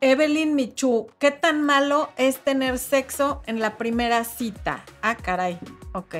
Evelyn 0.00 0.54
Michu, 0.54 1.08
¿qué 1.18 1.32
tan 1.32 1.62
malo 1.62 2.10
es 2.16 2.38
tener 2.38 2.78
sexo 2.78 3.42
en 3.46 3.58
la 3.58 3.76
primera 3.76 4.22
cita? 4.22 4.84
Ah, 5.02 5.16
caray. 5.16 5.58
Ok. 5.92 6.14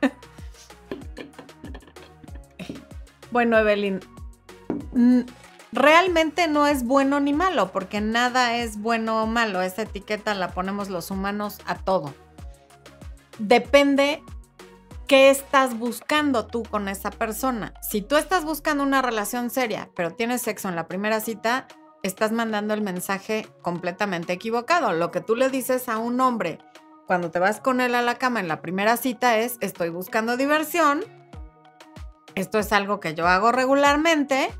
bueno, 3.30 3.58
Evelyn, 3.58 4.00
realmente 5.72 6.48
no 6.48 6.66
es 6.66 6.84
bueno 6.84 7.20
ni 7.20 7.34
malo, 7.34 7.70
porque 7.70 8.00
nada 8.00 8.56
es 8.56 8.80
bueno 8.80 9.22
o 9.22 9.26
malo. 9.26 9.60
Esa 9.60 9.82
etiqueta 9.82 10.34
la 10.34 10.52
ponemos 10.52 10.88
los 10.88 11.10
humanos 11.10 11.58
a 11.66 11.74
todo. 11.76 12.14
Depende 13.38 14.22
qué 15.06 15.30
estás 15.30 15.78
buscando 15.78 16.46
tú 16.46 16.62
con 16.62 16.88
esa 16.88 17.10
persona. 17.10 17.72
Si 17.82 18.02
tú 18.02 18.16
estás 18.16 18.44
buscando 18.44 18.82
una 18.82 19.02
relación 19.02 19.50
seria, 19.50 19.90
pero 19.96 20.12
tienes 20.12 20.42
sexo 20.42 20.68
en 20.68 20.76
la 20.76 20.86
primera 20.86 21.20
cita, 21.20 21.66
estás 22.02 22.30
mandando 22.30 22.74
el 22.74 22.82
mensaje 22.82 23.46
completamente 23.62 24.32
equivocado. 24.32 24.92
Lo 24.92 25.10
que 25.10 25.20
tú 25.20 25.34
le 25.34 25.48
dices 25.48 25.88
a 25.88 25.98
un 25.98 26.20
hombre 26.20 26.58
cuando 27.06 27.30
te 27.30 27.38
vas 27.38 27.60
con 27.60 27.80
él 27.80 27.94
a 27.94 28.02
la 28.02 28.16
cama 28.16 28.40
en 28.40 28.48
la 28.48 28.60
primera 28.60 28.98
cita 28.98 29.38
es, 29.38 29.56
estoy 29.60 29.88
buscando 29.88 30.36
diversión, 30.36 31.02
esto 32.34 32.58
es 32.58 32.70
algo 32.72 33.00
que 33.00 33.14
yo 33.14 33.26
hago 33.26 33.50
regularmente, 33.50 34.50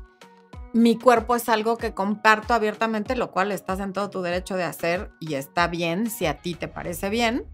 mi 0.73 0.97
cuerpo 0.97 1.35
es 1.35 1.47
algo 1.47 1.77
que 1.77 1.93
comparto 1.93 2.55
abiertamente, 2.55 3.15
lo 3.15 3.29
cual 3.29 3.51
estás 3.51 3.79
en 3.79 3.93
todo 3.93 4.09
tu 4.09 4.23
derecho 4.23 4.55
de 4.55 4.63
hacer 4.63 5.11
y 5.19 5.35
está 5.35 5.67
bien 5.67 6.09
si 6.09 6.25
a 6.25 6.41
ti 6.41 6.55
te 6.55 6.67
parece 6.67 7.09
bien, 7.09 7.47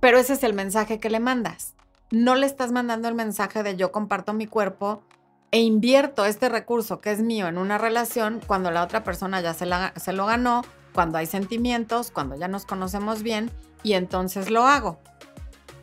pero 0.00 0.18
ese 0.18 0.34
es 0.34 0.42
el 0.42 0.54
mensaje 0.54 0.98
que 0.98 1.10
le 1.10 1.20
mandas. 1.20 1.74
No 2.10 2.34
le 2.34 2.46
estás 2.46 2.72
mandando 2.72 3.08
el 3.08 3.14
mensaje 3.14 3.62
de 3.62 3.76
yo 3.76 3.90
comparto 3.90 4.32
mi 4.32 4.46
cuerpo 4.46 5.02
e 5.50 5.60
invierto 5.60 6.24
este 6.24 6.48
recurso 6.48 7.00
que 7.00 7.10
es 7.10 7.20
mío 7.20 7.48
en 7.48 7.58
una 7.58 7.78
relación 7.78 8.40
cuando 8.46 8.70
la 8.70 8.82
otra 8.82 9.04
persona 9.04 9.40
ya 9.40 9.54
se, 9.54 10.12
lo 10.12 10.26
ganó, 10.26 10.62
cuando 10.92 11.18
hay 11.18 11.26
sentimientos, 11.26 12.10
cuando 12.10 12.36
ya 12.36 12.48
nos 12.48 12.66
conocemos 12.66 13.22
bien 13.22 13.50
y 13.82 13.94
entonces 13.94 14.50
lo 14.50 14.66
hago. 14.66 14.98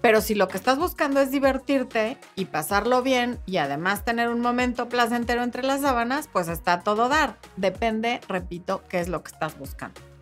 Pero 0.01 0.19
si 0.19 0.35
lo 0.35 0.49
que 0.49 0.57
estás 0.57 0.77
buscando 0.77 1.21
es 1.21 1.31
divertirte 1.31 2.17
y 2.35 2.45
pasarlo 2.45 3.01
bien 3.03 3.39
y 3.45 3.57
además 3.57 4.03
tener 4.03 4.27
un 4.27 4.41
momento 4.41 4.89
placentero 4.89 5.43
entre 5.43 5.63
las 5.63 5.81
sábanas, 5.81 6.29
pues 6.31 6.49
está 6.49 6.81
todo 6.81 7.07
dar. 7.07 7.37
Depende, 7.55 8.19
repito, 8.27 8.83
qué 8.89 8.99
es 8.99 9.07
lo 9.07 9.23
que 9.23 9.31
estás 9.31 9.57
buscando. 9.57 10.12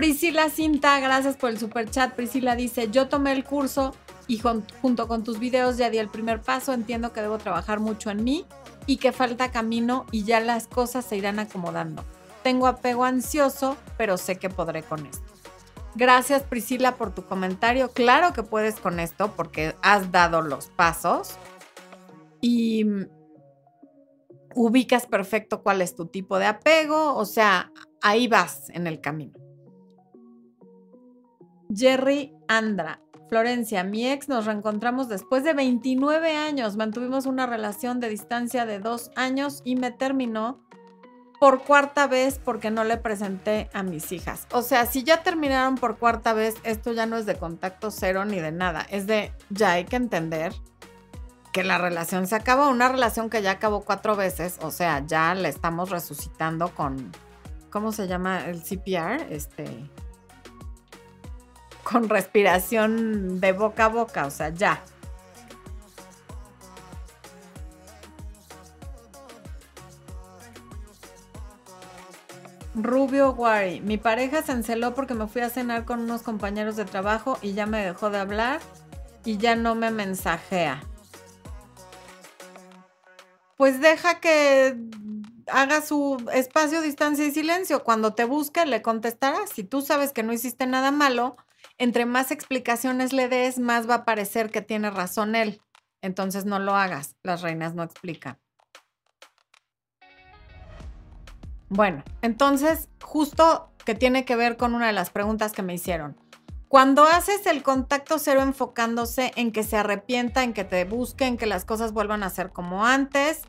Priscila 0.00 0.48
Cinta, 0.48 0.98
gracias 0.98 1.36
por 1.36 1.50
el 1.50 1.58
super 1.58 1.90
chat. 1.90 2.14
Priscila 2.14 2.56
dice, 2.56 2.88
yo 2.90 3.08
tomé 3.08 3.32
el 3.32 3.44
curso 3.44 3.94
y 4.28 4.38
junto 4.38 5.06
con 5.06 5.24
tus 5.24 5.38
videos 5.38 5.76
ya 5.76 5.90
di 5.90 5.98
el 5.98 6.08
primer 6.08 6.40
paso. 6.40 6.72
Entiendo 6.72 7.12
que 7.12 7.20
debo 7.20 7.36
trabajar 7.36 7.80
mucho 7.80 8.10
en 8.10 8.24
mí 8.24 8.46
y 8.86 8.96
que 8.96 9.12
falta 9.12 9.50
camino 9.50 10.06
y 10.10 10.24
ya 10.24 10.40
las 10.40 10.68
cosas 10.68 11.04
se 11.04 11.18
irán 11.18 11.38
acomodando. 11.38 12.02
Tengo 12.42 12.66
apego 12.66 13.04
ansioso, 13.04 13.76
pero 13.98 14.16
sé 14.16 14.38
que 14.38 14.48
podré 14.48 14.82
con 14.82 15.04
esto. 15.04 15.34
Gracias 15.94 16.44
Priscila 16.44 16.96
por 16.96 17.14
tu 17.14 17.26
comentario. 17.26 17.90
Claro 17.90 18.32
que 18.32 18.42
puedes 18.42 18.76
con 18.76 19.00
esto 19.00 19.34
porque 19.36 19.76
has 19.82 20.10
dado 20.10 20.40
los 20.40 20.68
pasos 20.68 21.34
y 22.40 22.86
ubicas 24.54 25.04
perfecto 25.04 25.62
cuál 25.62 25.82
es 25.82 25.94
tu 25.94 26.06
tipo 26.06 26.38
de 26.38 26.46
apego, 26.46 27.16
o 27.16 27.26
sea, 27.26 27.70
ahí 28.00 28.28
vas 28.28 28.70
en 28.70 28.86
el 28.86 29.02
camino. 29.02 29.49
Jerry 31.74 32.34
Andra, 32.48 33.00
Florencia, 33.28 33.84
mi 33.84 34.10
ex 34.10 34.28
nos 34.28 34.46
reencontramos 34.46 35.08
después 35.08 35.44
de 35.44 35.54
29 35.54 36.36
años, 36.36 36.76
mantuvimos 36.76 37.26
una 37.26 37.46
relación 37.46 38.00
de 38.00 38.08
distancia 38.08 38.66
de 38.66 38.80
dos 38.80 39.10
años 39.14 39.62
y 39.64 39.76
me 39.76 39.92
terminó 39.92 40.60
por 41.38 41.62
cuarta 41.62 42.06
vez 42.06 42.38
porque 42.38 42.70
no 42.70 42.84
le 42.84 42.96
presenté 42.98 43.70
a 43.72 43.82
mis 43.82 44.12
hijas. 44.12 44.46
O 44.52 44.62
sea, 44.62 44.84
si 44.84 45.04
ya 45.04 45.22
terminaron 45.22 45.76
por 45.76 45.96
cuarta 45.96 46.34
vez, 46.34 46.56
esto 46.64 46.92
ya 46.92 47.06
no 47.06 47.16
es 47.16 47.24
de 47.24 47.36
contacto 47.36 47.90
cero 47.90 48.24
ni 48.24 48.40
de 48.40 48.52
nada. 48.52 48.86
Es 48.90 49.06
de, 49.06 49.32
ya 49.48 49.72
hay 49.72 49.84
que 49.84 49.96
entender 49.96 50.52
que 51.52 51.64
la 51.64 51.78
relación 51.78 52.26
se 52.26 52.34
acabó. 52.34 52.68
Una 52.68 52.88
relación 52.88 53.30
que 53.30 53.40
ya 53.40 53.52
acabó 53.52 53.84
cuatro 53.84 54.16
veces, 54.16 54.58
o 54.60 54.70
sea, 54.70 55.06
ya 55.06 55.34
la 55.34 55.48
estamos 55.48 55.88
resucitando 55.88 56.74
con, 56.74 57.10
¿cómo 57.70 57.92
se 57.92 58.06
llama 58.06 58.44
el 58.46 58.62
CPR? 58.62 59.32
Este, 59.32 59.88
con 61.90 62.08
respiración 62.08 63.40
de 63.40 63.52
boca 63.52 63.86
a 63.86 63.88
boca, 63.88 64.26
o 64.26 64.30
sea, 64.30 64.50
ya. 64.50 64.82
Rubio 72.74 73.32
Wari, 73.32 73.80
mi 73.80 73.98
pareja 73.98 74.42
se 74.42 74.52
enceló 74.52 74.94
porque 74.94 75.14
me 75.14 75.26
fui 75.26 75.42
a 75.42 75.50
cenar 75.50 75.84
con 75.84 76.00
unos 76.00 76.22
compañeros 76.22 76.76
de 76.76 76.84
trabajo 76.84 77.36
y 77.42 77.52
ya 77.52 77.66
me 77.66 77.84
dejó 77.84 78.10
de 78.10 78.18
hablar 78.18 78.60
y 79.24 79.38
ya 79.38 79.56
no 79.56 79.74
me 79.74 79.90
mensajea. 79.90 80.82
Pues 83.56 83.80
deja 83.80 84.20
que 84.20 84.76
haga 85.48 85.82
su 85.82 86.16
espacio, 86.32 86.80
distancia 86.80 87.26
y 87.26 87.32
silencio. 87.32 87.82
Cuando 87.82 88.14
te 88.14 88.24
busque, 88.24 88.64
le 88.64 88.80
contestarás. 88.80 89.50
Si 89.50 89.64
tú 89.64 89.82
sabes 89.82 90.12
que 90.12 90.22
no 90.22 90.32
hiciste 90.32 90.66
nada 90.66 90.92
malo, 90.92 91.36
entre 91.80 92.04
más 92.04 92.30
explicaciones 92.30 93.14
le 93.14 93.28
des, 93.28 93.58
más 93.58 93.88
va 93.88 93.94
a 93.94 94.04
parecer 94.04 94.50
que 94.50 94.60
tiene 94.60 94.90
razón 94.90 95.34
él. 95.34 95.62
Entonces 96.02 96.44
no 96.44 96.58
lo 96.58 96.76
hagas. 96.76 97.16
Las 97.22 97.40
reinas 97.40 97.74
no 97.74 97.82
explican. 97.82 98.38
Bueno, 101.70 102.04
entonces, 102.20 102.90
justo 103.02 103.72
que 103.86 103.94
tiene 103.94 104.26
que 104.26 104.36
ver 104.36 104.58
con 104.58 104.74
una 104.74 104.88
de 104.88 104.92
las 104.92 105.08
preguntas 105.08 105.52
que 105.52 105.62
me 105.62 105.72
hicieron. 105.72 106.20
Cuando 106.68 107.04
haces 107.04 107.46
el 107.46 107.62
contacto 107.62 108.18
cero 108.18 108.42
enfocándose 108.42 109.32
en 109.36 109.50
que 109.50 109.62
se 109.62 109.78
arrepienta, 109.78 110.44
en 110.44 110.52
que 110.52 110.64
te 110.64 110.84
busque, 110.84 111.26
en 111.26 111.38
que 111.38 111.46
las 111.46 111.64
cosas 111.64 111.92
vuelvan 111.92 112.22
a 112.22 112.30
ser 112.30 112.50
como 112.50 112.84
antes, 112.84 113.40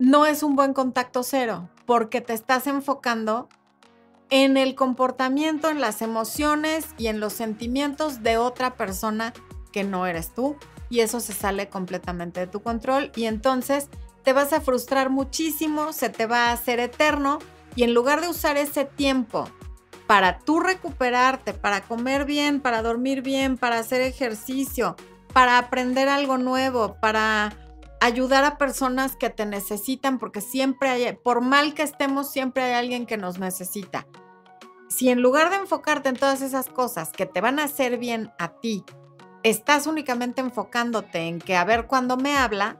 no 0.00 0.26
es 0.26 0.42
un 0.42 0.56
buen 0.56 0.74
contacto 0.74 1.22
cero, 1.22 1.70
porque 1.86 2.20
te 2.20 2.32
estás 2.32 2.66
enfocando 2.66 3.48
en 4.30 4.56
el 4.56 4.74
comportamiento, 4.74 5.70
en 5.70 5.80
las 5.80 6.02
emociones 6.02 6.86
y 6.98 7.08
en 7.08 7.20
los 7.20 7.32
sentimientos 7.32 8.22
de 8.22 8.36
otra 8.36 8.76
persona 8.76 9.32
que 9.72 9.84
no 9.84 10.06
eres 10.06 10.32
tú. 10.34 10.56
Y 10.90 11.00
eso 11.00 11.20
se 11.20 11.32
sale 11.32 11.68
completamente 11.68 12.40
de 12.40 12.46
tu 12.46 12.62
control. 12.62 13.10
Y 13.16 13.24
entonces 13.24 13.88
te 14.22 14.32
vas 14.32 14.52
a 14.52 14.60
frustrar 14.60 15.10
muchísimo, 15.10 15.92
se 15.92 16.08
te 16.08 16.26
va 16.26 16.48
a 16.48 16.52
hacer 16.52 16.80
eterno 16.80 17.38
y 17.76 17.82
en 17.82 17.94
lugar 17.94 18.20
de 18.20 18.28
usar 18.28 18.56
ese 18.56 18.84
tiempo 18.84 19.48
para 20.06 20.38
tú 20.38 20.60
recuperarte, 20.60 21.54
para 21.54 21.82
comer 21.82 22.24
bien, 22.24 22.60
para 22.60 22.82
dormir 22.82 23.22
bien, 23.22 23.56
para 23.56 23.78
hacer 23.78 24.00
ejercicio, 24.00 24.96
para 25.32 25.58
aprender 25.58 26.08
algo 26.08 26.38
nuevo, 26.38 26.96
para 27.00 27.63
ayudar 28.04 28.44
a 28.44 28.58
personas 28.58 29.16
que 29.16 29.30
te 29.30 29.46
necesitan, 29.46 30.18
porque 30.18 30.42
siempre 30.42 30.90
hay, 30.90 31.16
por 31.16 31.40
mal 31.40 31.72
que 31.72 31.82
estemos, 31.82 32.30
siempre 32.30 32.62
hay 32.62 32.74
alguien 32.74 33.06
que 33.06 33.16
nos 33.16 33.38
necesita. 33.38 34.06
Si 34.90 35.08
en 35.08 35.22
lugar 35.22 35.48
de 35.48 35.56
enfocarte 35.56 36.10
en 36.10 36.16
todas 36.16 36.42
esas 36.42 36.68
cosas 36.68 37.12
que 37.12 37.24
te 37.24 37.40
van 37.40 37.58
a 37.58 37.64
hacer 37.64 37.96
bien 37.96 38.30
a 38.38 38.60
ti, 38.60 38.84
estás 39.42 39.86
únicamente 39.86 40.42
enfocándote 40.42 41.28
en 41.28 41.38
que 41.38 41.56
a 41.56 41.64
ver 41.64 41.86
cuándo 41.86 42.18
me 42.18 42.36
habla, 42.36 42.78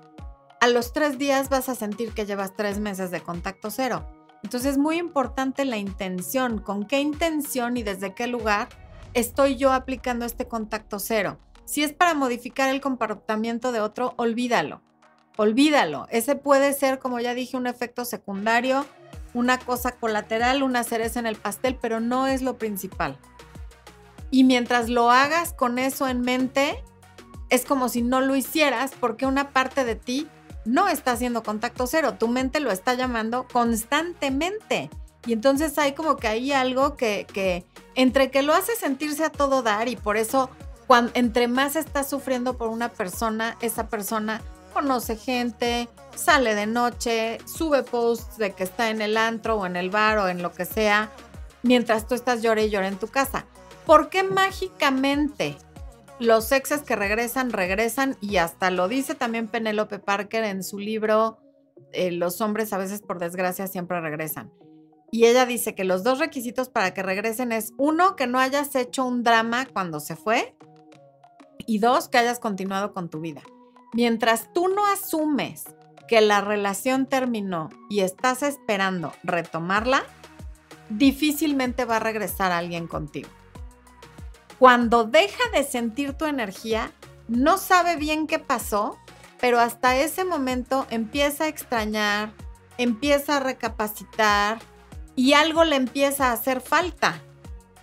a 0.61 0.68
los 0.68 0.93
tres 0.93 1.16
días 1.16 1.49
vas 1.49 1.70
a 1.70 1.75
sentir 1.75 2.12
que 2.12 2.27
llevas 2.27 2.55
tres 2.55 2.79
meses 2.79 3.11
de 3.11 3.22
contacto 3.22 3.70
cero. 3.70 4.07
Entonces 4.43 4.72
es 4.72 4.79
muy 4.79 4.99
importante 4.99 5.64
la 5.64 5.79
intención, 5.79 6.59
con 6.59 6.85
qué 6.85 7.01
intención 7.01 7.79
y 7.79 7.83
desde 7.83 8.14
qué 8.14 8.27
lugar 8.27 8.68
estoy 9.14 9.57
yo 9.57 9.72
aplicando 9.72 10.27
este 10.27 10.47
contacto 10.49 10.99
cero. 10.99 11.39
Si 11.64 11.83
es 11.83 11.95
para 11.95 12.12
modificar 12.12 12.68
el 12.68 12.83
comportamiento 12.83 13.72
de 13.72 13.81
otro, 13.81 14.12
olvídalo. 14.18 14.83
Olvídalo. 15.37 16.07
Ese 16.11 16.37
puede 16.37 16.72
ser, 16.72 16.99
como 16.99 17.18
ya 17.20 17.35
dije, 17.35 17.57
un 17.57 17.66
efecto 17.66 18.05
secundario, 18.05 18.87
una 19.32 19.59
cosa 19.59 19.93
colateral, 19.93 20.62
una 20.62 20.85
cereza 20.85 21.18
en 21.18 21.26
el 21.26 21.37
pastel, 21.37 21.76
pero 21.80 22.01
no 22.01 22.26
es 22.26 22.43
lo 22.43 22.57
principal. 22.57 23.18
Y 24.30 24.45
mientras 24.45 24.89
lo 24.89 25.11
hagas 25.11 25.53
con 25.53 25.78
eso 25.78 26.09
en 26.09 26.20
mente, 26.20 26.82
es 27.51 27.64
como 27.64 27.89
si 27.89 28.03
no 28.03 28.20
lo 28.20 28.37
hicieras 28.37 28.93
porque 28.99 29.26
una 29.26 29.51
parte 29.51 29.85
de 29.85 29.97
ti 29.97 30.28
no 30.64 30.89
está 30.89 31.12
haciendo 31.12 31.43
contacto 31.43 31.87
cero, 31.87 32.14
tu 32.18 32.28
mente 32.28 32.61
lo 32.61 32.70
está 32.70 32.95
llamando 32.95 33.47
constantemente. 33.53 34.91
Y 35.26 35.32
entonces 35.32 35.78
hay 35.78 35.93
como 35.93 36.16
que 36.16 36.28
hay 36.28 36.53
algo 36.53 36.97
que, 36.97 37.66
entre 37.95 38.30
que 38.30 38.43
lo 38.43 38.55
hace 38.55 38.76
sentirse 38.76 39.24
a 39.24 39.30
todo 39.30 39.62
dar 39.62 39.89
y 39.89 39.97
por 39.97 40.16
eso 40.16 40.51
cuando, 40.87 41.12
entre 41.14 41.49
más 41.49 41.76
estás 41.76 42.11
sufriendo 42.11 42.57
por 42.57 42.68
una 42.68 42.91
persona, 42.91 43.57
esa 43.61 43.89
persona 43.89 44.43
conoce 44.75 45.16
gente, 45.16 45.89
sale 46.14 46.55
de 46.55 46.66
noche, 46.66 47.39
sube 47.47 47.83
posts 47.83 48.37
de 48.37 48.53
que 48.53 48.64
está 48.64 48.91
en 48.91 49.01
el 49.01 49.16
antro 49.16 49.57
o 49.57 49.66
en 49.66 49.77
el 49.77 49.89
bar 49.89 50.18
o 50.18 50.29
en 50.29 50.43
lo 50.43 50.53
que 50.53 50.66
sea, 50.66 51.11
mientras 51.62 52.07
tú 52.07 52.14
estás 52.14 52.43
llorando 52.43 52.68
y 52.68 52.70
llorando 52.70 52.97
en 52.97 53.01
tu 53.01 53.09
casa. 53.09 53.47
¿Por 53.87 54.11
qué 54.11 54.22
mágicamente 54.22 55.57
los 56.18 56.53
exes 56.53 56.83
que 56.83 56.97
regresan, 56.97 57.51
regresan 57.51 58.16
y 58.20 58.37
hasta 58.37 58.70
lo 58.70 58.89
dice 58.89 59.14
también 59.14 59.49
Penélope 59.49 59.99
Parker 59.99 60.45
en 60.45 60.62
su 60.62 60.79
libro 60.79 61.39
eh, 61.93 62.12
Los 62.12 62.41
hombres 62.41 62.72
a 62.72 62.79
veces 62.79 63.03
por 63.03 63.18
desgracia 63.18 63.66
siempre 63.66 64.01
regresan. 64.01 64.53
Y 65.11 65.27
ella 65.27 65.47
dice 65.47 65.75
que 65.75 65.85
los 65.85 66.03
dos 66.03 66.18
requisitos 66.18 66.68
para 66.68 66.93
que 66.93 67.03
regresen 67.03 67.53
es 67.53 67.72
uno, 67.79 68.16
que 68.16 68.27
no 68.27 68.39
hayas 68.39 68.75
hecho 68.75 69.05
un 69.05 69.22
drama 69.22 69.66
cuando 69.72 70.01
se 70.01 70.16
fue 70.16 70.57
Y 71.66 71.79
dos, 71.79 72.09
que 72.09 72.18
hayas 72.18 72.41
continuado 72.41 72.93
con 72.93 73.09
tu 73.11 73.20
vida. 73.20 73.43
Mientras 73.95 74.53
tú 74.53 74.66
no 74.66 74.84
asumes 74.86 75.66
que 76.09 76.20
la 76.20 76.40
relación 76.40 77.07
terminó 77.07 77.70
y 77.88 78.01
estás 78.01 78.42
esperando 78.42 79.12
retomarla, 79.22 80.03
difícilmente 80.90 81.84
va 81.84 81.97
a 81.97 82.01
regresar 82.01 82.51
alguien 82.51 82.88
contigo. 82.88 83.28
Cuando 84.59 85.05
deja 85.05 85.45
de 85.53 85.62
sentir 85.62 86.14
tu 86.14 86.24
energía, 86.24 86.90
no 87.28 87.57
sabe 87.57 87.95
bien 87.95 88.26
qué 88.26 88.40
pasó, 88.40 88.99
pero 89.40 89.61
hasta 89.61 89.97
ese 89.97 90.24
momento 90.24 90.88
empieza 90.90 91.45
a 91.45 91.49
extrañar, 91.49 92.32
empieza 92.78 93.36
a 93.36 93.40
recapacitar 93.40 94.59
y 95.14 95.34
algo 95.34 95.62
le 95.62 95.76
empieza 95.76 96.30
a 96.30 96.32
hacer 96.32 96.61
falta. 96.61 97.22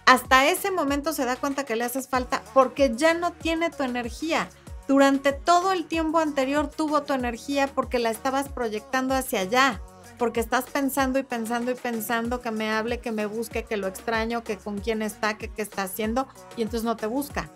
Hasta 0.06 0.46
ese 0.48 0.72
momento 0.72 1.14
se 1.14 1.24
da 1.24 1.38
cuenta 1.38 1.64
que 1.64 1.78
le 1.78 1.86
haces 1.86 2.10
falta 2.10 2.44
porque 2.54 2.92
ya 2.98 3.14
no 3.14 3.32
tiene 3.32 3.70
tu 3.70 3.84
energía. 3.84 4.50
Durante 4.92 5.32
todo 5.32 5.72
el 5.72 5.86
tiempo 5.86 6.20
anterior 6.20 6.68
tuvo 6.70 7.04
tu 7.04 7.14
energía 7.14 7.68
porque 7.68 7.98
la 7.98 8.10
estabas 8.10 8.50
proyectando 8.50 9.16
hacia 9.16 9.40
allá, 9.40 9.82
porque 10.18 10.42
estás 10.42 10.66
pensando 10.66 11.18
y 11.18 11.24
pensando 11.24 11.72
y 11.72 11.76
pensando 11.76 12.42
que 12.42 12.52
me 12.52 12.70
hable, 12.70 13.00
que 13.00 13.14
me 13.14 13.26
busque, 13.26 13.64
que 13.64 13.78
lo 13.78 13.88
extraño, 13.88 14.44
que 14.44 14.58
con 14.58 14.80
quién 14.80 15.02
está, 15.02 15.38
que 15.38 15.48
qué 15.48 15.62
está 15.62 15.84
haciendo, 15.84 16.28
y 16.58 16.64
entonces 16.64 16.84
no 16.84 16.98
te 16.98 17.08
busca. 17.08 17.50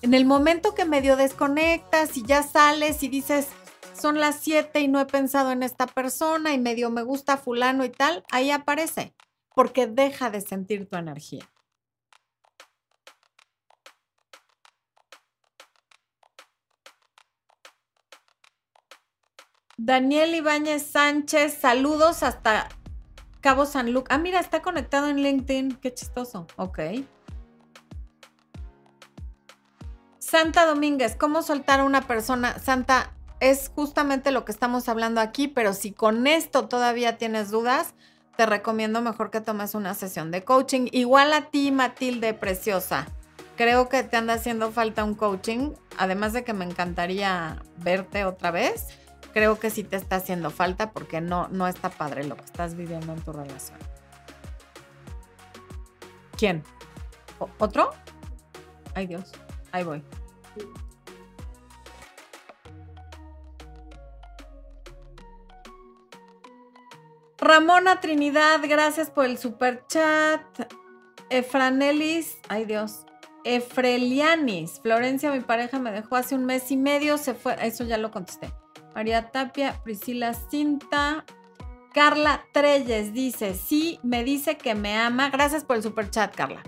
En 0.00 0.14
el 0.14 0.24
momento 0.24 0.76
que 0.76 0.84
medio 0.84 1.16
desconectas 1.16 2.16
y 2.16 2.22
ya 2.24 2.44
sales 2.44 3.02
y 3.02 3.08
dices, 3.08 3.48
son 4.00 4.20
las 4.20 4.36
7 4.36 4.78
y 4.78 4.86
no 4.86 5.00
he 5.00 5.06
pensado 5.06 5.50
en 5.50 5.64
esta 5.64 5.88
persona 5.88 6.54
y 6.54 6.60
medio 6.60 6.88
me 6.88 7.02
gusta 7.02 7.36
fulano 7.36 7.84
y 7.84 7.90
tal, 7.90 8.22
ahí 8.30 8.52
aparece, 8.52 9.12
porque 9.56 9.88
deja 9.88 10.30
de 10.30 10.40
sentir 10.40 10.88
tu 10.88 10.96
energía. 10.96 11.50
Daniel 19.82 20.34
Ibáñez 20.34 20.82
Sánchez, 20.82 21.54
saludos 21.54 22.22
hasta 22.22 22.68
Cabo 23.40 23.64
San 23.64 23.94
Lucas. 23.94 24.14
Ah, 24.14 24.20
mira, 24.20 24.38
está 24.38 24.60
conectado 24.60 25.08
en 25.08 25.22
LinkedIn. 25.22 25.76
Qué 25.76 25.94
chistoso. 25.94 26.46
Ok. 26.56 26.80
Santa 30.18 30.66
Domínguez, 30.66 31.16
¿cómo 31.16 31.40
soltar 31.40 31.80
a 31.80 31.84
una 31.84 32.02
persona? 32.02 32.58
Santa, 32.58 33.14
es 33.40 33.72
justamente 33.74 34.32
lo 34.32 34.44
que 34.44 34.52
estamos 34.52 34.86
hablando 34.86 35.22
aquí, 35.22 35.48
pero 35.48 35.72
si 35.72 35.92
con 35.92 36.26
esto 36.26 36.68
todavía 36.68 37.16
tienes 37.16 37.50
dudas, 37.50 37.94
te 38.36 38.44
recomiendo 38.44 39.00
mejor 39.00 39.30
que 39.30 39.40
tomes 39.40 39.74
una 39.74 39.94
sesión 39.94 40.30
de 40.30 40.44
coaching. 40.44 40.88
Igual 40.92 41.32
a 41.32 41.46
ti, 41.46 41.72
Matilde 41.72 42.34
Preciosa. 42.34 43.06
Creo 43.56 43.88
que 43.88 44.02
te 44.02 44.18
anda 44.18 44.34
haciendo 44.34 44.72
falta 44.72 45.04
un 45.04 45.14
coaching, 45.14 45.72
además 45.96 46.34
de 46.34 46.44
que 46.44 46.52
me 46.52 46.66
encantaría 46.66 47.62
verte 47.78 48.26
otra 48.26 48.50
vez 48.50 48.99
creo 49.32 49.58
que 49.58 49.70
sí 49.70 49.84
te 49.84 49.96
está 49.96 50.16
haciendo 50.16 50.50
falta 50.50 50.92
porque 50.92 51.20
no, 51.20 51.48
no 51.48 51.66
está 51.66 51.90
padre 51.90 52.24
lo 52.24 52.36
que 52.36 52.44
estás 52.44 52.74
viviendo 52.74 53.12
en 53.12 53.20
tu 53.20 53.32
relación. 53.32 53.78
¿Quién? 56.36 56.62
¿Otro? 57.58 57.90
Ay 58.94 59.06
Dios, 59.06 59.30
ahí 59.72 59.84
voy. 59.84 60.02
Ramona 67.38 68.00
Trinidad, 68.00 68.60
gracias 68.62 69.10
por 69.10 69.24
el 69.24 69.38
super 69.38 69.84
chat. 69.86 70.42
Efranelis, 71.30 72.38
ay 72.48 72.64
Dios, 72.64 73.06
Efrelianis, 73.44 74.80
Florencia, 74.80 75.32
mi 75.32 75.40
pareja 75.40 75.78
me 75.78 75.92
dejó 75.92 76.16
hace 76.16 76.34
un 76.34 76.44
mes 76.44 76.70
y 76.70 76.76
medio, 76.76 77.16
se 77.18 77.34
fue, 77.34 77.56
eso 77.66 77.84
ya 77.84 77.96
lo 77.96 78.10
contesté. 78.10 78.52
María 79.00 79.30
Tapia, 79.30 79.80
Priscila 79.82 80.34
Cinta. 80.34 81.24
Carla 81.94 82.44
Treyes 82.52 83.14
dice, 83.14 83.54
sí, 83.54 83.98
me 84.02 84.24
dice 84.24 84.58
que 84.58 84.74
me 84.74 84.94
ama. 84.98 85.30
Gracias 85.30 85.64
por 85.64 85.76
el 85.76 85.82
super 85.82 86.10
chat, 86.10 86.34
Carla. 86.34 86.62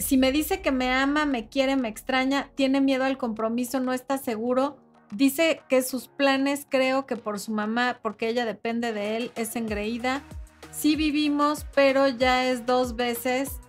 si 0.00 0.16
me 0.16 0.32
dice 0.32 0.62
que 0.62 0.72
me 0.72 0.90
ama, 0.90 1.24
me 1.24 1.48
quiere, 1.48 1.76
me 1.76 1.86
extraña, 1.86 2.50
tiene 2.56 2.80
miedo 2.80 3.04
al 3.04 3.16
compromiso, 3.16 3.78
no 3.78 3.92
está 3.92 4.18
seguro. 4.18 4.76
Dice 5.12 5.60
que 5.68 5.82
sus 5.82 6.08
planes, 6.08 6.66
creo 6.68 7.06
que 7.06 7.14
por 7.14 7.38
su 7.38 7.52
mamá, 7.52 8.00
porque 8.02 8.28
ella 8.28 8.44
depende 8.44 8.92
de 8.92 9.18
él, 9.18 9.30
es 9.36 9.54
engreída. 9.54 10.24
Sí 10.72 10.96
vivimos, 10.96 11.64
pero 11.76 12.08
ya 12.08 12.44
es 12.44 12.66
dos 12.66 12.96
veces 12.96 13.60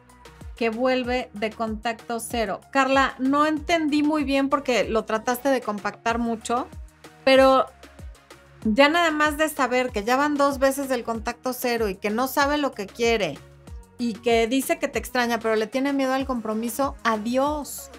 que 0.58 0.70
vuelve 0.70 1.30
de 1.34 1.52
contacto 1.52 2.20
cero. 2.20 2.60
Carla, 2.72 3.14
no 3.20 3.46
entendí 3.46 4.02
muy 4.02 4.24
bien 4.24 4.50
porque 4.50 4.84
lo 4.90 5.06
trataste 5.06 5.50
de 5.50 5.62
compactar 5.62 6.18
mucho, 6.18 6.68
pero 7.28 7.66
ya 8.64 8.88
nada 8.88 9.12
más 9.12 9.38
de 9.38 9.50
saber 9.50 9.92
que 9.92 10.06
ya 10.06 10.16
van 10.16 10.36
dos 10.36 10.60
veces 10.60 10.88
del 10.88 11.04
contacto 11.04 11.52
cero 11.52 11.90
y 11.90 11.96
que 11.96 12.10
no 12.10 12.26
sabe 12.26 12.58
lo 12.58 12.72
que 12.72 12.88
quiere 12.88 13.38
y 13.98 14.14
que 14.14 14.48
dice 14.48 14.80
que 14.80 14.88
te 14.88 14.98
extraña, 14.98 15.38
pero 15.38 15.58
le 15.58 15.68
tiene 15.68 15.92
miedo 15.92 16.14
al 16.14 16.26
compromiso, 16.26 16.96
adiós. 17.04 17.90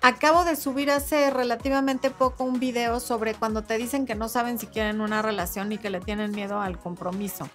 Acabo 0.00 0.46
de 0.46 0.56
subir 0.56 0.90
hace 0.90 1.28
relativamente 1.28 2.10
poco 2.10 2.44
un 2.44 2.60
video 2.60 2.98
sobre 2.98 3.34
cuando 3.34 3.62
te 3.62 3.76
dicen 3.76 4.06
que 4.06 4.14
no 4.14 4.30
saben 4.30 4.58
si 4.58 4.66
quieren 4.68 5.02
una 5.02 5.20
relación 5.20 5.70
y 5.70 5.76
que 5.76 5.90
le 5.90 6.00
tienen 6.00 6.30
miedo 6.30 6.58
al 6.58 6.78
compromiso. 6.78 7.46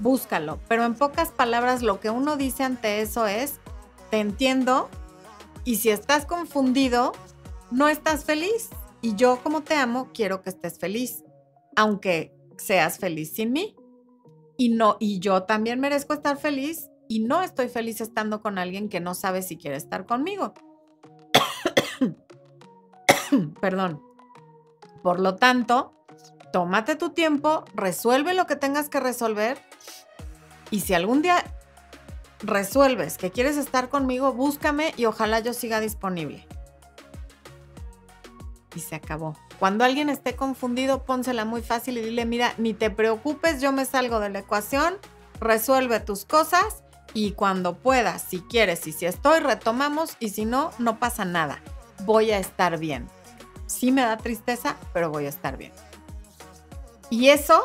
Búscalo, 0.00 0.58
pero 0.68 0.84
en 0.84 0.96
pocas 0.96 1.30
palabras 1.30 1.80
lo 1.80 1.98
que 1.98 2.10
uno 2.10 2.36
dice 2.36 2.62
ante 2.62 3.00
eso 3.00 3.26
es, 3.26 3.54
te 4.10 4.18
entiendo 4.18 4.90
y 5.64 5.76
si 5.76 5.88
estás 5.88 6.26
confundido, 6.26 7.14
no 7.70 7.88
estás 7.88 8.24
feliz. 8.24 8.68
Y 9.04 9.16
yo 9.16 9.38
como 9.42 9.62
te 9.62 9.74
amo, 9.74 10.08
quiero 10.14 10.40
que 10.40 10.48
estés 10.48 10.78
feliz, 10.78 11.24
aunque 11.76 12.34
seas 12.56 12.98
feliz 12.98 13.34
sin 13.34 13.52
mí. 13.52 13.76
Y 14.56 14.70
no, 14.70 14.96
y 14.98 15.18
yo 15.18 15.42
también 15.42 15.78
merezco 15.78 16.14
estar 16.14 16.38
feliz 16.38 16.88
y 17.06 17.20
no 17.20 17.42
estoy 17.42 17.68
feliz 17.68 18.00
estando 18.00 18.40
con 18.40 18.56
alguien 18.56 18.88
que 18.88 19.00
no 19.00 19.12
sabe 19.12 19.42
si 19.42 19.58
quiere 19.58 19.76
estar 19.76 20.06
conmigo. 20.06 20.54
Perdón. 23.60 24.00
Por 25.02 25.20
lo 25.20 25.36
tanto, 25.36 26.06
tómate 26.50 26.96
tu 26.96 27.10
tiempo, 27.10 27.66
resuelve 27.74 28.32
lo 28.32 28.46
que 28.46 28.56
tengas 28.56 28.88
que 28.88 29.00
resolver 29.00 29.58
y 30.70 30.80
si 30.80 30.94
algún 30.94 31.20
día 31.20 31.44
resuelves 32.38 33.18
que 33.18 33.30
quieres 33.30 33.58
estar 33.58 33.90
conmigo, 33.90 34.32
búscame 34.32 34.94
y 34.96 35.04
ojalá 35.04 35.40
yo 35.40 35.52
siga 35.52 35.80
disponible. 35.80 36.48
Y 38.74 38.80
se 38.80 38.96
acabó. 38.96 39.36
Cuando 39.58 39.84
alguien 39.84 40.08
esté 40.08 40.34
confundido, 40.34 41.04
pónsela 41.04 41.44
muy 41.44 41.62
fácil 41.62 41.98
y 41.98 42.02
dile, 42.02 42.24
mira, 42.24 42.54
ni 42.58 42.74
te 42.74 42.90
preocupes, 42.90 43.60
yo 43.60 43.72
me 43.72 43.84
salgo 43.84 44.18
de 44.20 44.30
la 44.30 44.40
ecuación, 44.40 44.96
resuelve 45.40 46.00
tus 46.00 46.24
cosas 46.24 46.82
y 47.12 47.32
cuando 47.32 47.76
puedas, 47.76 48.22
si 48.22 48.40
quieres 48.40 48.86
y 48.86 48.92
si 48.92 49.06
estoy, 49.06 49.38
retomamos 49.40 50.16
y 50.18 50.30
si 50.30 50.44
no, 50.44 50.70
no 50.78 50.98
pasa 50.98 51.24
nada. 51.24 51.62
Voy 52.04 52.32
a 52.32 52.38
estar 52.38 52.78
bien. 52.78 53.08
Sí 53.66 53.92
me 53.92 54.02
da 54.02 54.16
tristeza, 54.16 54.76
pero 54.92 55.10
voy 55.10 55.26
a 55.26 55.28
estar 55.28 55.56
bien. 55.56 55.72
Y 57.10 57.28
eso 57.28 57.64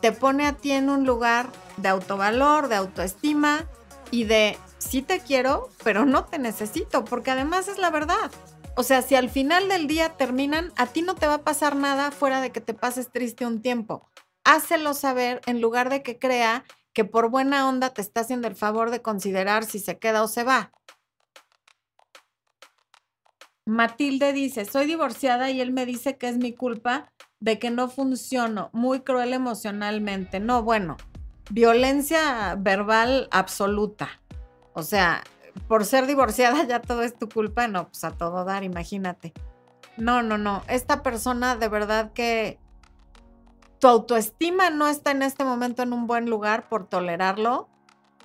te 0.00 0.12
pone 0.12 0.46
a 0.46 0.54
ti 0.54 0.72
en 0.72 0.88
un 0.88 1.04
lugar 1.04 1.50
de 1.76 1.88
autovalor, 1.88 2.68
de 2.68 2.76
autoestima, 2.76 3.66
y 4.10 4.24
de 4.24 4.58
sí 4.78 5.02
te 5.02 5.20
quiero, 5.20 5.68
pero 5.82 6.04
no 6.04 6.24
te 6.24 6.38
necesito, 6.38 7.04
porque 7.04 7.30
además 7.30 7.68
es 7.68 7.78
la 7.78 7.90
verdad. 7.90 8.30
O 8.78 8.82
sea, 8.82 9.00
si 9.00 9.14
al 9.14 9.30
final 9.30 9.70
del 9.70 9.86
día 9.86 10.18
terminan, 10.18 10.70
a 10.76 10.86
ti 10.86 11.00
no 11.00 11.14
te 11.14 11.26
va 11.26 11.34
a 11.34 11.44
pasar 11.44 11.76
nada 11.76 12.10
fuera 12.10 12.42
de 12.42 12.52
que 12.52 12.60
te 12.60 12.74
pases 12.74 13.10
triste 13.10 13.46
un 13.46 13.62
tiempo. 13.62 14.06
Hácelo 14.44 14.92
saber 14.92 15.40
en 15.46 15.62
lugar 15.62 15.88
de 15.88 16.02
que 16.02 16.18
crea 16.18 16.62
que 16.92 17.06
por 17.06 17.30
buena 17.30 17.68
onda 17.68 17.90
te 17.90 18.02
está 18.02 18.20
haciendo 18.20 18.48
el 18.48 18.54
favor 18.54 18.90
de 18.90 19.00
considerar 19.00 19.64
si 19.64 19.78
se 19.78 19.98
queda 19.98 20.22
o 20.22 20.28
se 20.28 20.44
va. 20.44 20.72
Matilde 23.64 24.34
dice, 24.34 24.66
soy 24.66 24.84
divorciada 24.84 25.50
y 25.50 25.62
él 25.62 25.72
me 25.72 25.86
dice 25.86 26.18
que 26.18 26.28
es 26.28 26.36
mi 26.36 26.52
culpa 26.52 27.10
de 27.40 27.58
que 27.58 27.70
no 27.70 27.88
funciono, 27.88 28.68
muy 28.74 29.00
cruel 29.00 29.32
emocionalmente. 29.32 30.38
No, 30.38 30.62
bueno, 30.62 30.98
violencia 31.50 32.54
verbal 32.58 33.26
absoluta. 33.30 34.20
O 34.74 34.82
sea, 34.82 35.24
por 35.68 35.84
ser 35.84 36.06
divorciada 36.06 36.64
ya 36.64 36.80
todo 36.80 37.02
es 37.02 37.16
tu 37.16 37.28
culpa, 37.28 37.68
no, 37.68 37.88
pues 37.88 38.04
a 38.04 38.10
todo 38.12 38.44
dar, 38.44 38.64
imagínate. 38.64 39.32
No, 39.96 40.22
no, 40.22 40.38
no, 40.38 40.62
esta 40.68 41.02
persona 41.02 41.56
de 41.56 41.68
verdad 41.68 42.12
que 42.12 42.58
tu 43.78 43.88
autoestima 43.88 44.70
no 44.70 44.88
está 44.88 45.10
en 45.10 45.22
este 45.22 45.44
momento 45.44 45.82
en 45.82 45.92
un 45.92 46.06
buen 46.06 46.28
lugar 46.28 46.68
por 46.68 46.86
tolerarlo 46.86 47.68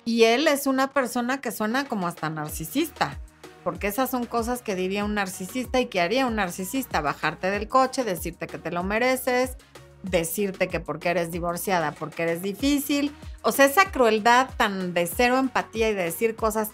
y 0.04 0.24
él 0.24 0.48
es 0.48 0.66
una 0.66 0.90
persona 0.90 1.40
que 1.40 1.52
suena 1.52 1.86
como 1.86 2.06
hasta 2.06 2.28
narcisista, 2.28 3.18
porque 3.62 3.86
esas 3.86 4.10
son 4.10 4.26
cosas 4.26 4.62
que 4.62 4.74
diría 4.74 5.04
un 5.04 5.14
narcisista 5.14 5.80
y 5.80 5.86
que 5.86 6.00
haría 6.00 6.26
un 6.26 6.36
narcisista, 6.36 7.00
bajarte 7.00 7.50
del 7.50 7.68
coche, 7.68 8.04
decirte 8.04 8.46
que 8.46 8.58
te 8.58 8.72
lo 8.72 8.82
mereces, 8.82 9.56
decirte 10.02 10.68
que 10.68 10.80
porque 10.80 11.10
eres 11.10 11.30
divorciada, 11.30 11.92
porque 11.92 12.24
eres 12.24 12.42
difícil. 12.42 13.14
O 13.42 13.52
sea, 13.52 13.66
esa 13.66 13.90
crueldad 13.90 14.50
tan 14.56 14.94
de 14.94 15.06
cero 15.06 15.38
empatía 15.38 15.90
y 15.90 15.94
de 15.94 16.02
decir 16.02 16.34
cosas 16.34 16.70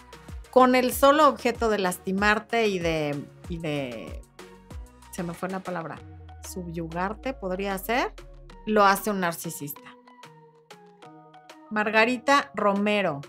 con 0.51 0.75
el 0.75 0.93
solo 0.93 1.27
objeto 1.27 1.69
de 1.69 1.79
lastimarte 1.79 2.67
y 2.67 2.79
de 2.79 3.25
y 3.49 3.57
de, 3.57 4.21
se 5.11 5.23
me 5.23 5.33
fue 5.33 5.49
la 5.49 5.59
palabra, 5.59 5.99
subyugarte 6.47 7.33
podría 7.33 7.77
ser, 7.77 8.13
lo 8.65 8.85
hace 8.85 9.09
un 9.09 9.19
narcisista. 9.19 9.81
Margarita 11.71 12.51
Romero. 12.55 13.21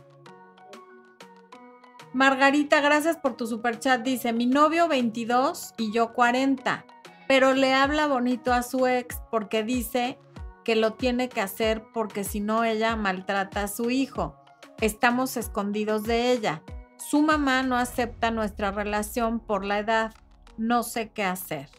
Margarita, 2.12 2.80
gracias 2.80 3.16
por 3.16 3.36
tu 3.36 3.46
superchat. 3.46 4.02
Dice, 4.02 4.32
mi 4.32 4.46
novio 4.46 4.88
22 4.88 5.74
y 5.78 5.92
yo 5.92 6.12
40, 6.12 6.84
pero 7.28 7.54
le 7.54 7.72
habla 7.72 8.06
bonito 8.06 8.52
a 8.52 8.62
su 8.62 8.86
ex 8.86 9.20
porque 9.30 9.62
dice 9.62 10.18
que 10.64 10.74
lo 10.76 10.94
tiene 10.94 11.28
que 11.28 11.40
hacer 11.40 11.84
porque 11.94 12.24
si 12.24 12.40
no 12.40 12.64
ella 12.64 12.96
maltrata 12.96 13.64
a 13.64 13.68
su 13.68 13.90
hijo. 13.90 14.36
Estamos 14.80 15.36
escondidos 15.36 16.04
de 16.04 16.32
ella. 16.32 16.62
Su 17.01 17.22
mamá 17.22 17.62
no 17.62 17.76
acepta 17.76 18.30
nuestra 18.30 18.70
relación 18.72 19.40
por 19.40 19.64
la 19.64 19.78
edad. 19.78 20.14
No 20.59 20.82
sé 20.82 21.11
qué 21.11 21.24
hacer. 21.24 21.70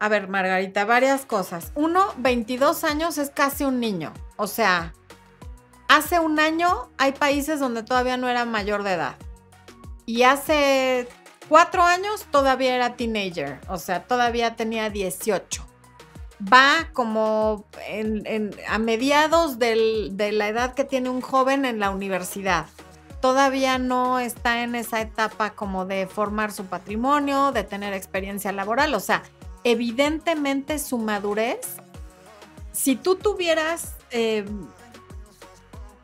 A 0.00 0.08
ver, 0.08 0.28
Margarita, 0.28 0.84
varias 0.84 1.26
cosas. 1.26 1.72
Uno, 1.74 2.06
22 2.18 2.84
años 2.84 3.18
es 3.18 3.30
casi 3.30 3.64
un 3.64 3.78
niño. 3.78 4.12
O 4.36 4.46
sea, 4.48 4.94
hace 5.88 6.18
un 6.18 6.40
año 6.40 6.90
hay 6.98 7.12
países 7.12 7.60
donde 7.60 7.82
todavía 7.84 8.16
no 8.16 8.28
era 8.28 8.44
mayor 8.44 8.82
de 8.82 8.94
edad. 8.94 9.16
Y 10.06 10.24
hace 10.24 11.08
cuatro 11.48 11.82
años 11.82 12.26
todavía 12.30 12.74
era 12.74 12.96
teenager. 12.96 13.60
O 13.68 13.78
sea, 13.78 14.06
todavía 14.06 14.56
tenía 14.56 14.90
18. 14.90 15.67
Va 16.40 16.88
como 16.92 17.64
a 18.68 18.78
mediados 18.78 19.58
de 19.58 20.30
la 20.32 20.48
edad 20.48 20.74
que 20.74 20.84
tiene 20.84 21.08
un 21.08 21.20
joven 21.20 21.64
en 21.64 21.80
la 21.80 21.90
universidad. 21.90 22.66
Todavía 23.20 23.78
no 23.78 24.20
está 24.20 24.62
en 24.62 24.76
esa 24.76 25.00
etapa 25.00 25.50
como 25.50 25.86
de 25.86 26.06
formar 26.06 26.52
su 26.52 26.66
patrimonio, 26.66 27.50
de 27.50 27.64
tener 27.64 27.92
experiencia 27.92 28.52
laboral. 28.52 28.94
O 28.94 29.00
sea, 29.00 29.24
evidentemente 29.64 30.78
su 30.78 30.98
madurez, 30.98 31.76
si 32.72 32.94
tú 32.94 33.16
tuvieras 33.16 33.96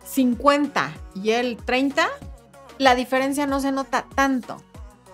50 0.05 0.87
eh, 0.87 0.91
y 1.14 1.30
él 1.30 1.59
30, 1.64 2.09
la 2.78 2.97
diferencia 2.97 3.47
no 3.47 3.61
se 3.61 3.70
nota 3.70 4.07
tanto. 4.14 4.61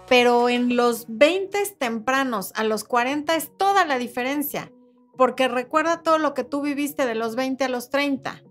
Pero 0.09 0.49
en 0.49 0.77
los 0.77 1.05
20 1.09 1.59
tempranos 1.79 2.53
a 2.57 2.65
los 2.65 2.85
40 2.85 3.37
es 3.37 3.57
toda 3.57 3.85
la 3.85 3.99
diferencia, 3.99 4.73
porque 5.21 5.49
recuerda 5.49 6.03
todo 6.03 6.17
lo 6.17 6.33
que 6.33 6.45
tú 6.45 6.63
viviste 6.63 7.05
de 7.05 7.15
los 7.15 7.37
20 7.37 7.65
a 7.65 7.69
los 7.69 7.91
30. 7.91 8.43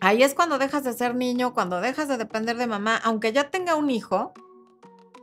Ahí 0.00 0.22
es 0.22 0.36
cuando 0.36 0.56
dejas 0.56 0.84
de 0.84 0.92
ser 0.92 1.16
niño, 1.16 1.52
cuando 1.52 1.80
dejas 1.80 2.06
de 2.06 2.16
depender 2.16 2.56
de 2.56 2.68
mamá, 2.68 2.94
aunque 3.02 3.32
ya 3.32 3.50
tenga 3.50 3.74
un 3.74 3.90
hijo, 3.90 4.32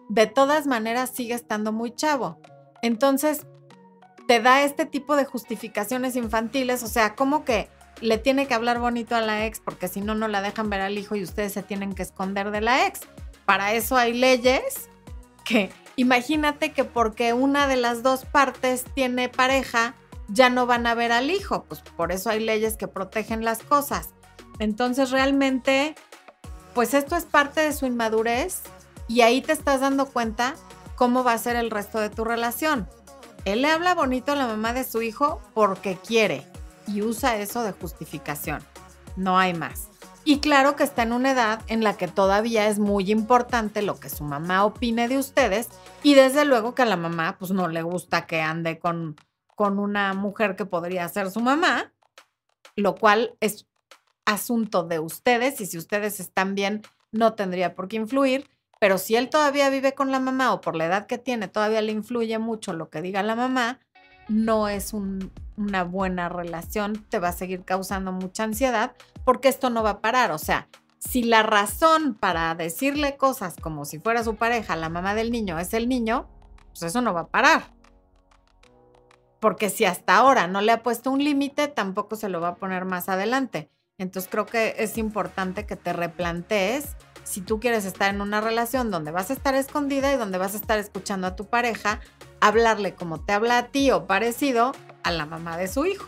de 0.10 0.28
todas 0.28 0.68
maneras 0.68 1.12
sigue 1.12 1.36
estando 1.36 1.72
muy 1.72 1.96
chavo. 1.96 2.42
Entonces, 2.82 3.48
te 4.28 4.42
da 4.42 4.64
este 4.64 4.86
tipo 4.86 5.16
de 5.16 5.24
justificaciones 5.24 6.18
infantiles, 6.18 6.84
o 6.84 6.88
sea, 6.88 7.16
como 7.16 7.46
que 7.46 7.70
le 8.02 8.18
tiene 8.18 8.46
que 8.46 8.56
hablar 8.56 8.80
bonito 8.80 9.16
a 9.16 9.22
la 9.22 9.46
ex 9.46 9.62
porque 9.62 9.88
si 9.88 10.02
no, 10.02 10.16
no 10.16 10.28
la 10.28 10.42
dejan 10.42 10.70
ver 10.70 10.82
al 10.82 10.98
hijo 10.98 11.16
y 11.16 11.24
ustedes 11.24 11.54
se 11.54 11.64
tienen 11.64 11.96
que 11.96 12.04
esconder 12.04 12.52
de 12.52 12.60
la 12.60 12.88
ex. 12.88 13.00
Para 13.46 13.72
eso 13.72 13.96
hay 13.96 14.12
leyes 14.12 14.90
que 15.46 15.72
imagínate 15.96 16.74
que 16.74 16.84
porque 16.84 17.32
una 17.32 17.68
de 17.68 17.78
las 17.78 18.04
dos 18.04 18.26
partes 18.26 18.84
tiene 18.94 19.30
pareja, 19.30 19.96
ya 20.28 20.50
no 20.50 20.66
van 20.66 20.88
a 20.88 20.96
ver 20.96 21.12
al 21.12 21.30
hijo, 21.30 21.64
pues 21.64 21.82
por 21.82 22.12
eso 22.12 22.30
hay 22.30 22.40
leyes 22.40 22.78
que 22.78 22.88
protegen 22.88 23.44
las 23.44 23.62
cosas. 23.64 24.10
Entonces 24.60 25.12
realmente, 25.12 25.96
pues 26.74 26.94
esto 26.94 27.16
es 27.16 27.26
parte 27.26 27.62
de 27.62 27.74
su 27.74 27.86
inmadurez 27.86 28.62
y 29.08 29.22
ahí 29.22 29.42
te 29.42 29.52
estás 29.52 29.82
dando 29.82 30.08
cuenta 30.08 30.56
cómo 30.96 31.24
va 31.24 31.34
a 31.34 31.38
ser 31.38 31.56
el 31.56 31.72
resto 31.72 32.00
de 32.00 32.10
tu 32.10 32.24
relación. 32.24 32.88
Él 33.44 33.62
le 33.62 33.70
habla 33.70 33.94
bonito 33.94 34.32
a 34.32 34.36
la 34.36 34.48
mamá 34.48 34.74
de 34.74 34.84
su 34.84 35.02
hijo 35.02 35.42
porque 35.54 35.98
quiere 35.98 36.44
y 36.88 37.02
usa 37.02 37.38
eso 37.38 37.64
de 37.64 37.74
justificación. 37.74 38.64
No 39.16 39.38
hay 39.38 39.54
más. 39.54 39.90
Y 40.28 40.40
claro 40.40 40.76
que 40.76 40.84
está 40.84 41.04
en 41.04 41.14
una 41.14 41.32
edad 41.32 41.62
en 41.68 41.84
la 41.84 41.96
que 41.96 42.08
todavía 42.08 42.68
es 42.68 42.80
muy 42.80 43.12
importante 43.12 43.84
lo 43.84 44.00
que 44.00 44.10
su 44.10 44.24
mamá 44.24 44.66
opine 44.66 45.08
de 45.08 45.20
ustedes 45.20 45.70
y 46.02 46.16
desde 46.16 46.46
luego 46.46 46.74
que 46.74 46.82
a 46.82 46.86
la 46.86 46.98
mamá 46.98 47.36
pues 47.38 47.52
no 47.52 47.68
le 47.68 47.84
gusta 47.84 48.26
que 48.26 48.42
ande 48.42 48.80
con, 48.80 49.16
con 49.56 49.80
una 49.80 50.14
mujer 50.14 50.56
que 50.56 50.66
podría 50.66 51.08
ser 51.10 51.32
su 51.32 51.40
mamá, 51.40 51.94
lo 52.76 52.96
cual 52.96 53.36
es 53.40 53.68
asunto 54.26 54.84
de 54.84 55.00
ustedes 55.00 55.62
y 55.62 55.66
si 55.66 55.78
ustedes 55.78 56.20
están 56.20 56.56
bien 56.56 56.82
no 57.12 57.34
tendría 57.34 57.76
por 57.76 57.88
qué 57.88 57.96
influir, 57.96 58.50
pero 58.80 58.98
si 58.98 59.16
él 59.16 59.30
todavía 59.30 59.70
vive 59.70 59.94
con 59.94 60.12
la 60.12 60.20
mamá 60.20 60.54
o 60.54 60.62
por 60.62 60.76
la 60.76 60.86
edad 60.86 61.08
que 61.08 61.18
tiene 61.18 61.48
todavía 61.48 61.82
le 61.82 61.92
influye 61.92 62.38
mucho 62.40 62.74
lo 62.74 62.90
que 62.90 63.02
diga 63.02 63.24
la 63.24 63.36
mamá, 63.36 63.80
no 64.28 64.68
es 64.68 64.94
una 64.94 65.84
buena 65.84 66.30
relación, 66.30 67.06
te 67.10 67.20
va 67.20 67.30
a 67.30 67.34
seguir 67.34 67.64
causando 67.64 68.12
mucha 68.12 68.44
ansiedad 68.44 68.94
porque 69.24 69.48
esto 69.48 69.70
no 69.70 69.84
va 69.84 69.92
a 69.92 70.02
parar. 70.02 70.32
O 70.32 70.38
sea, 70.38 70.68
si 71.00 71.24
la 71.24 71.44
razón 71.44 72.16
para 72.16 72.54
decirle 72.56 73.18
cosas 73.18 73.56
como 73.62 73.86
si 73.86 74.00
fuera 74.00 74.24
su 74.24 74.36
pareja, 74.36 74.76
la 74.76 74.90
mamá 74.90 75.16
del 75.16 75.32
niño, 75.32 75.60
es 75.60 75.74
el 75.74 75.88
niño, 75.88 76.28
pues 76.70 76.84
eso 76.84 77.02
no 77.02 77.14
va 77.14 77.22
a 77.22 77.28
parar. 77.28 77.75
Porque 79.46 79.70
si 79.70 79.86
hasta 79.86 80.18
ahora 80.18 80.48
no 80.48 80.60
le 80.60 80.72
ha 80.72 80.82
puesto 80.82 81.12
un 81.12 81.24
límite, 81.24 81.68
tampoco 81.68 82.16
se 82.16 82.30
lo 82.30 82.42
va 82.42 82.48
a 82.48 82.56
poner 82.56 82.84
más 82.84 83.10
adelante. 83.10 83.70
Entonces 84.00 84.28
creo 84.28 84.48
que 84.48 84.74
es 84.80 84.98
importante 84.98 85.68
que 85.68 85.76
te 85.76 85.94
replantees 85.94 86.96
si 87.24 87.42
tú 87.42 87.60
quieres 87.60 87.86
estar 87.86 88.10
en 88.10 88.22
una 88.22 88.42
relación 88.42 88.90
donde 88.90 89.12
vas 89.12 89.30
a 89.30 89.34
estar 89.34 89.54
escondida 89.54 90.12
y 90.12 90.18
donde 90.18 90.40
vas 90.40 90.56
a 90.56 90.58
estar 90.58 90.80
escuchando 90.80 91.28
a 91.28 91.36
tu 91.36 91.46
pareja 91.46 92.00
hablarle 92.42 92.96
como 92.96 93.24
te 93.24 93.34
habla 93.34 93.60
a 93.60 93.68
ti 93.68 93.92
o 93.92 94.08
parecido 94.08 94.72
a 95.04 95.12
la 95.12 95.28
mamá 95.28 95.58
de 95.58 95.68
su 95.68 95.86
hijo. 95.86 96.08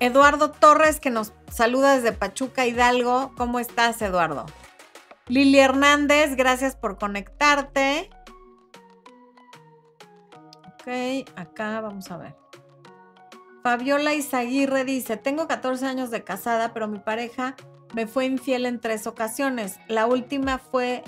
Eduardo 0.00 0.50
Torres, 0.50 1.00
que 1.00 1.08
nos 1.08 1.32
saluda 1.50 1.96
desde 1.96 2.12
Pachuca 2.12 2.66
Hidalgo. 2.66 3.32
¿Cómo 3.38 3.58
estás, 3.58 4.02
Eduardo? 4.02 4.44
Lili 5.28 5.60
Hernández, 5.60 6.36
gracias 6.36 6.76
por 6.76 6.98
conectarte. 6.98 8.10
Ok, 10.86 11.28
acá 11.34 11.80
vamos 11.80 12.12
a 12.12 12.16
ver. 12.16 12.36
Fabiola 13.64 14.14
Izaguirre 14.14 14.84
dice, 14.84 15.16
tengo 15.16 15.48
14 15.48 15.84
años 15.84 16.12
de 16.12 16.22
casada, 16.22 16.72
pero 16.72 16.86
mi 16.86 17.00
pareja 17.00 17.56
me 17.92 18.06
fue 18.06 18.26
infiel 18.26 18.66
en 18.66 18.78
tres 18.78 19.08
ocasiones. 19.08 19.80
La 19.88 20.06
última 20.06 20.58
fue 20.58 21.02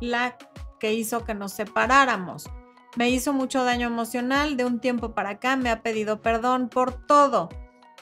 la 0.00 0.36
que 0.78 0.92
hizo 0.92 1.24
que 1.24 1.34
nos 1.34 1.52
separáramos. 1.52 2.48
Me 2.94 3.10
hizo 3.10 3.32
mucho 3.32 3.64
daño 3.64 3.88
emocional. 3.88 4.56
De 4.56 4.64
un 4.64 4.78
tiempo 4.78 5.12
para 5.12 5.30
acá 5.30 5.56
me 5.56 5.70
ha 5.70 5.82
pedido 5.82 6.22
perdón 6.22 6.68
por 6.68 7.04
todo. 7.04 7.48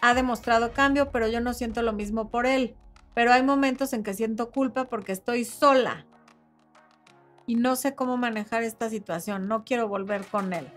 Ha 0.02 0.12
demostrado 0.12 0.74
cambio, 0.74 1.11
pero 1.11 1.26
yo 1.26 1.40
no 1.40 1.54
siento 1.54 1.80
lo 1.80 1.94
mismo 1.94 2.28
por 2.28 2.44
él. 2.44 2.76
Pero 3.14 3.32
hay 3.32 3.42
momentos 3.42 3.94
en 3.94 4.02
que 4.02 4.12
siento 4.12 4.50
culpa 4.50 4.84
porque 4.84 5.12
estoy 5.12 5.46
sola. 5.46 6.06
Y 7.46 7.54
no 7.54 7.76
sé 7.76 7.94
cómo 7.94 8.18
manejar 8.18 8.62
esta 8.62 8.90
situación. 8.90 9.48
No 9.48 9.64
quiero 9.64 9.88
volver 9.88 10.26
con 10.26 10.52
él. 10.52 10.70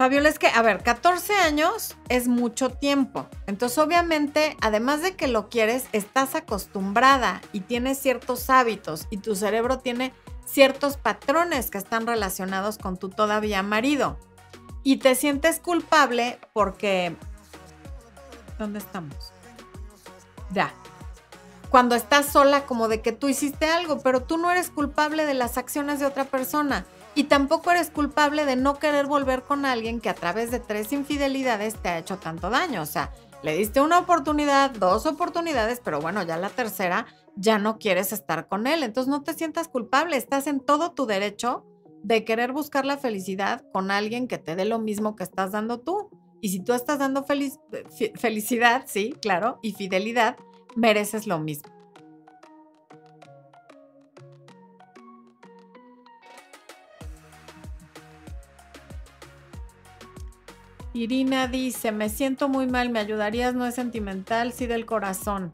Fabiola, 0.00 0.30
es 0.30 0.38
que, 0.38 0.46
a 0.46 0.62
ver, 0.62 0.82
14 0.82 1.34
años 1.34 1.94
es 2.08 2.26
mucho 2.26 2.70
tiempo. 2.70 3.28
Entonces, 3.46 3.76
obviamente, 3.76 4.56
además 4.62 5.02
de 5.02 5.14
que 5.14 5.28
lo 5.28 5.50
quieres, 5.50 5.88
estás 5.92 6.34
acostumbrada 6.34 7.42
y 7.52 7.60
tienes 7.60 7.98
ciertos 7.98 8.48
hábitos 8.48 9.06
y 9.10 9.18
tu 9.18 9.36
cerebro 9.36 9.80
tiene 9.80 10.14
ciertos 10.46 10.96
patrones 10.96 11.70
que 11.70 11.76
están 11.76 12.06
relacionados 12.06 12.78
con 12.78 12.96
tu 12.96 13.10
todavía 13.10 13.62
marido. 13.62 14.18
Y 14.84 14.96
te 15.00 15.14
sientes 15.14 15.60
culpable 15.60 16.38
porque... 16.54 17.14
¿Dónde 18.58 18.78
estamos? 18.78 19.34
Ya. 20.50 20.72
Cuando 21.68 21.94
estás 21.94 22.24
sola 22.24 22.64
como 22.64 22.88
de 22.88 23.02
que 23.02 23.12
tú 23.12 23.28
hiciste 23.28 23.68
algo, 23.68 24.00
pero 24.00 24.22
tú 24.22 24.38
no 24.38 24.50
eres 24.50 24.70
culpable 24.70 25.26
de 25.26 25.34
las 25.34 25.58
acciones 25.58 26.00
de 26.00 26.06
otra 26.06 26.24
persona. 26.24 26.86
Y 27.14 27.24
tampoco 27.24 27.70
eres 27.70 27.90
culpable 27.90 28.44
de 28.44 28.56
no 28.56 28.78
querer 28.78 29.06
volver 29.06 29.42
con 29.42 29.66
alguien 29.66 30.00
que 30.00 30.08
a 30.08 30.14
través 30.14 30.50
de 30.50 30.60
tres 30.60 30.92
infidelidades 30.92 31.74
te 31.74 31.88
ha 31.88 31.98
hecho 31.98 32.18
tanto 32.18 32.50
daño. 32.50 32.82
O 32.82 32.86
sea, 32.86 33.12
le 33.42 33.56
diste 33.56 33.80
una 33.80 33.98
oportunidad, 33.98 34.70
dos 34.70 35.06
oportunidades, 35.06 35.80
pero 35.82 36.00
bueno, 36.00 36.22
ya 36.22 36.36
la 36.36 36.50
tercera 36.50 37.06
ya 37.36 37.58
no 37.58 37.78
quieres 37.78 38.12
estar 38.12 38.48
con 38.48 38.66
él. 38.66 38.82
Entonces 38.82 39.10
no 39.10 39.22
te 39.22 39.34
sientas 39.34 39.68
culpable, 39.68 40.16
estás 40.16 40.46
en 40.46 40.60
todo 40.60 40.92
tu 40.92 41.06
derecho 41.06 41.64
de 42.02 42.24
querer 42.24 42.52
buscar 42.52 42.86
la 42.86 42.96
felicidad 42.96 43.62
con 43.72 43.90
alguien 43.90 44.28
que 44.28 44.38
te 44.38 44.56
dé 44.56 44.64
lo 44.64 44.78
mismo 44.78 45.16
que 45.16 45.24
estás 45.24 45.52
dando 45.52 45.80
tú. 45.80 46.10
Y 46.40 46.50
si 46.50 46.62
tú 46.62 46.72
estás 46.72 46.98
dando 46.98 47.24
felicidad, 47.24 48.84
sí, 48.86 49.14
claro, 49.20 49.58
y 49.62 49.72
fidelidad, 49.72 50.36
mereces 50.76 51.26
lo 51.26 51.38
mismo. 51.38 51.79
Irina 60.92 61.46
dice, 61.46 61.92
me 61.92 62.08
siento 62.08 62.48
muy 62.48 62.66
mal, 62.66 62.90
¿me 62.90 62.98
ayudarías? 62.98 63.54
No 63.54 63.64
es 63.66 63.76
sentimental, 63.76 64.52
sí 64.52 64.66
del 64.66 64.86
corazón. 64.86 65.52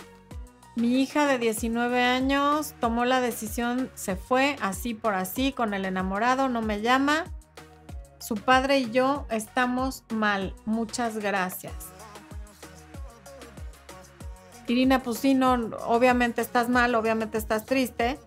Mi 0.77 1.01
hija 1.01 1.27
de 1.27 1.39
19 1.39 2.03
años 2.03 2.75
tomó 2.81 3.05
la 3.05 3.21
decisión, 3.21 3.91
se 3.95 4.17
fue 4.17 4.57
así 4.61 4.95
por 4.95 5.15
así 5.15 5.53
con 5.53 5.75
el 5.75 5.85
enamorado, 5.85 6.49
no 6.49 6.63
me 6.63 6.81
llama. 6.81 7.25
Su 8.19 8.35
padre 8.35 8.79
y 8.79 8.91
yo 8.91 9.27
estamos 9.31 10.05
mal. 10.11 10.55
Muchas 10.65 11.19
gracias. 11.19 11.75
Irina, 14.69 15.03
pues 15.03 15.19
sí, 15.19 15.39
obviamente 15.87 16.41
estás 16.41 16.69
mal, 16.69 16.95
obviamente 16.95 17.39
estás 17.39 17.67
triste, 17.67 18.19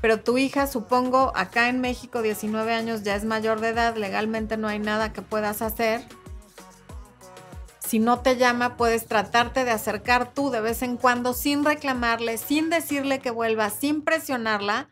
pero 0.00 0.20
tu 0.20 0.38
hija, 0.38 0.66
supongo, 0.66 1.32
acá 1.34 1.68
en 1.68 1.80
México, 1.80 2.22
19 2.22 2.72
años, 2.72 3.02
ya 3.02 3.16
es 3.16 3.24
mayor 3.24 3.60
de 3.60 3.70
edad, 3.70 3.96
legalmente 3.96 4.56
no 4.56 4.68
hay 4.68 4.78
nada 4.78 5.12
que 5.12 5.22
puedas 5.22 5.60
hacer. 5.60 6.02
Si 7.88 8.00
no 8.00 8.20
te 8.20 8.36
llama, 8.36 8.76
puedes 8.76 9.06
tratarte 9.06 9.64
de 9.64 9.70
acercar 9.70 10.34
tú 10.34 10.50
de 10.50 10.60
vez 10.60 10.82
en 10.82 10.98
cuando 10.98 11.32
sin 11.32 11.64
reclamarle, 11.64 12.36
sin 12.36 12.68
decirle 12.68 13.20
que 13.20 13.30
vuelva, 13.30 13.70
sin 13.70 14.02
presionarla. 14.02 14.90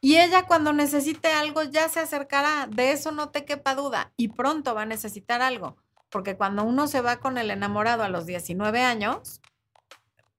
Y 0.00 0.16
ella 0.16 0.44
cuando 0.44 0.72
necesite 0.72 1.30
algo 1.30 1.62
ya 1.62 1.88
se 1.88 2.00
acercará, 2.00 2.66
de 2.68 2.90
eso 2.90 3.12
no 3.12 3.28
te 3.28 3.44
quepa 3.44 3.76
duda. 3.76 4.10
Y 4.16 4.30
pronto 4.30 4.74
va 4.74 4.82
a 4.82 4.84
necesitar 4.84 5.42
algo, 5.42 5.76
porque 6.10 6.36
cuando 6.36 6.64
uno 6.64 6.88
se 6.88 7.00
va 7.00 7.18
con 7.18 7.38
el 7.38 7.52
enamorado 7.52 8.02
a 8.02 8.08
los 8.08 8.26
19 8.26 8.82
años, 8.82 9.40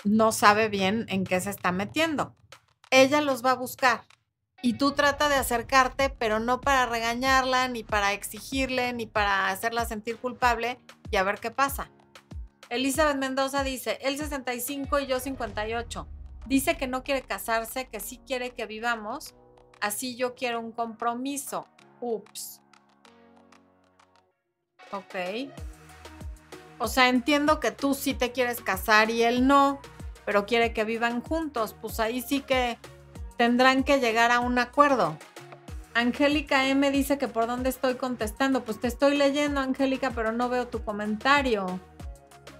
no 0.04 0.34
sabe 0.34 0.68
bien 0.68 1.06
en 1.08 1.24
qué 1.24 1.40
se 1.40 1.50
está 1.50 1.72
metiendo. 1.72 2.36
Ella 2.92 3.22
los 3.22 3.42
va 3.42 3.52
a 3.52 3.56
buscar 3.56 4.04
y 4.62 4.74
tú 4.74 4.92
trata 4.92 5.30
de 5.30 5.36
acercarte, 5.36 6.10
pero 6.10 6.42
no 6.42 6.60
para 6.60 6.88
regañarla, 6.88 7.70
ni 7.70 7.86
para 7.86 8.12
exigirle, 8.12 8.92
ni 8.92 9.06
para 9.06 9.48
hacerla 9.48 9.86
sentir 9.86 10.18
culpable 10.18 10.78
y 11.12 11.18
a 11.18 11.24
ver 11.24 11.40
qué 11.40 11.52
pasa. 11.52 11.90
Elizabeth 12.70 13.18
Mendoza 13.18 13.64
dice, 13.64 14.00
él 14.02 14.18
65 14.18 15.00
y 15.00 15.08
yo 15.08 15.20
58. 15.20 16.08
Dice 16.46 16.78
que 16.78 16.88
no 16.88 17.04
quiere 17.04 17.22
casarse, 17.22 17.88
que 17.88 18.00
sí 18.00 18.22
quiere 18.26 18.52
que 18.52 18.66
vivamos. 18.66 19.36
Así 19.82 20.16
yo 20.16 20.36
quiero 20.36 20.60
un 20.60 20.72
compromiso. 20.72 21.68
Ups. 22.02 22.62
Ok. 24.92 25.16
O 26.78 26.88
sea, 26.88 27.10
entiendo 27.10 27.60
que 27.60 27.72
tú 27.72 27.94
sí 27.94 28.14
te 28.14 28.32
quieres 28.32 28.62
casar 28.62 29.10
y 29.10 29.24
él 29.24 29.48
no, 29.48 29.80
pero 30.26 30.46
quiere 30.46 30.74
que 30.74 30.84
vivan 30.84 31.22
juntos. 31.22 31.76
Pues 31.80 32.00
ahí 32.00 32.22
sí 32.22 32.42
que 32.42 32.78
tendrán 33.38 33.84
que 33.84 34.00
llegar 34.00 34.32
a 34.32 34.40
un 34.40 34.60
acuerdo. 34.60 35.18
Angélica 35.96 36.68
M 36.68 36.92
dice 36.92 37.18
que 37.18 37.30
por 37.30 37.48
dónde 37.48 37.70
estoy 37.70 37.96
contestando. 37.96 38.66
Pues 38.66 38.80
te 38.82 38.88
estoy 38.88 39.18
leyendo, 39.18 39.62
Angélica, 39.62 40.12
pero 40.12 40.34
no 40.34 40.50
veo 40.50 40.68
tu 40.68 40.84
comentario. 40.84 41.80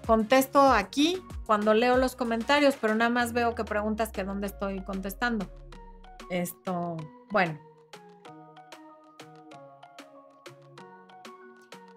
Contesto 0.06 0.62
aquí 0.62 1.22
cuando 1.44 1.74
leo 1.74 1.98
los 1.98 2.16
comentarios, 2.16 2.76
pero 2.80 2.94
nada 2.94 3.10
más 3.10 3.34
veo 3.34 3.54
que 3.54 3.64
preguntas 3.64 4.08
que 4.08 4.24
dónde 4.24 4.46
estoy 4.46 4.82
contestando. 4.82 5.46
Esto, 6.30 6.96
bueno. 7.30 7.60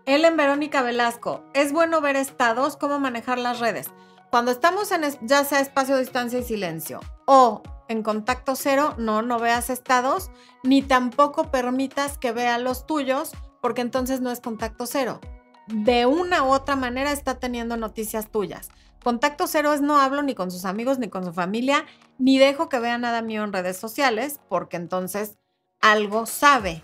Ellen 0.05 0.35
Verónica 0.35 0.81
Velasco, 0.81 1.45
es 1.53 1.71
bueno 1.71 2.01
ver 2.01 2.17
estados, 2.17 2.75
cómo 2.75 2.99
manejar 2.99 3.37
las 3.37 3.59
redes. 3.59 3.91
Cuando 4.29 4.51
estamos 4.51 4.91
en 4.91 5.01
ya 5.21 5.43
sea 5.43 5.59
espacio, 5.59 5.97
distancia 5.97 6.39
y 6.39 6.43
silencio 6.43 6.99
o 7.25 7.63
en 7.87 8.03
contacto 8.03 8.55
cero, 8.55 8.93
no, 8.97 9.23
no 9.23 9.39
veas 9.39 9.71
estados, 9.71 10.29
ni 10.63 10.83
tampoco 10.83 11.49
permitas 11.49 12.19
que 12.19 12.31
vea 12.31 12.59
los 12.59 12.85
tuyos, 12.85 13.31
porque 13.61 13.81
entonces 13.81 14.21
no 14.21 14.29
es 14.29 14.39
contacto 14.39 14.85
cero. 14.85 15.19
De 15.65 16.05
una 16.05 16.43
u 16.43 16.49
otra 16.49 16.75
manera 16.75 17.11
está 17.11 17.39
teniendo 17.39 17.77
noticias 17.77 18.29
tuyas. 18.29 18.69
Contacto 19.03 19.47
cero 19.47 19.73
es 19.73 19.81
no 19.81 19.99
hablo 19.99 20.21
ni 20.21 20.35
con 20.35 20.51
sus 20.51 20.65
amigos 20.65 20.99
ni 20.99 21.09
con 21.09 21.25
su 21.25 21.33
familia, 21.33 21.85
ni 22.19 22.37
dejo 22.37 22.69
que 22.69 22.79
vea 22.79 22.99
nada 22.99 23.23
mío 23.23 23.43
en 23.43 23.53
redes 23.53 23.77
sociales, 23.77 24.39
porque 24.49 24.77
entonces 24.77 25.39
algo 25.81 26.27
sabe. 26.27 26.83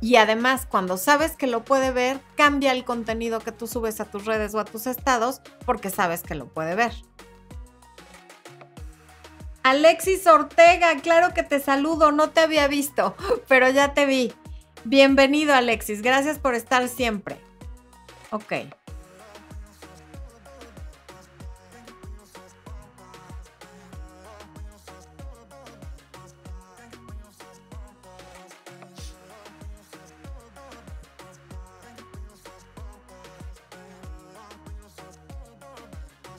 Y 0.00 0.16
además, 0.16 0.66
cuando 0.66 0.96
sabes 0.96 1.36
que 1.36 1.46
lo 1.46 1.64
puede 1.64 1.90
ver, 1.90 2.20
cambia 2.36 2.72
el 2.72 2.84
contenido 2.84 3.40
que 3.40 3.52
tú 3.52 3.66
subes 3.66 4.00
a 4.00 4.04
tus 4.04 4.24
redes 4.24 4.54
o 4.54 4.60
a 4.60 4.64
tus 4.64 4.86
estados, 4.86 5.40
porque 5.64 5.90
sabes 5.90 6.22
que 6.22 6.34
lo 6.34 6.46
puede 6.46 6.74
ver. 6.74 6.92
Alexis 9.62 10.26
Ortega, 10.26 10.94
claro 11.02 11.34
que 11.34 11.42
te 11.42 11.58
saludo, 11.58 12.12
no 12.12 12.30
te 12.30 12.40
había 12.40 12.68
visto, 12.68 13.16
pero 13.48 13.68
ya 13.68 13.94
te 13.94 14.06
vi. 14.06 14.32
Bienvenido 14.84 15.54
Alexis, 15.54 16.02
gracias 16.02 16.38
por 16.38 16.54
estar 16.54 16.88
siempre. 16.88 17.40
Ok. 18.30 18.52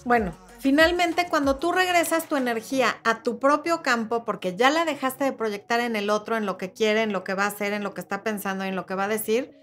Bueno, 0.07 0.33
Finalmente, 0.59 1.27
cuando 1.29 1.57
tú 1.57 1.71
regresas 1.71 2.27
tu 2.27 2.35
energía 2.35 2.97
a 3.03 3.21
tu 3.21 3.37
propio 3.37 3.83
campo, 3.83 4.25
porque 4.25 4.55
ya 4.55 4.71
la 4.71 4.85
dejaste 4.85 5.23
de 5.23 5.31
proyectar 5.31 5.79
en 5.79 5.95
el 5.95 6.09
otro, 6.09 6.35
en 6.35 6.47
lo 6.47 6.57
que 6.57 6.73
quiere, 6.73 7.03
en 7.03 7.13
lo 7.13 7.23
que 7.23 7.35
va 7.35 7.43
a 7.43 7.49
hacer, 7.49 7.73
en 7.73 7.83
lo 7.83 7.93
que 7.93 8.01
está 8.01 8.23
pensando, 8.23 8.63
en 8.63 8.75
lo 8.75 8.87
que 8.87 8.95
va 8.95 9.03
a 9.03 9.07
decir, 9.07 9.55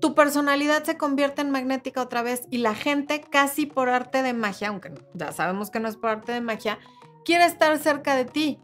tu 0.00 0.14
personalidad 0.14 0.84
se 0.84 0.98
convierte 0.98 1.40
en 1.40 1.50
magnética 1.50 2.02
otra 2.02 2.22
vez 2.22 2.42
y 2.50 2.58
la 2.58 2.74
gente 2.74 3.22
casi 3.22 3.64
por 3.64 3.88
arte 3.88 4.22
de 4.22 4.34
magia, 4.34 4.68
aunque 4.68 4.92
ya 5.14 5.32
sabemos 5.32 5.70
que 5.70 5.80
no 5.80 5.88
es 5.88 5.96
por 5.96 6.10
arte 6.10 6.32
de 6.32 6.42
magia, 6.42 6.78
quiere 7.24 7.46
estar 7.46 7.78
cerca 7.78 8.14
de 8.14 8.26
ti, 8.26 8.58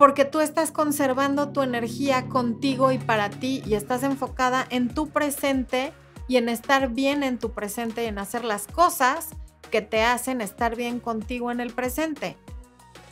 porque 0.00 0.24
tú 0.24 0.40
estás 0.40 0.72
conservando 0.72 1.50
tu 1.50 1.62
energía 1.62 2.26
contigo 2.26 2.90
y 2.90 2.98
para 2.98 3.30
ti 3.30 3.62
y 3.64 3.74
estás 3.74 4.02
enfocada 4.02 4.66
en 4.68 4.92
tu 4.92 5.10
presente 5.10 5.92
y 6.26 6.38
en 6.38 6.48
estar 6.48 6.88
bien 6.88 7.22
en 7.22 7.38
tu 7.38 7.52
presente 7.52 8.02
y 8.02 8.06
en 8.06 8.18
hacer 8.18 8.44
las 8.44 8.66
cosas 8.66 9.28
que 9.70 9.80
te 9.80 10.02
hacen 10.02 10.40
estar 10.40 10.76
bien 10.76 11.00
contigo 11.00 11.50
en 11.50 11.60
el 11.60 11.72
presente. 11.72 12.36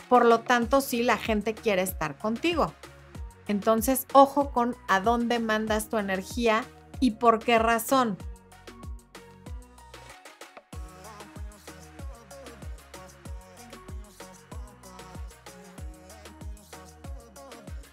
Por 0.08 0.24
lo 0.24 0.40
tanto, 0.40 0.80
sí, 0.80 1.02
la 1.02 1.16
gente 1.16 1.54
quiere 1.54 1.82
estar 1.82 2.18
contigo. 2.18 2.72
Entonces, 3.46 4.06
ojo 4.12 4.50
con 4.50 4.76
a 4.88 5.00
dónde 5.00 5.38
mandas 5.38 5.88
tu 5.88 5.98
energía 5.98 6.64
y 7.00 7.12
por 7.12 7.38
qué 7.38 7.58
razón. 7.58 8.18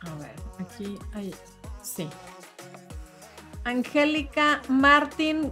A 0.02 0.16
ver, 0.16 0.36
aquí 0.60 0.98
hay. 1.14 1.34
Sí. 1.82 2.10
Angélica 3.64 4.62
Martín 4.70 5.52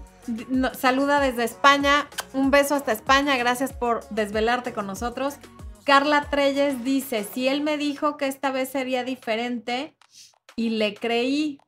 saluda 0.78 1.20
desde 1.20 1.43
España. 1.43 2.07
Un 2.34 2.50
beso 2.50 2.76
hasta 2.76 2.92
España. 2.92 3.38
Gracias 3.38 3.74
por 3.74 4.08
desvelarte 4.10 4.74
con 4.74 4.88
nosotros. 4.88 5.36
Carla 5.86 6.30
Treyes 6.30 6.84
dice, 6.84 7.24
si 7.24 7.48
él 7.48 7.62
me 7.62 7.78
dijo 7.78 8.18
que 8.18 8.28
esta 8.28 8.52
vez 8.52 8.70
sería 8.70 9.04
diferente 9.04 9.96
y 10.56 10.72
le 10.72 10.96
creí. 10.96 11.60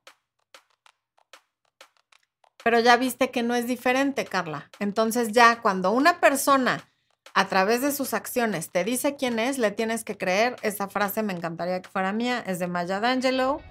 Pero 2.63 2.79
ya 2.79 2.97
viste 2.97 3.29
que 3.29 3.43
no 3.43 3.53
es 3.53 3.67
diferente, 3.67 4.25
Carla. 4.25 4.71
Entonces 4.79 5.33
ya 5.33 5.61
cuando 5.61 5.91
una 5.91 6.19
persona 6.19 6.89
a 7.35 7.47
través 7.47 7.81
de 7.81 7.91
sus 7.91 8.13
acciones 8.13 8.71
te 8.71 8.83
dice 8.83 9.17
quién 9.17 9.37
es, 9.37 9.59
le 9.59 9.69
tienes 9.69 10.03
que 10.03 10.17
creer. 10.17 10.55
Esa 10.63 10.87
frase 10.87 11.21
me 11.21 11.33
encantaría 11.33 11.81
que 11.81 11.89
fuera 11.89 12.11
mía. 12.11 12.43
Es 12.47 12.57
de 12.57 12.67
Maya 12.67 12.99
D'Angelo, 12.99 13.61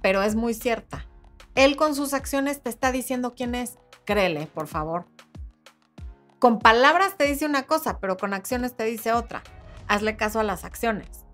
pero 0.00 0.22
es 0.22 0.34
muy 0.34 0.54
cierta. 0.54 1.06
Él 1.54 1.76
con 1.76 1.94
sus 1.94 2.14
acciones 2.14 2.62
te 2.62 2.70
está 2.70 2.90
diciendo 2.90 3.34
quién 3.36 3.54
es 3.54 3.76
créele, 4.04 4.46
por 4.46 4.66
favor. 4.66 5.11
Con 6.42 6.58
palabras 6.58 7.16
te 7.16 7.22
dice 7.22 7.46
una 7.46 7.68
cosa, 7.68 8.00
pero 8.00 8.16
con 8.16 8.34
acciones 8.34 8.74
te 8.74 8.82
dice 8.82 9.12
otra. 9.12 9.44
Hazle 9.86 10.16
caso 10.16 10.40
a 10.40 10.42
las 10.42 10.64
acciones. 10.64 11.24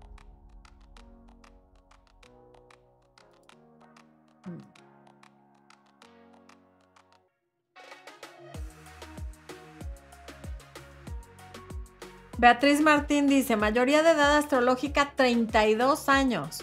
Beatriz 12.37 12.81
Martín 12.81 13.25
dice, 13.25 13.55
mayoría 13.55 14.03
de 14.03 14.11
edad 14.11 14.37
astrológica 14.37 15.13
32 15.15 16.07
años. 16.07 16.59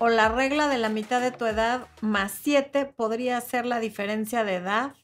O 0.00 0.08
la 0.08 0.28
regla 0.28 0.66
de 0.66 0.78
la 0.78 0.88
mitad 0.88 1.20
de 1.20 1.30
tu 1.30 1.46
edad 1.46 1.86
más 2.00 2.32
7 2.42 2.86
podría 2.86 3.40
ser 3.40 3.66
la 3.66 3.78
diferencia 3.78 4.42
de 4.42 4.56
edad 4.56 4.94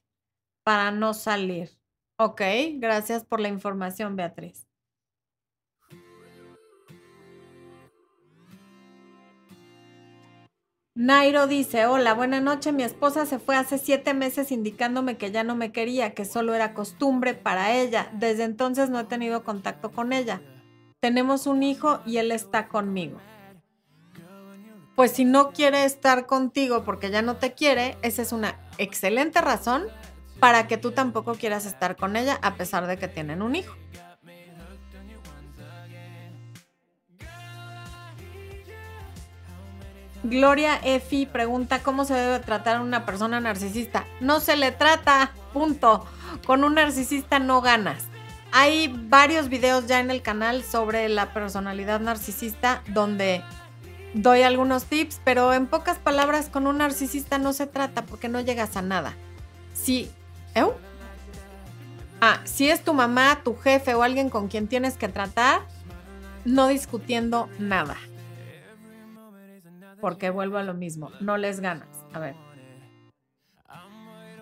para 0.64 0.90
no 0.90 1.14
salir. 1.14 1.79
Ok, 2.22 2.42
gracias 2.74 3.24
por 3.24 3.40
la 3.40 3.48
información, 3.48 4.14
Beatriz. 4.14 4.66
Nairo 10.94 11.46
dice, 11.46 11.86
hola, 11.86 12.12
buena 12.12 12.42
noche, 12.42 12.72
mi 12.72 12.82
esposa 12.82 13.24
se 13.24 13.38
fue 13.38 13.56
hace 13.56 13.78
siete 13.78 14.12
meses 14.12 14.52
indicándome 14.52 15.16
que 15.16 15.30
ya 15.30 15.44
no 15.44 15.56
me 15.56 15.72
quería, 15.72 16.12
que 16.12 16.26
solo 16.26 16.52
era 16.52 16.74
costumbre 16.74 17.32
para 17.32 17.72
ella. 17.72 18.10
Desde 18.12 18.44
entonces 18.44 18.90
no 18.90 19.00
he 19.00 19.04
tenido 19.04 19.42
contacto 19.42 19.90
con 19.90 20.12
ella. 20.12 20.42
Tenemos 21.00 21.46
un 21.46 21.62
hijo 21.62 22.02
y 22.04 22.18
él 22.18 22.32
está 22.32 22.68
conmigo. 22.68 23.16
Pues 24.94 25.12
si 25.12 25.24
no 25.24 25.52
quiere 25.52 25.86
estar 25.86 26.26
contigo 26.26 26.84
porque 26.84 27.10
ya 27.10 27.22
no 27.22 27.36
te 27.36 27.54
quiere, 27.54 27.96
esa 28.02 28.20
es 28.20 28.32
una 28.32 28.60
excelente 28.76 29.40
razón 29.40 29.84
para 30.40 30.66
que 30.66 30.78
tú 30.78 30.92
tampoco 30.92 31.34
quieras 31.34 31.66
estar 31.66 31.96
con 31.96 32.16
ella 32.16 32.38
a 32.42 32.54
pesar 32.54 32.86
de 32.86 32.96
que 32.96 33.08
tienen 33.08 33.42
un 33.42 33.56
hijo. 33.56 33.76
Gloria 40.22 40.78
Efi 40.84 41.24
pregunta 41.24 41.82
cómo 41.82 42.04
se 42.04 42.14
debe 42.14 42.40
tratar 42.40 42.76
a 42.76 42.82
una 42.82 43.06
persona 43.06 43.40
narcisista. 43.40 44.04
No 44.20 44.40
se 44.40 44.56
le 44.56 44.70
trata, 44.70 45.32
punto. 45.52 46.06
Con 46.46 46.62
un 46.62 46.74
narcisista 46.74 47.38
no 47.38 47.62
ganas. 47.62 48.04
Hay 48.52 48.92
varios 49.08 49.48
videos 49.48 49.86
ya 49.86 50.00
en 50.00 50.10
el 50.10 50.22
canal 50.22 50.62
sobre 50.62 51.08
la 51.08 51.32
personalidad 51.32 52.00
narcisista 52.00 52.82
donde 52.88 53.42
doy 54.12 54.42
algunos 54.42 54.84
tips, 54.84 55.20
pero 55.24 55.54
en 55.54 55.66
pocas 55.66 55.98
palabras 55.98 56.48
con 56.48 56.66
un 56.66 56.78
narcisista 56.78 57.38
no 57.38 57.52
se 57.52 57.66
trata 57.66 58.04
porque 58.04 58.28
no 58.28 58.40
llegas 58.40 58.76
a 58.76 58.82
nada. 58.82 59.14
Si, 59.72 60.10
ah, 62.20 62.40
si 62.44 62.68
es 62.68 62.82
tu 62.82 62.94
mamá, 62.94 63.40
tu 63.42 63.54
jefe 63.56 63.94
o 63.94 64.02
alguien 64.02 64.30
con 64.30 64.48
quien 64.48 64.68
tienes 64.68 64.96
que 64.96 65.08
tratar, 65.08 65.62
no 66.44 66.68
discutiendo 66.68 67.48
nada 67.58 67.96
porque 70.00 70.30
vuelvo 70.30 70.58
a 70.58 70.62
lo 70.62 70.74
mismo, 70.74 71.10
no 71.20 71.36
les 71.36 71.60
ganas. 71.60 71.88
A 72.12 72.18
ver. 72.18 72.34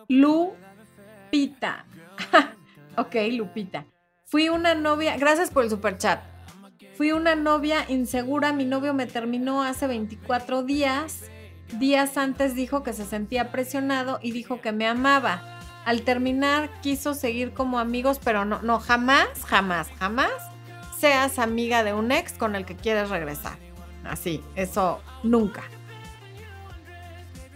Lupita. 0.09 1.85
ok, 2.97 3.15
Lupita. 3.33 3.85
Fui 4.25 4.49
una 4.49 4.75
novia, 4.75 5.17
gracias 5.17 5.51
por 5.51 5.65
el 5.65 5.71
super 5.71 5.99
chat. 5.99 6.21
Fui 6.97 7.13
una 7.13 7.35
novia 7.35 7.85
insegura, 7.89 8.53
mi 8.53 8.65
novio 8.65 8.95
me 8.95 9.07
terminó 9.07 9.63
hace 9.63 9.87
24 9.87 10.63
días. 10.63 11.25
Días 11.79 12.17
antes 12.17 12.55
dijo 12.55 12.83
que 12.83 12.93
se 12.93 13.05
sentía 13.05 13.53
presionado 13.53 14.19
y 14.23 14.33
dijo 14.33 14.61
que 14.61 14.73
me 14.73 14.87
amaba. 14.87 15.58
Al 15.89 16.03
terminar 16.03 16.69
quiso 16.83 17.15
seguir 17.15 17.55
como 17.55 17.79
amigos, 17.79 18.21
pero 18.23 18.45
no, 18.45 18.61
no, 18.61 18.79
jamás, 18.79 19.27
jamás, 19.47 19.89
jamás 19.99 20.31
seas 21.01 21.39
amiga 21.39 21.83
de 21.83 21.95
un 21.95 22.13
ex 22.13 22.35
con 22.35 22.55
el 22.57 22.67
que 22.67 22.77
quieres 22.77 23.09
regresar. 23.09 23.57
Así, 24.05 24.45
eso 24.55 25.01
nunca. 25.23 25.63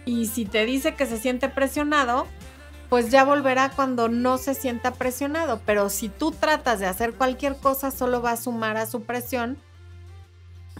Y 0.03 0.25
si 0.25 0.45
te 0.45 0.65
dice 0.65 0.95
que 0.95 1.05
se 1.05 1.19
siente 1.19 1.47
presionado, 1.47 2.25
pues 2.89 3.11
ya 3.11 3.23
volverá 3.23 3.69
cuando 3.69 4.09
no 4.09 4.39
se 4.39 4.55
sienta 4.55 4.95
presionado. 4.95 5.61
Pero 5.63 5.91
si 5.91 6.09
tú 6.09 6.31
tratas 6.31 6.79
de 6.79 6.87
hacer 6.87 7.13
cualquier 7.13 7.57
cosa, 7.57 7.91
solo 7.91 8.23
va 8.23 8.31
a 8.31 8.37
sumar 8.37 8.77
a 8.77 8.87
su 8.87 9.03
presión. 9.03 9.59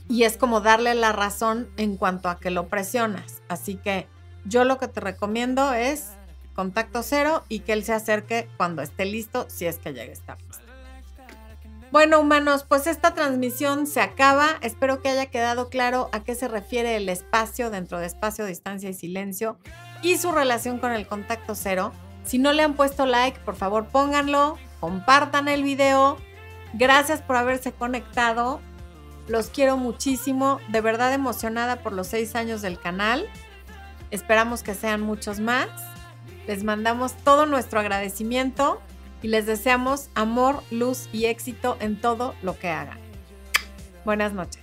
Y 0.10 0.24
es 0.24 0.38
como 0.38 0.60
darle 0.60 0.96
la 0.96 1.12
razón 1.12 1.70
en 1.78 1.98
cuanto 1.98 2.30
a 2.30 2.40
que 2.40 2.50
lo 2.50 2.68
presionas. 2.68 3.44
Así 3.48 3.76
que 3.76 4.08
yo 4.44 4.64
lo 4.64 4.80
que 4.80 4.88
te 4.88 5.02
recomiendo 5.02 5.72
es 5.72 6.14
contacto 6.54 7.04
cero 7.04 7.44
y 7.50 7.60
que 7.60 7.74
él 7.74 7.84
se 7.84 7.94
acerque 7.94 8.48
cuando 8.58 8.82
esté 8.82 9.06
listo, 9.06 9.46
si 9.50 9.66
es 9.66 9.78
que 9.78 9.94
llegue 9.94 10.12
a 10.12 10.14
estar 10.14 10.42
listo. 10.42 10.64
Bueno, 11.94 12.20
humanos, 12.20 12.66
pues 12.68 12.88
esta 12.88 13.14
transmisión 13.14 13.86
se 13.86 14.02
acaba. 14.02 14.58
Espero 14.62 15.04
que 15.04 15.10
haya 15.10 15.28
quedado 15.28 15.70
claro 15.70 16.10
a 16.12 16.24
qué 16.24 16.34
se 16.34 16.48
refiere 16.48 16.96
el 16.96 17.08
espacio 17.08 17.70
dentro 17.70 18.00
de 18.00 18.08
espacio, 18.08 18.48
distancia 18.48 18.90
y 18.90 18.96
silencio 18.96 19.60
y 20.02 20.18
su 20.18 20.32
relación 20.32 20.80
con 20.80 20.92
el 20.92 21.06
contacto 21.06 21.54
cero. 21.54 21.92
Si 22.26 22.40
no 22.40 22.52
le 22.52 22.64
han 22.64 22.74
puesto 22.74 23.06
like, 23.06 23.40
por 23.42 23.56
favor 23.56 23.86
pónganlo, 23.90 24.58
compartan 24.80 25.48
el 25.48 25.62
video. 25.62 26.18
Gracias 26.74 27.22
por 27.22 27.36
haberse 27.36 27.74
conectado. 27.74 28.60
Los 29.28 29.52
quiero 29.52 29.78
muchísimo. 29.78 30.60
De 30.70 30.82
verdad 30.82 31.14
emocionada 31.14 31.84
por 31.84 31.94
los 31.94 32.08
seis 32.08 32.36
años 32.36 32.64
del 32.64 32.80
canal. 32.80 33.30
Esperamos 34.10 34.64
que 34.64 34.74
sean 34.74 35.02
muchos 35.02 35.40
más. 35.40 35.70
Les 36.48 36.64
mandamos 36.64 37.14
todo 37.24 37.46
nuestro 37.46 37.80
agradecimiento 37.80 38.82
y 39.22 39.28
les 39.30 39.46
deseamos 39.46 40.10
amor, 40.16 40.64
luz 40.72 41.08
y 41.14 41.26
éxito 41.26 41.78
en 41.80 42.00
todo 42.00 42.36
lo 42.42 42.58
que 42.60 42.70
hagan. 42.70 43.00
Buenas 44.06 44.34
noches. 44.34 44.63